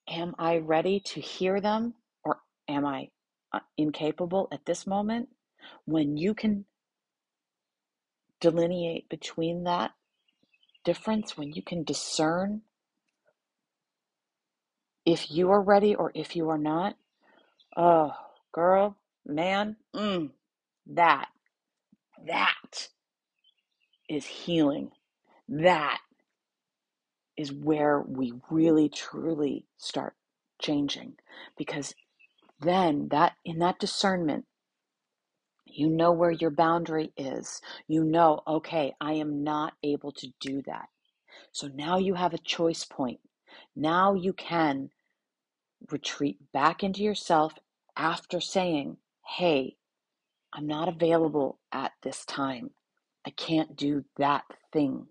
am 0.07 0.34
I 0.38 0.59
ready 0.59 1.00
to 1.00 1.20
hear 1.22 1.62
them 1.62 1.94
or 2.26 2.40
am 2.68 2.84
I 2.84 3.09
uh, 3.55 3.61
incapable 3.78 4.48
at 4.53 4.66
this 4.66 4.86
moment, 4.86 5.30
when 5.86 6.18
you 6.18 6.34
can 6.34 6.66
delineate 8.38 9.09
between 9.09 9.64
that 9.64 9.92
difference, 10.85 11.37
when 11.37 11.53
you 11.53 11.62
can 11.62 11.85
discern 11.85 12.62
if 15.05 15.30
you 15.30 15.51
are 15.51 15.62
ready 15.62 15.95
or 15.95 16.12
if 16.14 16.37
you 16.37 16.49
are 16.49 16.59
not, 16.59 16.97
oh, 17.76 18.12
girl, 18.53 18.97
man, 19.26 19.76
mm, 19.95 20.30
that, 20.87 21.28
that 22.26 22.89
is 24.09 24.26
healing. 24.26 24.91
That 25.49 26.01
is 27.37 27.53
where 27.53 28.01
we 28.01 28.35
really 28.51 28.89
truly 28.89 29.66
start 29.78 30.14
changing 30.61 31.14
because 31.57 31.95
then 32.61 33.09
that 33.11 33.33
in 33.45 33.59
that 33.59 33.78
discernment 33.78 34.45
you 35.75 35.89
know 35.89 36.12
where 36.12 36.31
your 36.31 36.51
boundary 36.51 37.12
is 37.16 37.61
you 37.89 38.05
know 38.05 38.41
okay 38.47 38.93
i 39.01 39.12
am 39.12 39.43
not 39.43 39.75
able 39.83 40.12
to 40.12 40.29
do 40.41 40.62
that 40.66 40.87
so 41.53 41.68
now 41.68 41.99
you 41.99 42.14
have 42.14 42.35
a 42.35 42.39
choice 42.39 42.85
point 42.85 43.20
now 43.77 44.14
you 44.14 44.33
can 44.33 44.91
retreat 45.91 46.39
back 46.53 46.83
into 46.83 47.03
yourself 47.03 47.55
after 47.97 48.41
saying 48.41 48.97
hey 49.39 49.77
i'm 50.53 50.66
not 50.66 50.89
available 50.89 51.59
at 51.73 51.93
this 52.03 52.25
time 52.25 52.70
i 53.27 53.31
can't 53.31 53.77
do 53.77 54.05
that 54.16 54.45
thing 54.73 55.07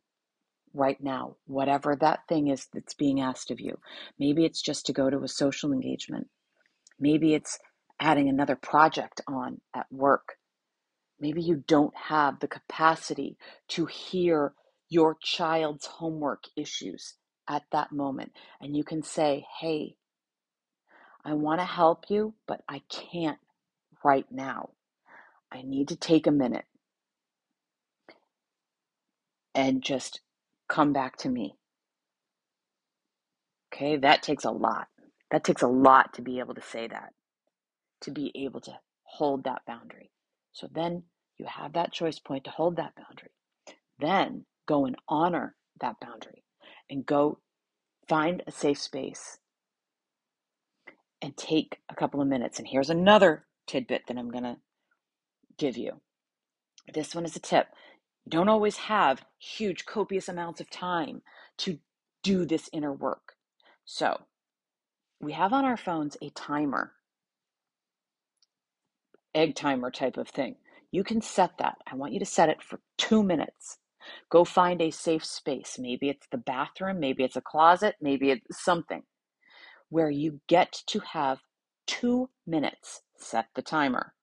right 0.74 1.02
now, 1.02 1.36
whatever 1.46 1.96
that 1.96 2.22
thing 2.28 2.48
is 2.48 2.68
that's 2.74 2.94
being 2.94 3.22
asked 3.22 3.52
of 3.52 3.60
you. 3.60 3.78
Maybe 4.20 4.46
it's 4.46 4.62
just 4.62 4.86
to 4.86 4.94
go 4.94 5.10
to 5.10 5.24
a 5.24 5.28
social 5.28 5.74
engagement. 5.74 6.28
Maybe 7.00 7.34
it's 7.34 7.60
adding 8.00 8.30
another 8.30 8.56
project 8.56 9.22
on 9.28 9.62
at 9.76 9.86
work. 9.92 10.36
Maybe 11.22 11.44
you 11.44 11.64
don't 11.68 11.96
have 11.98 12.42
the 12.42 12.50
capacity 12.50 13.38
to 13.70 13.88
hear 13.88 14.56
your 14.90 15.18
child's 15.24 15.88
homework 15.88 16.46
issues 16.58 17.16
at 17.50 17.64
that 17.74 17.94
moment. 17.94 18.34
And 18.62 18.78
you 18.78 18.86
can 18.86 19.04
say, 19.04 19.48
hey, 19.62 19.98
I 21.26 21.34
want 21.34 21.62
to 21.62 21.66
help 21.66 22.06
you, 22.10 22.36
but 22.48 22.62
I 22.70 22.84
can't 22.90 23.40
right 24.04 24.28
now. 24.32 24.72
I 25.52 25.64
need 25.64 25.90
to 25.90 25.98
take 25.98 26.28
a 26.28 26.32
minute 26.32 26.66
and 29.56 29.84
just 29.84 30.22
come 30.70 30.94
back 30.94 31.18
to 31.20 31.30
me. 31.30 31.56
Okay, 33.74 33.98
that 33.98 34.24
takes 34.24 34.46
a 34.46 34.52
lot. 34.52 34.88
That 35.32 35.44
takes 35.44 35.62
a 35.62 35.68
lot 35.68 36.14
to 36.16 36.22
be 36.24 36.40
able 36.40 36.56
to 36.56 36.62
say 36.62 36.88
that, 36.88 37.14
to 38.02 38.12
be 38.12 38.32
able 38.36 38.62
to 38.62 38.74
hold 39.04 39.46
that 39.46 39.64
boundary. 39.68 40.12
So 40.54 40.70
then 40.74 41.04
you 41.42 41.48
have 41.48 41.74
that 41.74 41.92
choice 41.92 42.20
point 42.20 42.44
to 42.44 42.52
hold 42.52 42.76
that 42.76 42.94
boundary. 42.96 43.32
Then 44.00 44.46
go 44.68 44.86
and 44.86 44.96
honor 45.10 45.56
that 45.80 45.96
boundary 46.00 46.44
and 46.88 47.04
go 47.04 47.40
find 48.08 48.44
a 48.46 48.52
safe 48.52 48.78
space 48.78 49.40
and 51.20 51.36
take 51.36 51.80
a 51.90 51.96
couple 51.96 52.22
of 52.22 52.28
minutes. 52.28 52.60
And 52.60 52.68
here's 52.68 52.92
another 52.92 53.46
tidbit 53.66 54.04
that 54.08 54.18
I'm 54.18 54.30
going 54.30 54.44
to 54.44 54.58
give 55.58 55.78
you. 55.78 56.02
This 56.94 57.16
one 57.16 57.26
is 57.26 57.36
a 57.36 57.40
tip. 57.40 57.68
You 58.26 58.30
don't 58.30 58.50
always 58.50 58.78
have 58.78 59.24
huge, 59.40 59.86
copious 59.86 60.30
amounts 60.30 60.62
of 60.62 60.70
time 60.70 61.24
to 61.58 61.80
do 62.22 62.46
this 62.46 62.70
inner 62.72 62.94
work. 62.94 63.34
So 63.84 64.22
we 65.20 65.32
have 65.34 65.54
on 65.54 65.66
our 65.66 65.78
phones 65.78 66.18
a 66.22 66.30
timer, 66.30 66.92
egg 69.34 69.56
timer 69.56 69.90
type 69.90 70.18
of 70.18 70.28
thing. 70.28 70.58
You 70.92 71.04
can 71.04 71.22
set 71.22 71.58
that. 71.60 71.78
I 71.92 71.96
want 71.96 72.14
you 72.14 72.20
to 72.20 72.26
set 72.26 72.50
it 72.50 72.62
for 72.64 72.80
two 72.98 73.24
minutes. 73.24 73.78
Go 74.30 74.46
find 74.46 74.82
a 74.82 74.92
safe 74.92 75.26
space. 75.26 75.78
Maybe 75.80 76.10
it's 76.10 76.28
the 76.32 76.38
bathroom, 76.38 77.00
maybe 77.00 77.24
it's 77.24 77.38
a 77.38 77.42
closet, 77.42 77.96
maybe 78.02 78.32
it's 78.32 78.64
something 78.64 79.04
where 79.90 80.10
you 80.12 80.42
get 80.48 80.84
to 80.88 81.00
have 81.00 81.40
two 81.88 82.30
minutes. 82.48 83.02
Set 83.18 83.48
the 83.56 83.62
timer 83.64 84.14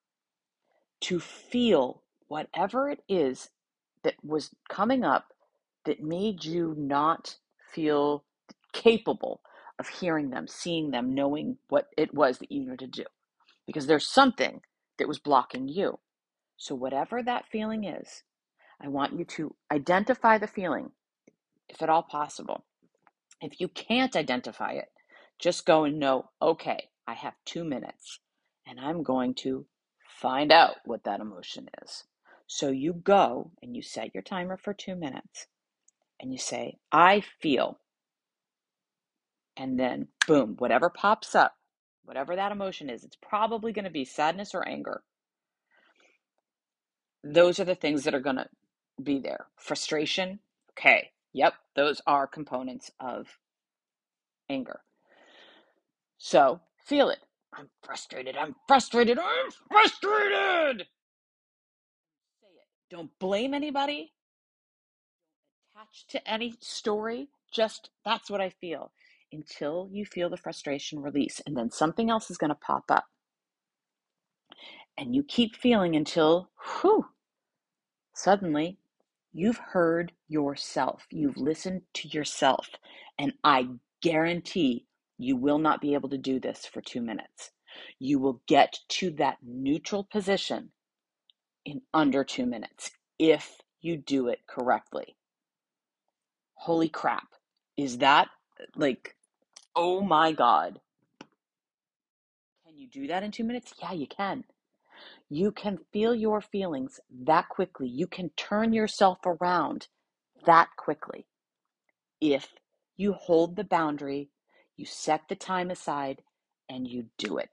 to 1.03 1.21
feel 1.21 2.03
whatever 2.29 2.91
it 2.91 3.01
is 3.09 3.51
that 4.05 4.15
was 4.25 4.51
coming 4.69 5.05
up 5.05 5.27
that 5.85 6.03
made 6.03 6.45
you 6.45 6.75
not 6.79 7.37
feel 7.73 8.25
capable 8.73 9.41
of 9.79 9.89
hearing 9.89 10.31
them, 10.31 10.47
seeing 10.49 10.91
them, 10.91 11.15
knowing 11.15 11.59
what 11.69 11.89
it 11.97 12.15
was 12.15 12.39
that 12.39 12.53
you 12.53 12.61
needed 12.61 12.79
to 12.81 12.87
do. 12.89 13.05
Because 13.67 13.87
there's 13.87 14.09
something 14.09 14.61
that 14.99 15.09
was 15.09 15.19
blocking 15.19 15.69
you. 15.69 15.99
So, 16.59 16.77
whatever 16.77 17.23
that 17.25 17.47
feeling 17.53 17.85
is, 17.85 18.25
I 18.81 18.89
want 18.89 19.19
you 19.19 19.25
to 19.27 19.57
identify 19.73 20.39
the 20.39 20.49
feeling, 20.49 20.93
if 21.69 21.83
at 21.83 21.91
all 21.91 22.03
possible. 22.05 22.65
If 23.43 23.61
you 23.61 23.69
can't 23.69 24.17
identify 24.17 24.73
it, 24.73 24.91
just 25.41 25.67
go 25.67 25.85
and 25.85 26.01
know, 26.01 26.31
okay, 26.43 26.91
I 27.09 27.15
have 27.15 27.35
two 27.47 27.65
minutes 27.65 28.21
and 28.67 28.81
I'm 28.81 29.05
going 29.05 29.35
to 29.37 29.67
find 30.21 30.53
out 30.53 30.77
what 30.87 31.05
that 31.05 31.21
emotion 31.21 31.69
is. 31.85 32.05
So 32.49 32.71
you 32.71 32.95
go 32.95 33.53
and 33.63 33.77
you 33.77 33.83
set 33.83 34.15
your 34.15 34.25
timer 34.25 34.59
for 34.59 34.75
two 34.75 34.97
minutes 34.97 35.47
and 36.21 36.33
you 36.33 36.39
say, 36.39 36.79
I 36.93 37.23
feel. 37.41 37.81
And 39.57 39.79
then, 39.79 40.09
boom, 40.27 40.57
whatever 40.59 40.91
pops 40.91 41.35
up, 41.35 41.55
whatever 42.05 42.37
that 42.37 42.53
emotion 42.53 42.91
is, 42.91 43.05
it's 43.05 43.19
probably 43.23 43.73
going 43.73 43.87
to 43.87 43.91
be 43.91 44.05
sadness 44.05 44.55
or 44.55 44.67
anger. 44.69 45.03
Those 47.31 47.61
are 47.61 47.65
the 47.65 47.75
things 47.75 48.05
that 48.05 48.15
are 48.15 48.21
going 48.21 48.37
to 48.37 48.49
be 49.03 49.19
there. 49.19 49.47
Frustration, 49.57 50.41
okay, 50.73 51.11
yep, 51.35 51.55
those 51.77 52.01
are 52.07 52.27
components 52.27 52.91
of 52.99 53.27
anger. 54.49 54.81
So 56.17 56.61
feel 56.87 57.11
it. 57.11 57.19
I'm 57.53 57.69
frustrated. 57.83 58.37
I'm 58.37 58.55
frustrated. 58.67 59.19
I'm 59.19 59.51
frustrated. 59.71 60.87
Say 62.41 62.49
it. 62.49 62.67
Don't 62.91 63.11
blame 63.19 63.53
anybody. 63.53 64.13
Attach 65.75 66.07
to 66.09 66.31
any 66.31 66.55
story. 66.61 67.29
Just 67.53 67.91
that's 68.05 68.31
what 68.31 68.41
I 68.41 68.51
feel 68.51 68.93
until 69.33 69.89
you 69.93 70.07
feel 70.07 70.31
the 70.31 70.37
frustration 70.39 71.01
release. 71.03 71.43
And 71.47 71.57
then 71.57 71.71
something 71.71 72.09
else 72.11 72.31
is 72.31 72.39
going 72.39 72.51
to 72.51 72.55
pop 72.55 72.85
up. 72.91 73.05
And 74.97 75.15
you 75.15 75.23
keep 75.23 75.57
feeling 75.57 75.95
until, 75.95 76.51
whew, 76.81 77.07
suddenly 78.19 78.79
you've 79.33 79.59
heard 79.59 80.13
yourself. 80.29 81.07
You've 81.11 81.37
listened 81.37 81.83
to 81.95 82.09
yourself. 82.09 82.69
And 83.19 83.35
I 83.45 83.69
guarantee 84.03 84.87
you 85.19 85.37
will 85.37 85.59
not 85.59 85.81
be 85.81 85.95
able 85.95 86.09
to 86.11 86.19
do 86.19 86.41
this 86.41 86.67
for 86.67 86.81
two 86.81 87.01
minutes. 87.01 87.51
You 87.99 88.19
will 88.19 88.43
get 88.47 88.79
to 88.89 89.11
that 89.13 89.39
neutral 89.43 90.05
position 90.05 90.71
in 91.65 91.83
under 91.95 92.25
two 92.25 92.47
minutes 92.47 92.91
if 93.19 93.59
you 93.81 93.97
do 93.97 94.29
it 94.29 94.41
correctly. 94.49 95.17
Holy 96.55 96.89
crap. 96.89 97.29
Is 97.77 97.99
that 97.99 98.29
like, 98.77 99.15
oh 99.77 100.01
my 100.01 100.33
God. 100.33 100.81
Can 102.67 102.77
you 102.77 102.89
do 102.89 103.07
that 103.09 103.23
in 103.23 103.31
two 103.31 103.45
minutes? 103.45 103.73
Yeah, 103.81 103.93
you 103.93 104.07
can. 104.07 104.45
You 105.31 105.53
can 105.53 105.79
feel 105.93 106.15
your 106.15 106.41
feelings 106.41 107.01
that 107.27 107.49
quickly. 107.51 107.89
You 107.89 108.07
can 108.07 108.31
turn 108.37 108.73
yourself 108.73 109.19
around 109.27 109.89
that 110.47 110.69
quickly 110.79 111.27
if 112.21 112.49
you 112.97 113.13
hold 113.15 113.57
the 113.57 113.65
boundary 113.65 114.31
you 114.77 114.87
set 114.87 115.23
the 115.29 115.37
time 115.37 115.71
aside 115.71 116.23
and 116.69 116.89
you 116.89 117.07
do 117.19 117.39
it. 117.39 117.51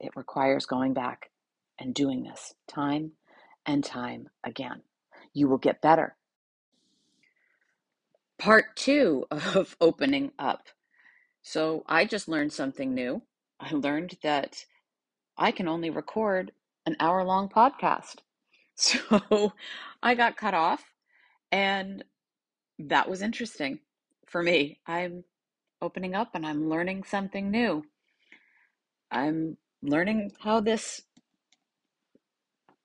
It 0.00 0.12
requires 0.16 0.66
going 0.66 0.94
back 0.94 1.30
and 1.78 1.94
doing 1.94 2.22
this 2.24 2.54
time 2.68 3.12
and 3.66 3.84
time 3.84 4.28
again. 4.44 4.82
you 5.34 5.48
will 5.48 5.58
get 5.58 5.82
better. 5.82 6.16
Part 8.38 8.76
two 8.76 9.26
of 9.30 9.76
opening 9.82 10.32
up. 10.38 10.68
So 11.42 11.84
I 11.88 12.04
just 12.04 12.28
learned 12.28 12.52
something 12.52 12.94
new. 12.94 13.22
I 13.60 13.72
learned 13.72 14.18
that 14.22 14.64
I 15.38 15.50
can 15.50 15.68
only 15.68 15.90
record 15.90 16.52
an 16.86 16.96
hour 17.00 17.24
long 17.24 17.48
podcast. 17.48 18.16
So 18.78 19.54
I 20.02 20.14
got 20.14 20.36
cut 20.36 20.52
off, 20.52 20.84
and 21.50 22.04
that 22.78 23.08
was 23.08 23.22
interesting 23.22 23.78
for 24.26 24.42
me. 24.42 24.80
I'm 24.86 25.24
opening 25.80 26.14
up 26.14 26.34
and 26.34 26.46
I'm 26.46 26.68
learning 26.68 27.04
something 27.04 27.50
new. 27.50 27.84
I'm 29.10 29.56
learning 29.82 30.32
how 30.40 30.60
this 30.60 31.02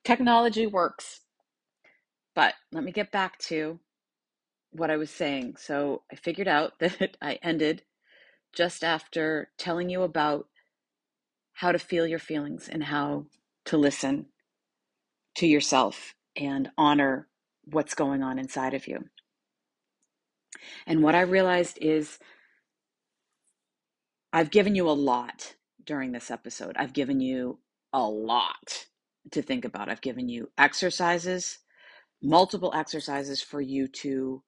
technology 0.03 0.65
works. 0.65 1.21
But 2.35 2.53
let 2.71 2.83
me 2.83 2.93
get 2.93 3.11
back 3.11 3.37
to 3.39 3.79
what 4.71 4.89
I 4.89 4.97
was 4.97 5.09
saying. 5.09 5.55
So 5.57 6.03
I 6.11 6.15
figured 6.15 6.47
out 6.47 6.73
that 6.79 7.17
I 7.21 7.39
ended 7.43 7.83
just 8.53 8.83
after 8.83 9.49
telling 9.57 9.89
you 9.89 10.03
about 10.03 10.47
how 11.61 11.71
to 11.71 11.77
feel 11.77 12.07
your 12.07 12.17
feelings 12.17 12.67
and 12.67 12.83
how 12.83 13.23
to 13.63 13.77
listen 13.77 14.25
to 15.35 15.45
yourself 15.45 16.15
and 16.35 16.71
honor 16.75 17.27
what's 17.65 17.93
going 17.93 18.23
on 18.23 18.39
inside 18.39 18.73
of 18.73 18.87
you. 18.87 19.05
And 20.87 21.03
what 21.03 21.13
I 21.13 21.21
realized 21.21 21.77
is 21.79 22.17
I've 24.33 24.49
given 24.49 24.73
you 24.73 24.89
a 24.89 25.01
lot 25.11 25.53
during 25.85 26.13
this 26.13 26.31
episode. 26.31 26.77
I've 26.79 26.93
given 26.93 27.19
you 27.19 27.59
a 27.93 28.01
lot 28.01 28.87
to 29.29 29.43
think 29.43 29.63
about. 29.63 29.87
I've 29.87 30.01
given 30.01 30.27
you 30.27 30.49
exercises, 30.57 31.59
multiple 32.23 32.71
exercises 32.73 33.39
for 33.39 33.61
you 33.61 33.87
to 33.87 34.41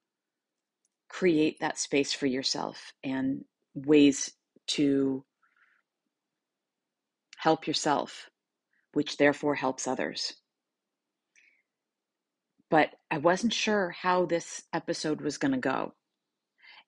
create 1.10 1.60
that 1.60 1.78
space 1.78 2.12
for 2.12 2.26
yourself 2.26 2.92
and 3.04 3.46
ways 3.76 4.32
to 4.70 5.24
help 7.44 7.68
yourself, 7.68 8.30
which 8.94 9.18
therefore 9.18 9.56
helps 9.56 9.86
others. 9.86 10.34
But 12.70 12.92
I 13.12 13.18
wasn't 13.18 13.52
sure 13.52 13.90
how 13.90 14.26
this 14.26 14.64
episode 14.72 15.20
was 15.20 15.38
going 15.38 15.52
to 15.52 15.58
go. 15.58 15.94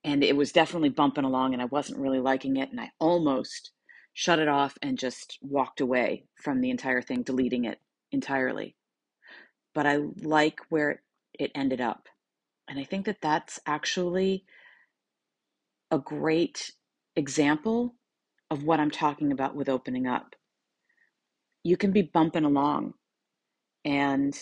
And 0.06 0.24
it 0.24 0.38
was 0.38 0.54
definitely 0.54 0.90
bumping 0.90 1.26
along, 1.26 1.52
and 1.52 1.62
I 1.62 1.66
wasn't 1.66 2.00
really 2.00 2.22
liking 2.22 2.56
it. 2.56 2.72
And 2.72 2.80
I 2.80 2.92
almost 3.00 3.72
shut 4.14 4.40
it 4.40 4.48
off 4.48 4.78
and 4.82 4.98
just 4.98 5.38
walked 5.42 5.82
away 5.82 6.24
from 6.42 6.62
the 6.62 6.70
entire 6.70 7.02
thing, 7.02 7.24
deleting 7.24 7.66
it 7.66 7.80
entirely. 8.14 8.78
But 9.74 9.86
I 9.86 9.98
like 10.22 10.62
where 10.70 11.02
it 11.38 11.52
ended 11.54 11.82
up. 11.82 12.08
And 12.70 12.80
I 12.80 12.86
think 12.86 13.08
that 13.08 13.20
that's 13.22 13.60
actually 13.66 14.46
a 15.92 16.00
great 16.00 16.72
example 17.18 17.96
of 18.50 18.64
what 18.64 18.80
I'm 18.80 18.92
talking 18.92 19.34
about 19.34 19.54
with 19.54 19.68
opening 19.68 20.08
up. 20.08 20.34
You 21.66 21.78
can 21.78 21.92
be 21.92 22.04
bumping 22.04 22.46
along 22.46 22.94
and 23.84 24.38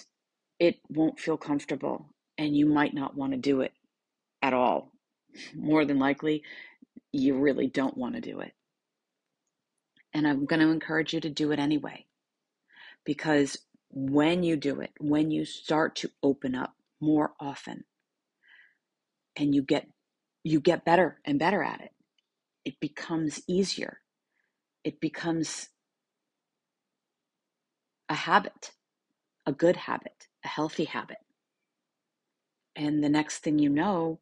it 0.59 0.76
won't 0.89 1.21
feel 1.21 1.38
comfortable, 1.38 2.09
and 2.38 2.55
you 2.55 2.65
might 2.65 2.93
not 2.93 3.15
want 3.15 3.32
to 3.32 3.38
do 3.38 3.61
it 3.61 3.71
at 4.41 4.53
all. 4.53 4.91
More 5.55 5.86
than 5.86 5.99
likely, 5.99 6.43
you 7.13 7.38
really 7.38 7.67
don't 7.67 7.97
want 7.97 8.15
to 8.15 8.21
do 8.21 8.41
it. 8.41 8.51
And 10.13 10.28
I'm 10.28 10.45
going 10.45 10.59
to 10.59 10.69
encourage 10.69 11.13
you 11.13 11.21
to 11.21 11.30
do 11.30 11.53
it 11.53 11.59
anyway. 11.59 12.05
Because 13.05 13.57
when 13.89 14.43
you 14.43 14.57
do 14.57 14.82
it, 14.82 14.91
when 14.99 15.32
you 15.32 15.45
start 15.45 15.95
to 15.97 16.11
open 16.21 16.55
up 16.55 16.74
more 16.99 17.34
often, 17.39 17.86
and 19.38 19.55
you 19.55 19.63
get 19.63 19.88
you 20.43 20.59
get 20.59 20.84
better 20.84 21.21
and 21.24 21.39
better 21.39 21.63
at 21.63 21.80
it, 21.80 21.91
it 22.65 22.80
becomes 22.82 23.41
easier. 23.47 24.01
It 24.84 24.99
becomes 24.99 25.69
a 28.10 28.16
habit, 28.16 28.72
a 29.45 29.51
good 29.51 29.76
habit, 29.76 30.28
a 30.43 30.47
healthy 30.47 30.86
habit. 30.86 31.18
And 32.76 33.04
the 33.04 33.10
next 33.10 33.39
thing 33.39 33.60
you 33.60 33.70
know, 33.70 34.20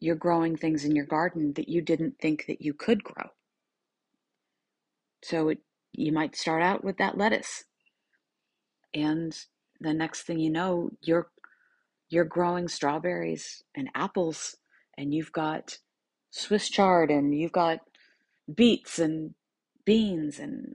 you're 0.00 0.16
growing 0.16 0.56
things 0.56 0.84
in 0.84 0.94
your 0.94 1.06
garden 1.06 1.52
that 1.54 1.68
you 1.68 1.80
didn't 1.80 2.18
think 2.20 2.46
that 2.46 2.62
you 2.62 2.72
could 2.72 3.02
grow. 3.02 3.30
So 5.22 5.48
it, 5.48 5.58
you 5.92 6.12
might 6.12 6.36
start 6.36 6.62
out 6.62 6.84
with 6.84 6.98
that 6.98 7.16
lettuce. 7.16 7.64
And 8.94 9.36
the 9.80 9.92
next 9.92 10.22
thing 10.22 10.38
you 10.38 10.50
know, 10.50 10.90
you're 11.02 11.30
you're 12.08 12.24
growing 12.24 12.68
strawberries 12.68 13.62
and 13.74 13.90
apples 13.94 14.56
and 14.96 15.12
you've 15.12 15.32
got 15.32 15.78
Swiss 16.30 16.70
chard 16.70 17.10
and 17.10 17.34
you've 17.34 17.52
got 17.52 17.80
beets 18.52 18.98
and 18.98 19.34
beans 19.84 20.38
and 20.38 20.74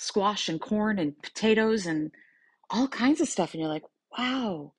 squash 0.00 0.48
and 0.48 0.58
corn 0.58 0.98
and 0.98 1.20
potatoes 1.22 1.84
and 1.84 2.10
all 2.70 2.88
kinds 2.88 3.20
of 3.20 3.28
stuff. 3.28 3.52
And 3.52 3.60
you're 3.60 3.70
like, 3.70 3.84
wow, 4.16 4.72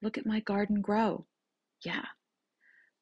look 0.00 0.16
at 0.16 0.24
my 0.24 0.38
garden 0.38 0.80
grow. 0.80 1.26
Yeah. 1.84 2.04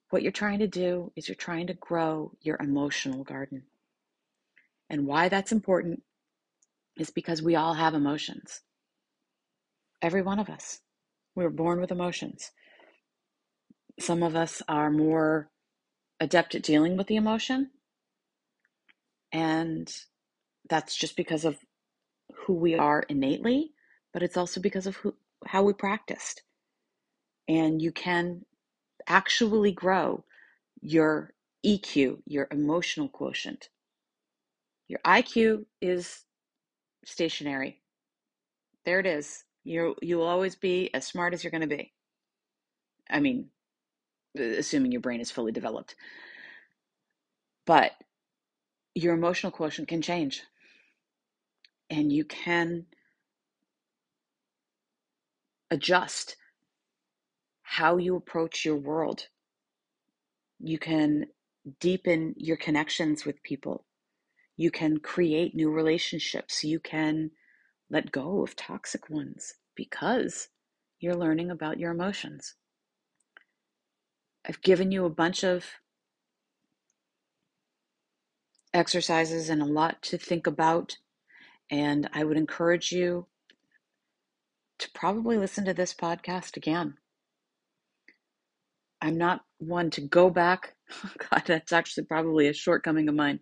What 0.09 0.23
you're 0.23 0.33
trying 0.33 0.61
to 0.61 0.67
do 0.67 1.13
is 1.17 1.29
you're 1.29 1.35
trying 1.35 1.67
to 1.67 1.75
grow 1.75 2.33
your 2.41 2.57
emotional 2.61 3.25
garden. 3.25 3.65
And 4.89 5.07
why 5.07 5.29
that's 5.29 5.53
important 5.53 6.03
is 6.97 7.11
because 7.11 7.43
we 7.43 7.57
all 7.57 7.75
have 7.75 7.93
emotions. 7.93 8.63
Every 10.01 10.23
one 10.23 10.39
of 10.39 10.49
us. 10.49 10.81
We 11.37 11.45
were 11.45 11.51
born 11.51 11.79
with 11.79 11.93
emotions. 11.93 12.51
Some 14.01 14.23
of 14.23 14.35
us 14.35 14.63
are 14.67 14.91
more 14.91 15.51
adept 16.21 16.55
at 16.55 16.63
dealing 16.63 16.97
with 16.97 17.07
the 17.07 17.17
emotion. 17.17 17.71
And 19.31 19.95
that's 20.71 20.97
just 20.97 21.17
because 21.17 21.45
of 21.45 21.59
who 22.35 22.55
we 22.55 22.77
are 22.77 23.03
innately, 23.09 23.73
but 24.15 24.23
it's 24.23 24.37
also 24.39 24.61
because 24.61 24.87
of 24.87 24.97
who, 24.97 25.15
how 25.47 25.63
we 25.63 25.75
practiced. 25.75 26.43
And 27.49 27.83
you 27.83 27.93
can 27.93 28.47
actually 29.09 29.73
grow 29.73 30.25
your 30.81 31.35
EQ, 31.67 32.19
your 32.27 32.49
emotional 32.51 33.09
quotient. 33.09 33.69
Your 34.89 35.01
IQ 35.05 35.67
is 35.81 36.25
stationary. 37.05 37.81
There 38.85 39.01
it 39.01 39.07
is. 39.07 39.45
You 39.65 39.97
you 40.01 40.17
will 40.17 40.27
always 40.27 40.57
be 40.57 40.93
as 40.95 41.07
smart 41.07 41.35
as 41.35 41.45
you're 41.45 41.51
going 41.51 41.69
to 41.69 41.77
be. 41.77 41.93
I 43.11 43.21
mean, 43.21 43.51
assuming 44.39 44.93
your 44.93 45.01
brain 45.03 45.21
is 45.21 45.31
fully 45.31 45.53
developed. 45.53 45.97
But 47.67 47.93
your 48.95 49.15
emotional 49.15 49.53
quotient 49.53 49.89
can 49.89 50.03
change. 50.03 50.43
And 51.91 52.13
you 52.13 52.25
can 52.25 52.87
adjust 55.71 56.37
how 57.63 57.97
you 57.97 58.17
approach 58.17 58.65
your 58.65 58.77
world. 58.77 59.27
You 60.61 60.79
can 60.79 61.27
deepen 61.81 62.35
your 62.37 62.57
connections 62.57 63.25
with 63.25 63.43
people. 63.43 63.85
You 64.57 64.71
can 64.71 64.99
create 64.99 65.55
new 65.55 65.71
relationships. 65.71 66.65
You 66.65 66.81
can 66.81 67.31
let 67.91 68.13
go 68.13 68.43
of 68.43 68.57
toxic 68.57 69.11
ones 69.11 69.55
because 69.75 70.49
you're 71.01 71.17
learning 71.17 71.51
about 71.51 71.79
your 71.79 71.93
emotions. 71.93 72.55
I've 74.47 74.63
given 74.63 74.93
you 74.93 75.05
a 75.05 75.11
bunch 75.11 75.45
of 75.45 75.65
exercises 78.73 79.49
and 79.49 79.63
a 79.63 79.67
lot 79.67 80.03
to 80.03 80.19
think 80.19 80.47
about. 80.47 80.97
And 81.71 82.09
I 82.13 82.25
would 82.25 82.37
encourage 82.37 82.93
you 82.93 83.27
to 84.81 84.91
probably 84.95 85.39
listen 85.39 85.65
to 85.67 85.75
this 85.75 85.95
podcast 85.95 86.57
again. 86.57 86.95
I'm 89.03 89.17
not 89.17 89.43
one 89.59 89.91
to 89.91 90.01
go 90.01 90.31
back. 90.31 90.75
God, 91.31 91.43
that's 91.47 91.73
actually 91.73 92.05
probably 92.05 92.49
a 92.49 92.53
shortcoming 92.53 93.09
of 93.09 93.15
mine. 93.15 93.41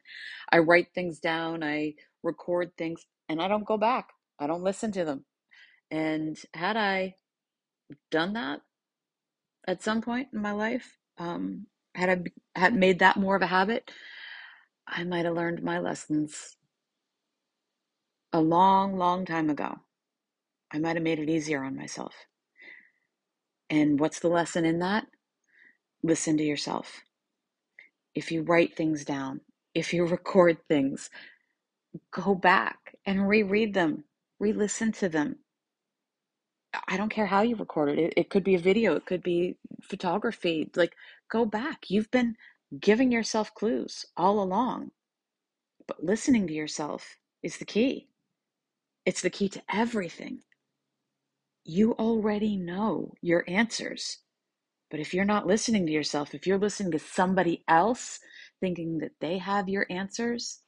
I 0.53 0.59
write 0.59 0.89
things 0.95 1.19
down, 1.19 1.63
I 1.65 1.95
record 2.23 2.73
things, 2.77 3.07
and 3.29 3.41
I 3.43 3.49
don't 3.49 3.67
go 3.67 3.77
back. 3.77 4.09
I 4.39 4.47
don't 4.47 4.63
listen 4.63 4.93
to 4.93 5.05
them. 5.05 5.25
And 5.91 6.39
had 6.55 6.77
I 6.77 7.15
done 8.11 8.35
that 8.35 8.61
at 9.67 9.83
some 9.83 10.03
point 10.03 10.29
in 10.33 10.43
my 10.43 10.53
life, 10.53 10.97
um, 11.19 11.67
had 11.95 12.11
I 12.11 12.61
had 12.61 12.75
made 12.75 13.01
that 13.01 13.17
more 13.17 13.37
of 13.37 13.43
a 13.43 13.47
habit, 13.47 13.91
I 14.87 15.05
might 15.05 15.25
have 15.25 15.35
learned 15.35 15.63
my 15.63 15.81
lessons 15.81 16.57
a 18.33 18.41
long, 18.41 18.97
long 18.97 19.25
time 19.25 19.51
ago. 19.51 19.81
I 20.73 20.79
might 20.79 20.97
have 20.97 21.03
made 21.03 21.19
it 21.19 21.31
easier 21.31 21.65
on 21.65 21.77
myself. 21.77 22.15
And 23.71 23.99
what's 23.99 24.21
the 24.21 24.29
lesson 24.29 24.65
in 24.65 24.79
that? 24.81 25.07
Listen 26.03 26.37
to 26.37 26.45
yourself. 26.45 27.01
If 28.15 28.31
you 28.31 28.43
write 28.43 28.77
things 28.77 29.05
down, 29.05 29.41
if 29.75 29.93
you 29.93 30.05
record 30.07 30.59
things, 30.69 31.11
go 32.11 32.35
back 32.35 32.97
and 33.07 33.29
reread 33.29 33.75
them, 33.75 34.05
re 34.39 34.53
listen 34.53 34.93
to 34.93 35.09
them. 35.09 35.37
I 36.87 36.97
don't 36.99 37.09
care 37.09 37.27
how 37.27 37.43
you 37.43 37.57
record 37.57 37.99
it. 37.99 38.13
It 38.17 38.31
could 38.31 38.45
be 38.45 38.55
a 38.55 38.59
video, 38.61 38.95
it 38.95 39.07
could 39.07 39.23
be 39.23 39.57
photography. 39.83 40.71
Like, 40.77 40.95
go 41.31 41.47
back. 41.47 41.91
You've 41.91 42.11
been 42.11 42.37
giving 42.79 43.11
yourself 43.11 43.55
clues 43.55 44.05
all 44.17 44.43
along, 44.43 44.91
but 45.87 46.05
listening 46.05 46.47
to 46.47 46.53
yourself 46.53 47.17
is 47.43 47.57
the 47.57 47.65
key. 47.65 48.09
It's 49.09 49.23
the 49.23 49.31
key 49.31 49.49
to 49.49 49.63
everything. 49.73 50.41
You 51.65 51.93
already 51.93 52.59
know 52.59 53.15
your 53.23 53.43
answers. 53.49 54.19
But 54.91 55.01
if 55.01 55.15
you're 55.15 55.25
not 55.25 55.47
listening 55.47 55.87
to 55.87 55.93
yourself, 55.93 56.35
if 56.35 56.47
you're 56.47 56.59
listening 56.59 56.93
to 56.93 56.99
somebody 56.99 57.65
else 57.67 58.21
thinking 58.61 58.99
that 58.99 59.13
they 59.19 59.39
have 59.39 59.67
your 59.67 59.87
answers, 59.89 60.61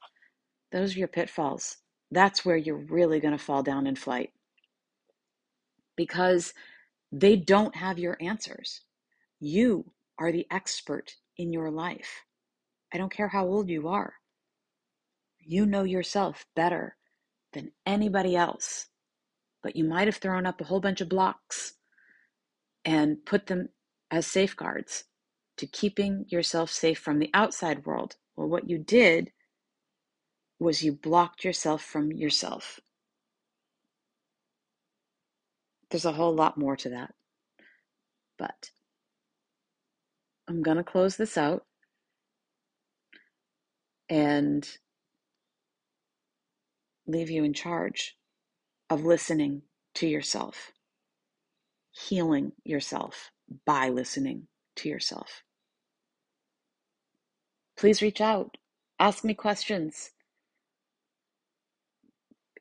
those 0.71 0.95
are 0.95 0.97
your 0.97 1.07
pitfalls. 1.07 1.77
That's 2.09 2.43
where 2.43 2.57
you're 2.57 2.83
really 2.89 3.19
going 3.19 3.37
to 3.37 3.43
fall 3.43 3.61
down 3.61 3.85
in 3.85 3.95
flight 3.95 4.31
because 5.95 6.55
they 7.11 7.35
don't 7.35 7.75
have 7.75 7.99
your 7.99 8.17
answers. 8.19 8.81
You 9.39 9.91
are 10.17 10.31
the 10.31 10.47
expert 10.49 11.13
in 11.37 11.53
your 11.53 11.69
life. 11.69 12.23
I 12.91 12.97
don't 12.97 13.13
care 13.13 13.27
how 13.27 13.45
old 13.45 13.69
you 13.69 13.87
are. 13.87 14.15
You 15.37 15.67
know 15.67 15.83
yourself 15.83 16.47
better 16.55 16.95
than 17.53 17.71
anybody 17.85 18.35
else. 18.35 18.87
But 19.63 19.75
you 19.75 19.83
might 19.83 20.07
have 20.07 20.17
thrown 20.17 20.45
up 20.45 20.59
a 20.59 20.65
whole 20.65 20.79
bunch 20.79 21.01
of 21.01 21.09
blocks 21.09 21.73
and 22.83 23.25
put 23.25 23.47
them 23.47 23.69
as 24.09 24.25
safeguards 24.25 25.05
to 25.57 25.67
keeping 25.67 26.25
yourself 26.29 26.71
safe 26.71 26.99
from 26.99 27.19
the 27.19 27.29
outside 27.33 27.85
world. 27.85 28.15
Well, 28.35 28.47
what 28.47 28.69
you 28.69 28.77
did 28.77 29.31
was 30.59 30.83
you 30.83 30.93
blocked 30.93 31.43
yourself 31.43 31.83
from 31.83 32.11
yourself. 32.11 32.79
There's 35.89 36.05
a 36.05 36.13
whole 36.13 36.33
lot 36.33 36.57
more 36.57 36.75
to 36.77 36.89
that. 36.89 37.13
But 38.37 38.71
I'm 40.47 40.63
going 40.63 40.77
to 40.77 40.83
close 40.83 41.17
this 41.17 41.37
out 41.37 41.65
and 44.09 44.67
leave 47.11 47.29
you 47.29 47.43
in 47.43 47.53
charge 47.53 48.15
of 48.89 49.05
listening 49.05 49.63
to 49.95 50.07
yourself, 50.07 50.71
healing 51.91 52.53
yourself 52.63 53.31
by 53.65 53.89
listening 53.89 54.47
to 54.77 54.89
yourself. 54.89 55.43
Please 57.77 58.01
reach 58.01 58.21
out, 58.21 58.57
ask 58.99 59.23
me 59.23 59.33
questions. 59.33 60.11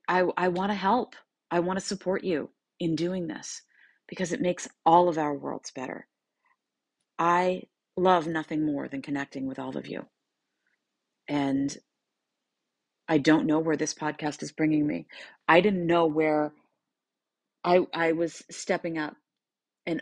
I, 0.08 0.24
I 0.36 0.48
want 0.48 0.70
to 0.70 0.76
help. 0.76 1.14
I 1.50 1.60
want 1.60 1.78
to 1.78 1.84
support 1.84 2.24
you 2.24 2.50
in 2.80 2.96
doing 2.96 3.28
this 3.28 3.62
because 4.08 4.32
it 4.32 4.40
makes 4.40 4.68
all 4.84 5.08
of 5.08 5.18
our 5.18 5.34
worlds 5.34 5.70
better. 5.70 6.06
I 7.18 7.62
love 7.96 8.26
nothing 8.26 8.64
more 8.64 8.88
than 8.88 9.02
connecting 9.02 9.46
with 9.46 9.58
all 9.58 9.76
of 9.76 9.86
you. 9.86 10.06
And 11.28 11.76
I 13.10 13.18
don't 13.18 13.46
know 13.46 13.58
where 13.58 13.76
this 13.76 13.92
podcast 13.92 14.40
is 14.40 14.52
bringing 14.52 14.86
me. 14.86 15.08
I 15.48 15.60
didn't 15.60 15.86
know 15.86 16.06
where 16.06 16.52
I 17.64 17.84
I 17.92 18.12
was 18.12 18.44
stepping 18.52 18.98
up 18.98 19.16
and 19.84 20.00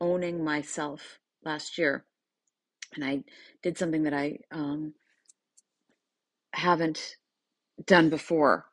owning 0.00 0.42
myself 0.42 1.18
last 1.44 1.76
year, 1.76 2.06
and 2.94 3.04
I 3.04 3.24
did 3.62 3.76
something 3.76 4.04
that 4.04 4.14
I 4.14 4.38
um, 4.50 4.94
haven't 6.54 7.16
done 7.86 8.08
before, 8.08 8.64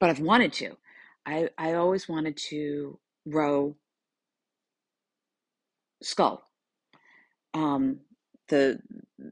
but 0.00 0.10
I've 0.10 0.20
wanted 0.20 0.52
to. 0.54 0.76
I 1.24 1.50
I 1.56 1.74
always 1.74 2.08
wanted 2.08 2.36
to 2.48 2.98
row 3.24 3.76
scull, 6.02 6.42
um, 7.54 8.00
the 8.48 8.80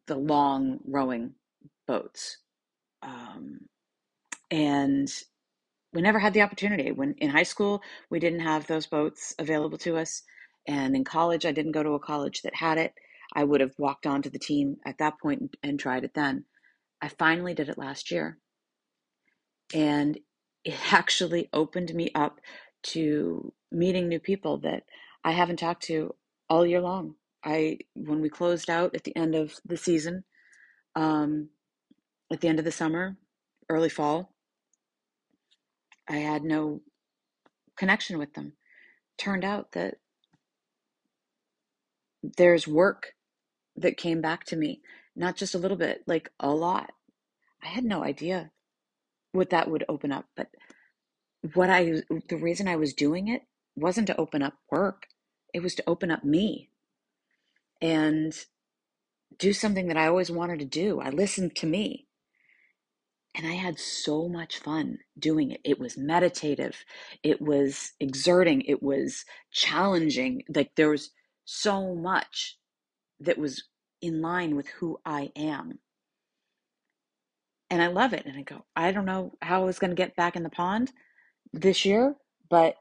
the 0.06 0.16
long 0.16 0.78
rowing 0.86 1.34
boats, 1.88 2.38
um, 3.02 3.60
and 4.50 5.08
we 5.92 6.02
never 6.02 6.18
had 6.18 6.34
the 6.34 6.42
opportunity. 6.42 6.92
When 6.92 7.14
in 7.18 7.30
high 7.30 7.42
school, 7.44 7.82
we 8.10 8.20
didn't 8.20 8.40
have 8.40 8.66
those 8.66 8.86
boats 8.86 9.34
available 9.38 9.78
to 9.78 9.96
us. 9.96 10.22
And 10.66 10.94
in 10.94 11.04
college, 11.04 11.46
I 11.46 11.52
didn't 11.52 11.72
go 11.72 11.82
to 11.82 11.92
a 11.92 12.00
college 12.00 12.42
that 12.42 12.54
had 12.54 12.78
it. 12.78 12.92
I 13.34 13.44
would 13.44 13.60
have 13.60 13.72
walked 13.78 14.06
onto 14.06 14.30
the 14.30 14.38
team 14.38 14.76
at 14.86 14.98
that 14.98 15.18
point 15.20 15.56
and 15.62 15.78
tried 15.78 16.04
it 16.04 16.14
then. 16.14 16.44
I 17.00 17.08
finally 17.08 17.54
did 17.54 17.68
it 17.68 17.78
last 17.78 18.10
year. 18.10 18.38
And 19.74 20.18
it 20.64 20.76
actually 20.92 21.48
opened 21.52 21.94
me 21.94 22.10
up 22.14 22.40
to 22.82 23.52
meeting 23.70 24.08
new 24.08 24.20
people 24.20 24.58
that 24.58 24.84
I 25.24 25.32
haven't 25.32 25.58
talked 25.58 25.82
to 25.84 26.14
all 26.48 26.66
year 26.66 26.80
long. 26.80 27.14
I 27.44 27.78
when 27.94 28.20
we 28.20 28.28
closed 28.28 28.68
out 28.68 28.94
at 28.94 29.04
the 29.04 29.16
end 29.16 29.34
of 29.34 29.54
the 29.64 29.76
season, 29.76 30.24
um, 30.96 31.50
at 32.32 32.40
the 32.40 32.48
end 32.48 32.58
of 32.58 32.64
the 32.64 32.72
summer, 32.72 33.16
early 33.68 33.88
fall, 33.90 34.32
I 36.08 36.16
had 36.18 36.44
no 36.44 36.82
connection 37.76 38.18
with 38.18 38.34
them. 38.34 38.54
Turned 39.18 39.44
out 39.44 39.72
that 39.72 39.96
there's 42.22 42.68
work 42.68 43.14
that 43.76 43.96
came 43.96 44.20
back 44.20 44.44
to 44.46 44.56
me, 44.56 44.82
not 45.16 45.36
just 45.36 45.54
a 45.54 45.58
little 45.58 45.76
bit, 45.76 46.02
like 46.06 46.30
a 46.40 46.50
lot. 46.50 46.92
I 47.62 47.68
had 47.68 47.84
no 47.84 48.04
idea 48.04 48.52
what 49.32 49.50
that 49.50 49.70
would 49.70 49.84
open 49.88 50.12
up, 50.12 50.26
but 50.36 50.48
what 51.54 51.70
I 51.70 52.02
the 52.28 52.36
reason 52.38 52.68
I 52.68 52.76
was 52.76 52.94
doing 52.94 53.28
it 53.28 53.42
wasn't 53.76 54.08
to 54.08 54.16
open 54.20 54.42
up 54.42 54.54
work. 54.70 55.06
It 55.54 55.62
was 55.62 55.74
to 55.76 55.84
open 55.88 56.10
up 56.10 56.24
me 56.24 56.70
and 57.82 58.34
do 59.38 59.54
something 59.54 59.88
that 59.88 59.98
I 59.98 60.08
always 60.08 60.32
wanted 60.32 60.60
to 60.60 60.66
do. 60.66 61.00
I 61.00 61.10
listened 61.10 61.56
to 61.58 61.68
me. 61.68 62.07
And 63.38 63.46
I 63.46 63.54
had 63.54 63.78
so 63.78 64.28
much 64.28 64.58
fun 64.58 64.98
doing 65.16 65.52
it. 65.52 65.60
It 65.64 65.78
was 65.78 65.96
meditative, 65.96 66.84
it 67.22 67.40
was 67.40 67.92
exerting, 68.00 68.62
it 68.62 68.82
was 68.82 69.24
challenging. 69.52 70.42
Like 70.52 70.72
there 70.74 70.90
was 70.90 71.10
so 71.44 71.94
much 71.94 72.58
that 73.20 73.38
was 73.38 73.62
in 74.02 74.20
line 74.20 74.56
with 74.56 74.66
who 74.68 74.98
I 75.04 75.30
am. 75.36 75.78
And 77.70 77.80
I 77.80 77.86
love 77.86 78.12
it. 78.12 78.26
And 78.26 78.36
I 78.36 78.42
go, 78.42 78.64
I 78.74 78.90
don't 78.90 79.04
know 79.04 79.34
how 79.40 79.62
I 79.62 79.64
was 79.64 79.78
going 79.78 79.90
to 79.90 79.96
get 79.96 80.16
back 80.16 80.34
in 80.34 80.42
the 80.42 80.50
pond 80.50 80.90
this 81.52 81.84
year, 81.84 82.16
but 82.50 82.74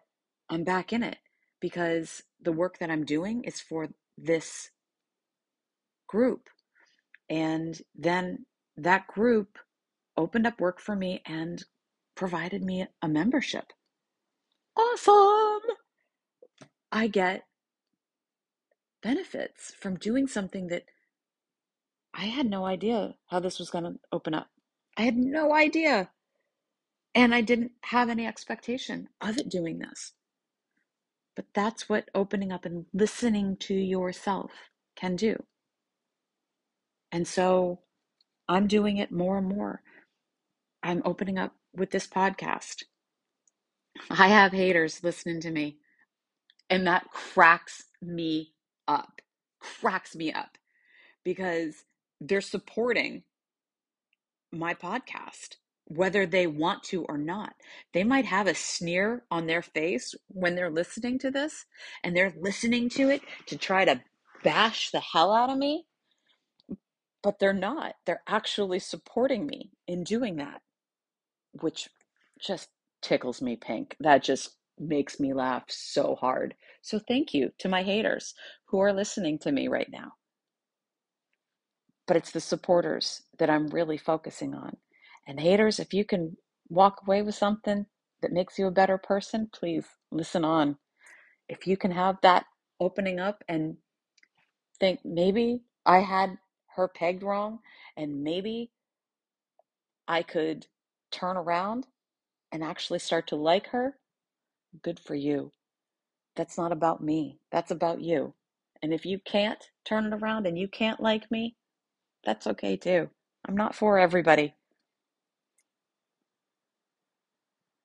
I'm 0.49 0.63
back 0.63 0.91
in 0.91 1.03
it 1.03 1.17
because 1.59 2.23
the 2.41 2.51
work 2.51 2.79
that 2.79 2.89
I'm 2.89 3.05
doing 3.05 3.43
is 3.43 3.61
for 3.61 3.89
this 4.17 4.71
group. 6.07 6.49
And 7.29 7.79
then 7.95 8.45
that 8.77 9.05
group 9.07 9.59
opened 10.17 10.47
up 10.47 10.59
work 10.59 10.79
for 10.81 10.95
me 10.95 11.21
and 11.25 11.63
provided 12.15 12.63
me 12.63 12.87
a 13.01 13.07
membership. 13.07 13.71
Awesome! 14.75 15.61
I 16.91 17.07
get 17.07 17.45
benefits 19.01 19.73
from 19.79 19.95
doing 19.95 20.27
something 20.27 20.67
that 20.67 20.85
I 22.13 22.25
had 22.25 22.49
no 22.49 22.65
idea 22.65 23.15
how 23.27 23.39
this 23.39 23.59
was 23.59 23.69
going 23.69 23.83
to 23.83 23.99
open 24.11 24.33
up. 24.33 24.47
I 24.97 25.03
had 25.03 25.15
no 25.15 25.53
idea. 25.53 26.09
And 27.13 27.33
I 27.33 27.41
didn't 27.41 27.71
have 27.83 28.09
any 28.09 28.25
expectation 28.25 29.09
of 29.21 29.37
it 29.37 29.49
doing 29.49 29.79
this. 29.79 30.13
But 31.35 31.45
that's 31.53 31.87
what 31.87 32.09
opening 32.15 32.51
up 32.51 32.65
and 32.65 32.85
listening 32.93 33.57
to 33.57 33.73
yourself 33.75 34.51
can 34.95 35.15
do. 35.15 35.43
And 37.11 37.27
so 37.27 37.79
I'm 38.49 38.67
doing 38.67 38.97
it 38.97 39.11
more 39.11 39.37
and 39.37 39.47
more. 39.47 39.81
I'm 40.83 41.01
opening 41.05 41.37
up 41.37 41.53
with 41.75 41.91
this 41.91 42.07
podcast. 42.07 42.83
I 44.09 44.27
have 44.27 44.51
haters 44.51 45.03
listening 45.03 45.41
to 45.41 45.51
me, 45.51 45.77
and 46.69 46.85
that 46.87 47.09
cracks 47.11 47.83
me 48.01 48.53
up. 48.87 49.21
Cracks 49.59 50.15
me 50.15 50.31
up 50.31 50.57
because 51.23 51.83
they're 52.21 52.41
supporting 52.41 53.23
my 54.51 54.73
podcast, 54.73 55.55
whether 55.85 56.25
they 56.25 56.47
want 56.47 56.83
to 56.83 57.03
or 57.05 57.17
not. 57.17 57.53
They 57.93 58.03
might 58.03 58.25
have 58.25 58.47
a 58.47 58.55
sneer 58.55 59.23
on 59.29 59.47
their 59.47 59.61
face 59.61 60.15
when 60.27 60.55
they're 60.55 60.69
listening 60.69 61.19
to 61.19 61.31
this, 61.31 61.65
and 62.03 62.15
they're 62.15 62.33
listening 62.39 62.89
to 62.91 63.09
it 63.09 63.21
to 63.47 63.57
try 63.57 63.83
to 63.85 64.01
bash 64.43 64.91
the 64.91 64.99
hell 64.99 65.33
out 65.33 65.49
of 65.49 65.57
me, 65.57 65.85
but 67.23 67.39
they're 67.39 67.51
not. 67.51 67.95
They're 68.05 68.23
actually 68.27 68.79
supporting 68.79 69.45
me 69.45 69.71
in 69.87 70.03
doing 70.03 70.37
that, 70.37 70.61
which 71.61 71.89
just 72.41 72.69
tickles 73.01 73.41
me 73.41 73.55
pink. 73.57 73.95
That 73.99 74.23
just 74.23 74.57
makes 74.79 75.19
me 75.19 75.33
laugh 75.33 75.65
so 75.69 76.15
hard. 76.15 76.55
So 76.81 76.99
thank 76.99 77.33
you 77.33 77.51
to 77.59 77.69
my 77.69 77.83
haters 77.83 78.33
who 78.67 78.79
are 78.79 78.93
listening 78.93 79.39
to 79.39 79.51
me 79.51 79.67
right 79.67 79.89
now. 79.91 80.13
But 82.07 82.17
it's 82.17 82.31
the 82.31 82.41
supporters 82.41 83.23
that 83.39 83.49
I'm 83.49 83.67
really 83.69 83.97
focusing 83.97 84.55
on. 84.55 84.77
And 85.27 85.39
haters, 85.39 85.79
if 85.79 85.93
you 85.93 86.05
can 86.05 86.37
walk 86.69 87.01
away 87.05 87.21
with 87.21 87.35
something, 87.35 87.85
that 88.21 88.31
makes 88.33 88.59
you 88.59 88.67
a 88.67 88.71
better 88.71 88.97
person, 88.97 89.49
please 89.53 89.85
listen 90.11 90.45
on. 90.45 90.77
If 91.49 91.67
you 91.67 91.77
can 91.77 91.91
have 91.91 92.17
that 92.23 92.45
opening 92.79 93.19
up 93.19 93.43
and 93.49 93.77
think 94.79 95.01
maybe 95.05 95.61
I 95.85 95.99
had 95.99 96.37
her 96.75 96.87
pegged 96.87 97.23
wrong 97.23 97.59
and 97.97 98.23
maybe 98.23 98.71
I 100.07 100.23
could 100.23 100.67
turn 101.11 101.37
around 101.37 101.87
and 102.51 102.63
actually 102.63 102.99
start 102.99 103.27
to 103.27 103.35
like 103.35 103.67
her, 103.67 103.95
good 104.83 104.99
for 104.99 105.15
you. 105.15 105.51
That's 106.35 106.57
not 106.57 106.71
about 106.71 107.03
me. 107.03 107.39
That's 107.51 107.71
about 107.71 108.01
you. 108.01 108.33
And 108.81 108.93
if 108.93 109.05
you 109.05 109.19
can't 109.19 109.63
turn 109.85 110.05
it 110.05 110.13
around 110.13 110.47
and 110.47 110.57
you 110.57 110.67
can't 110.67 110.99
like 110.99 111.29
me, 111.31 111.55
that's 112.23 112.47
okay 112.47 112.77
too. 112.77 113.09
I'm 113.47 113.57
not 113.57 113.75
for 113.75 113.99
everybody. 113.99 114.55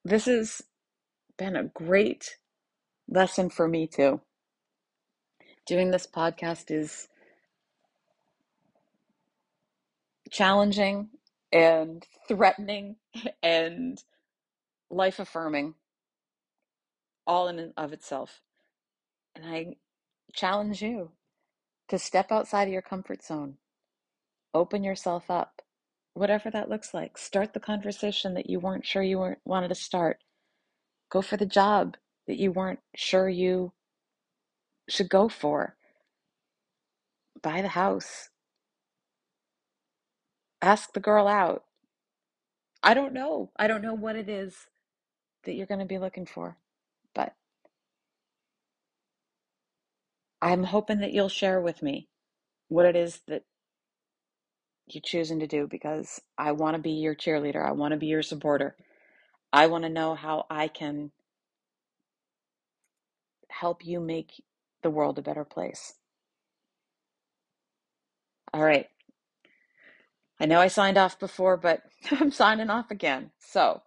This 0.05 0.27
has 0.27 0.63
been 1.39 1.57
a 1.57 1.65
great 1.65 2.39
lesson 3.09 3.51
for 3.51 3.69
me 3.69 3.87
too. 3.87 4.21
Doing 5.67 5.91
this 5.91 6.07
podcast 6.07 6.71
is 6.71 7.09
challenging 10.31 11.11
and 11.53 12.07
threatening 12.29 12.97
and 13.43 14.03
life 14.91 15.19
affirming 15.19 15.75
all 17.27 17.49
in 17.49 17.59
and 17.59 17.73
of 17.77 17.93
itself. 17.93 18.41
And 19.35 19.47
I 19.47 19.77
challenge 20.35 20.83
you 20.83 21.13
to 21.89 21.99
step 21.99 22.33
outside 22.33 22.65
of 22.69 22.73
your 22.73 22.83
comfort 22.83 23.25
zone, 23.25 23.57
open 24.55 24.85
yourself 24.85 25.31
up, 25.31 25.63
whatever 26.15 26.51
that 26.51 26.69
looks 26.69 26.95
like. 26.95 27.19
Start 27.19 27.55
the 27.55 27.61
conversation 27.61 28.35
that 28.35 28.51
you 28.51 28.61
weren't 28.61 28.87
sure 28.87 29.03
you 29.03 29.19
weren't 29.19 29.41
wanted 29.45 29.69
to 29.69 29.75
start. 29.75 30.19
Go 31.11 31.23
for 31.23 31.37
the 31.37 31.47
job 31.47 31.97
that 32.27 32.39
you 32.39 32.53
weren't 32.53 32.81
sure 32.97 33.29
you 33.29 33.73
should 34.89 35.09
go 35.09 35.29
for. 35.29 35.77
Buy 37.43 37.63
the 37.63 37.69
house. 37.69 38.31
Ask 40.63 40.93
the 40.93 41.01
girl 41.01 41.29
out. 41.29 41.65
I 42.83 42.95
don't 42.95 43.15
know. 43.15 43.51
I 43.57 43.67
don't 43.69 43.83
know 43.83 43.95
what 43.95 44.17
it 44.17 44.29
is 44.29 44.67
that 45.45 45.55
you're 45.55 45.67
going 45.67 45.81
to 45.81 45.87
be 45.87 45.99
looking 45.99 46.27
for, 46.27 46.57
but 47.15 47.35
I'm 50.43 50.65
hoping 50.65 51.01
that 51.01 51.13
you'll 51.13 51.29
share 51.31 51.61
with 51.61 51.83
me 51.83 52.09
what 52.69 52.87
it 52.87 52.97
is 52.97 53.21
that 53.29 53.45
you're 54.89 55.03
choosing 55.03 55.41
to 55.41 55.49
do 55.49 55.67
because 55.69 56.21
I 56.39 56.53
want 56.53 56.77
to 56.77 56.83
be 56.83 56.93
your 56.93 57.15
cheerleader. 57.17 57.67
I 57.67 57.73
want 57.73 57.93
to 57.93 57.99
be 57.99 58.07
your 58.09 58.23
supporter. 58.23 58.77
I 59.53 59.69
want 59.69 59.85
to 59.85 59.91
know 59.91 60.15
how 60.15 60.47
I 60.51 60.69
can 60.69 61.13
help 63.51 63.85
you 63.87 64.01
make 64.01 64.43
the 64.83 64.91
world 64.91 65.19
a 65.19 65.23
better 65.23 65.45
place. 65.45 65.95
All 68.55 68.65
right. 68.65 68.89
I 70.43 70.47
know 70.47 70.61
I 70.61 70.67
signed 70.67 70.99
off 70.99 71.21
before, 71.21 71.57
but 71.57 71.85
I'm 72.11 72.33
signing 72.33 72.69
off 72.69 72.91
again. 72.91 73.31
So 73.39 73.83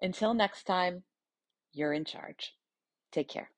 until 0.00 0.32
next 0.32 0.64
time, 0.64 1.02
you're 1.74 1.92
in 1.92 2.06
charge. 2.06 2.54
Take 3.12 3.28
care. 3.28 3.50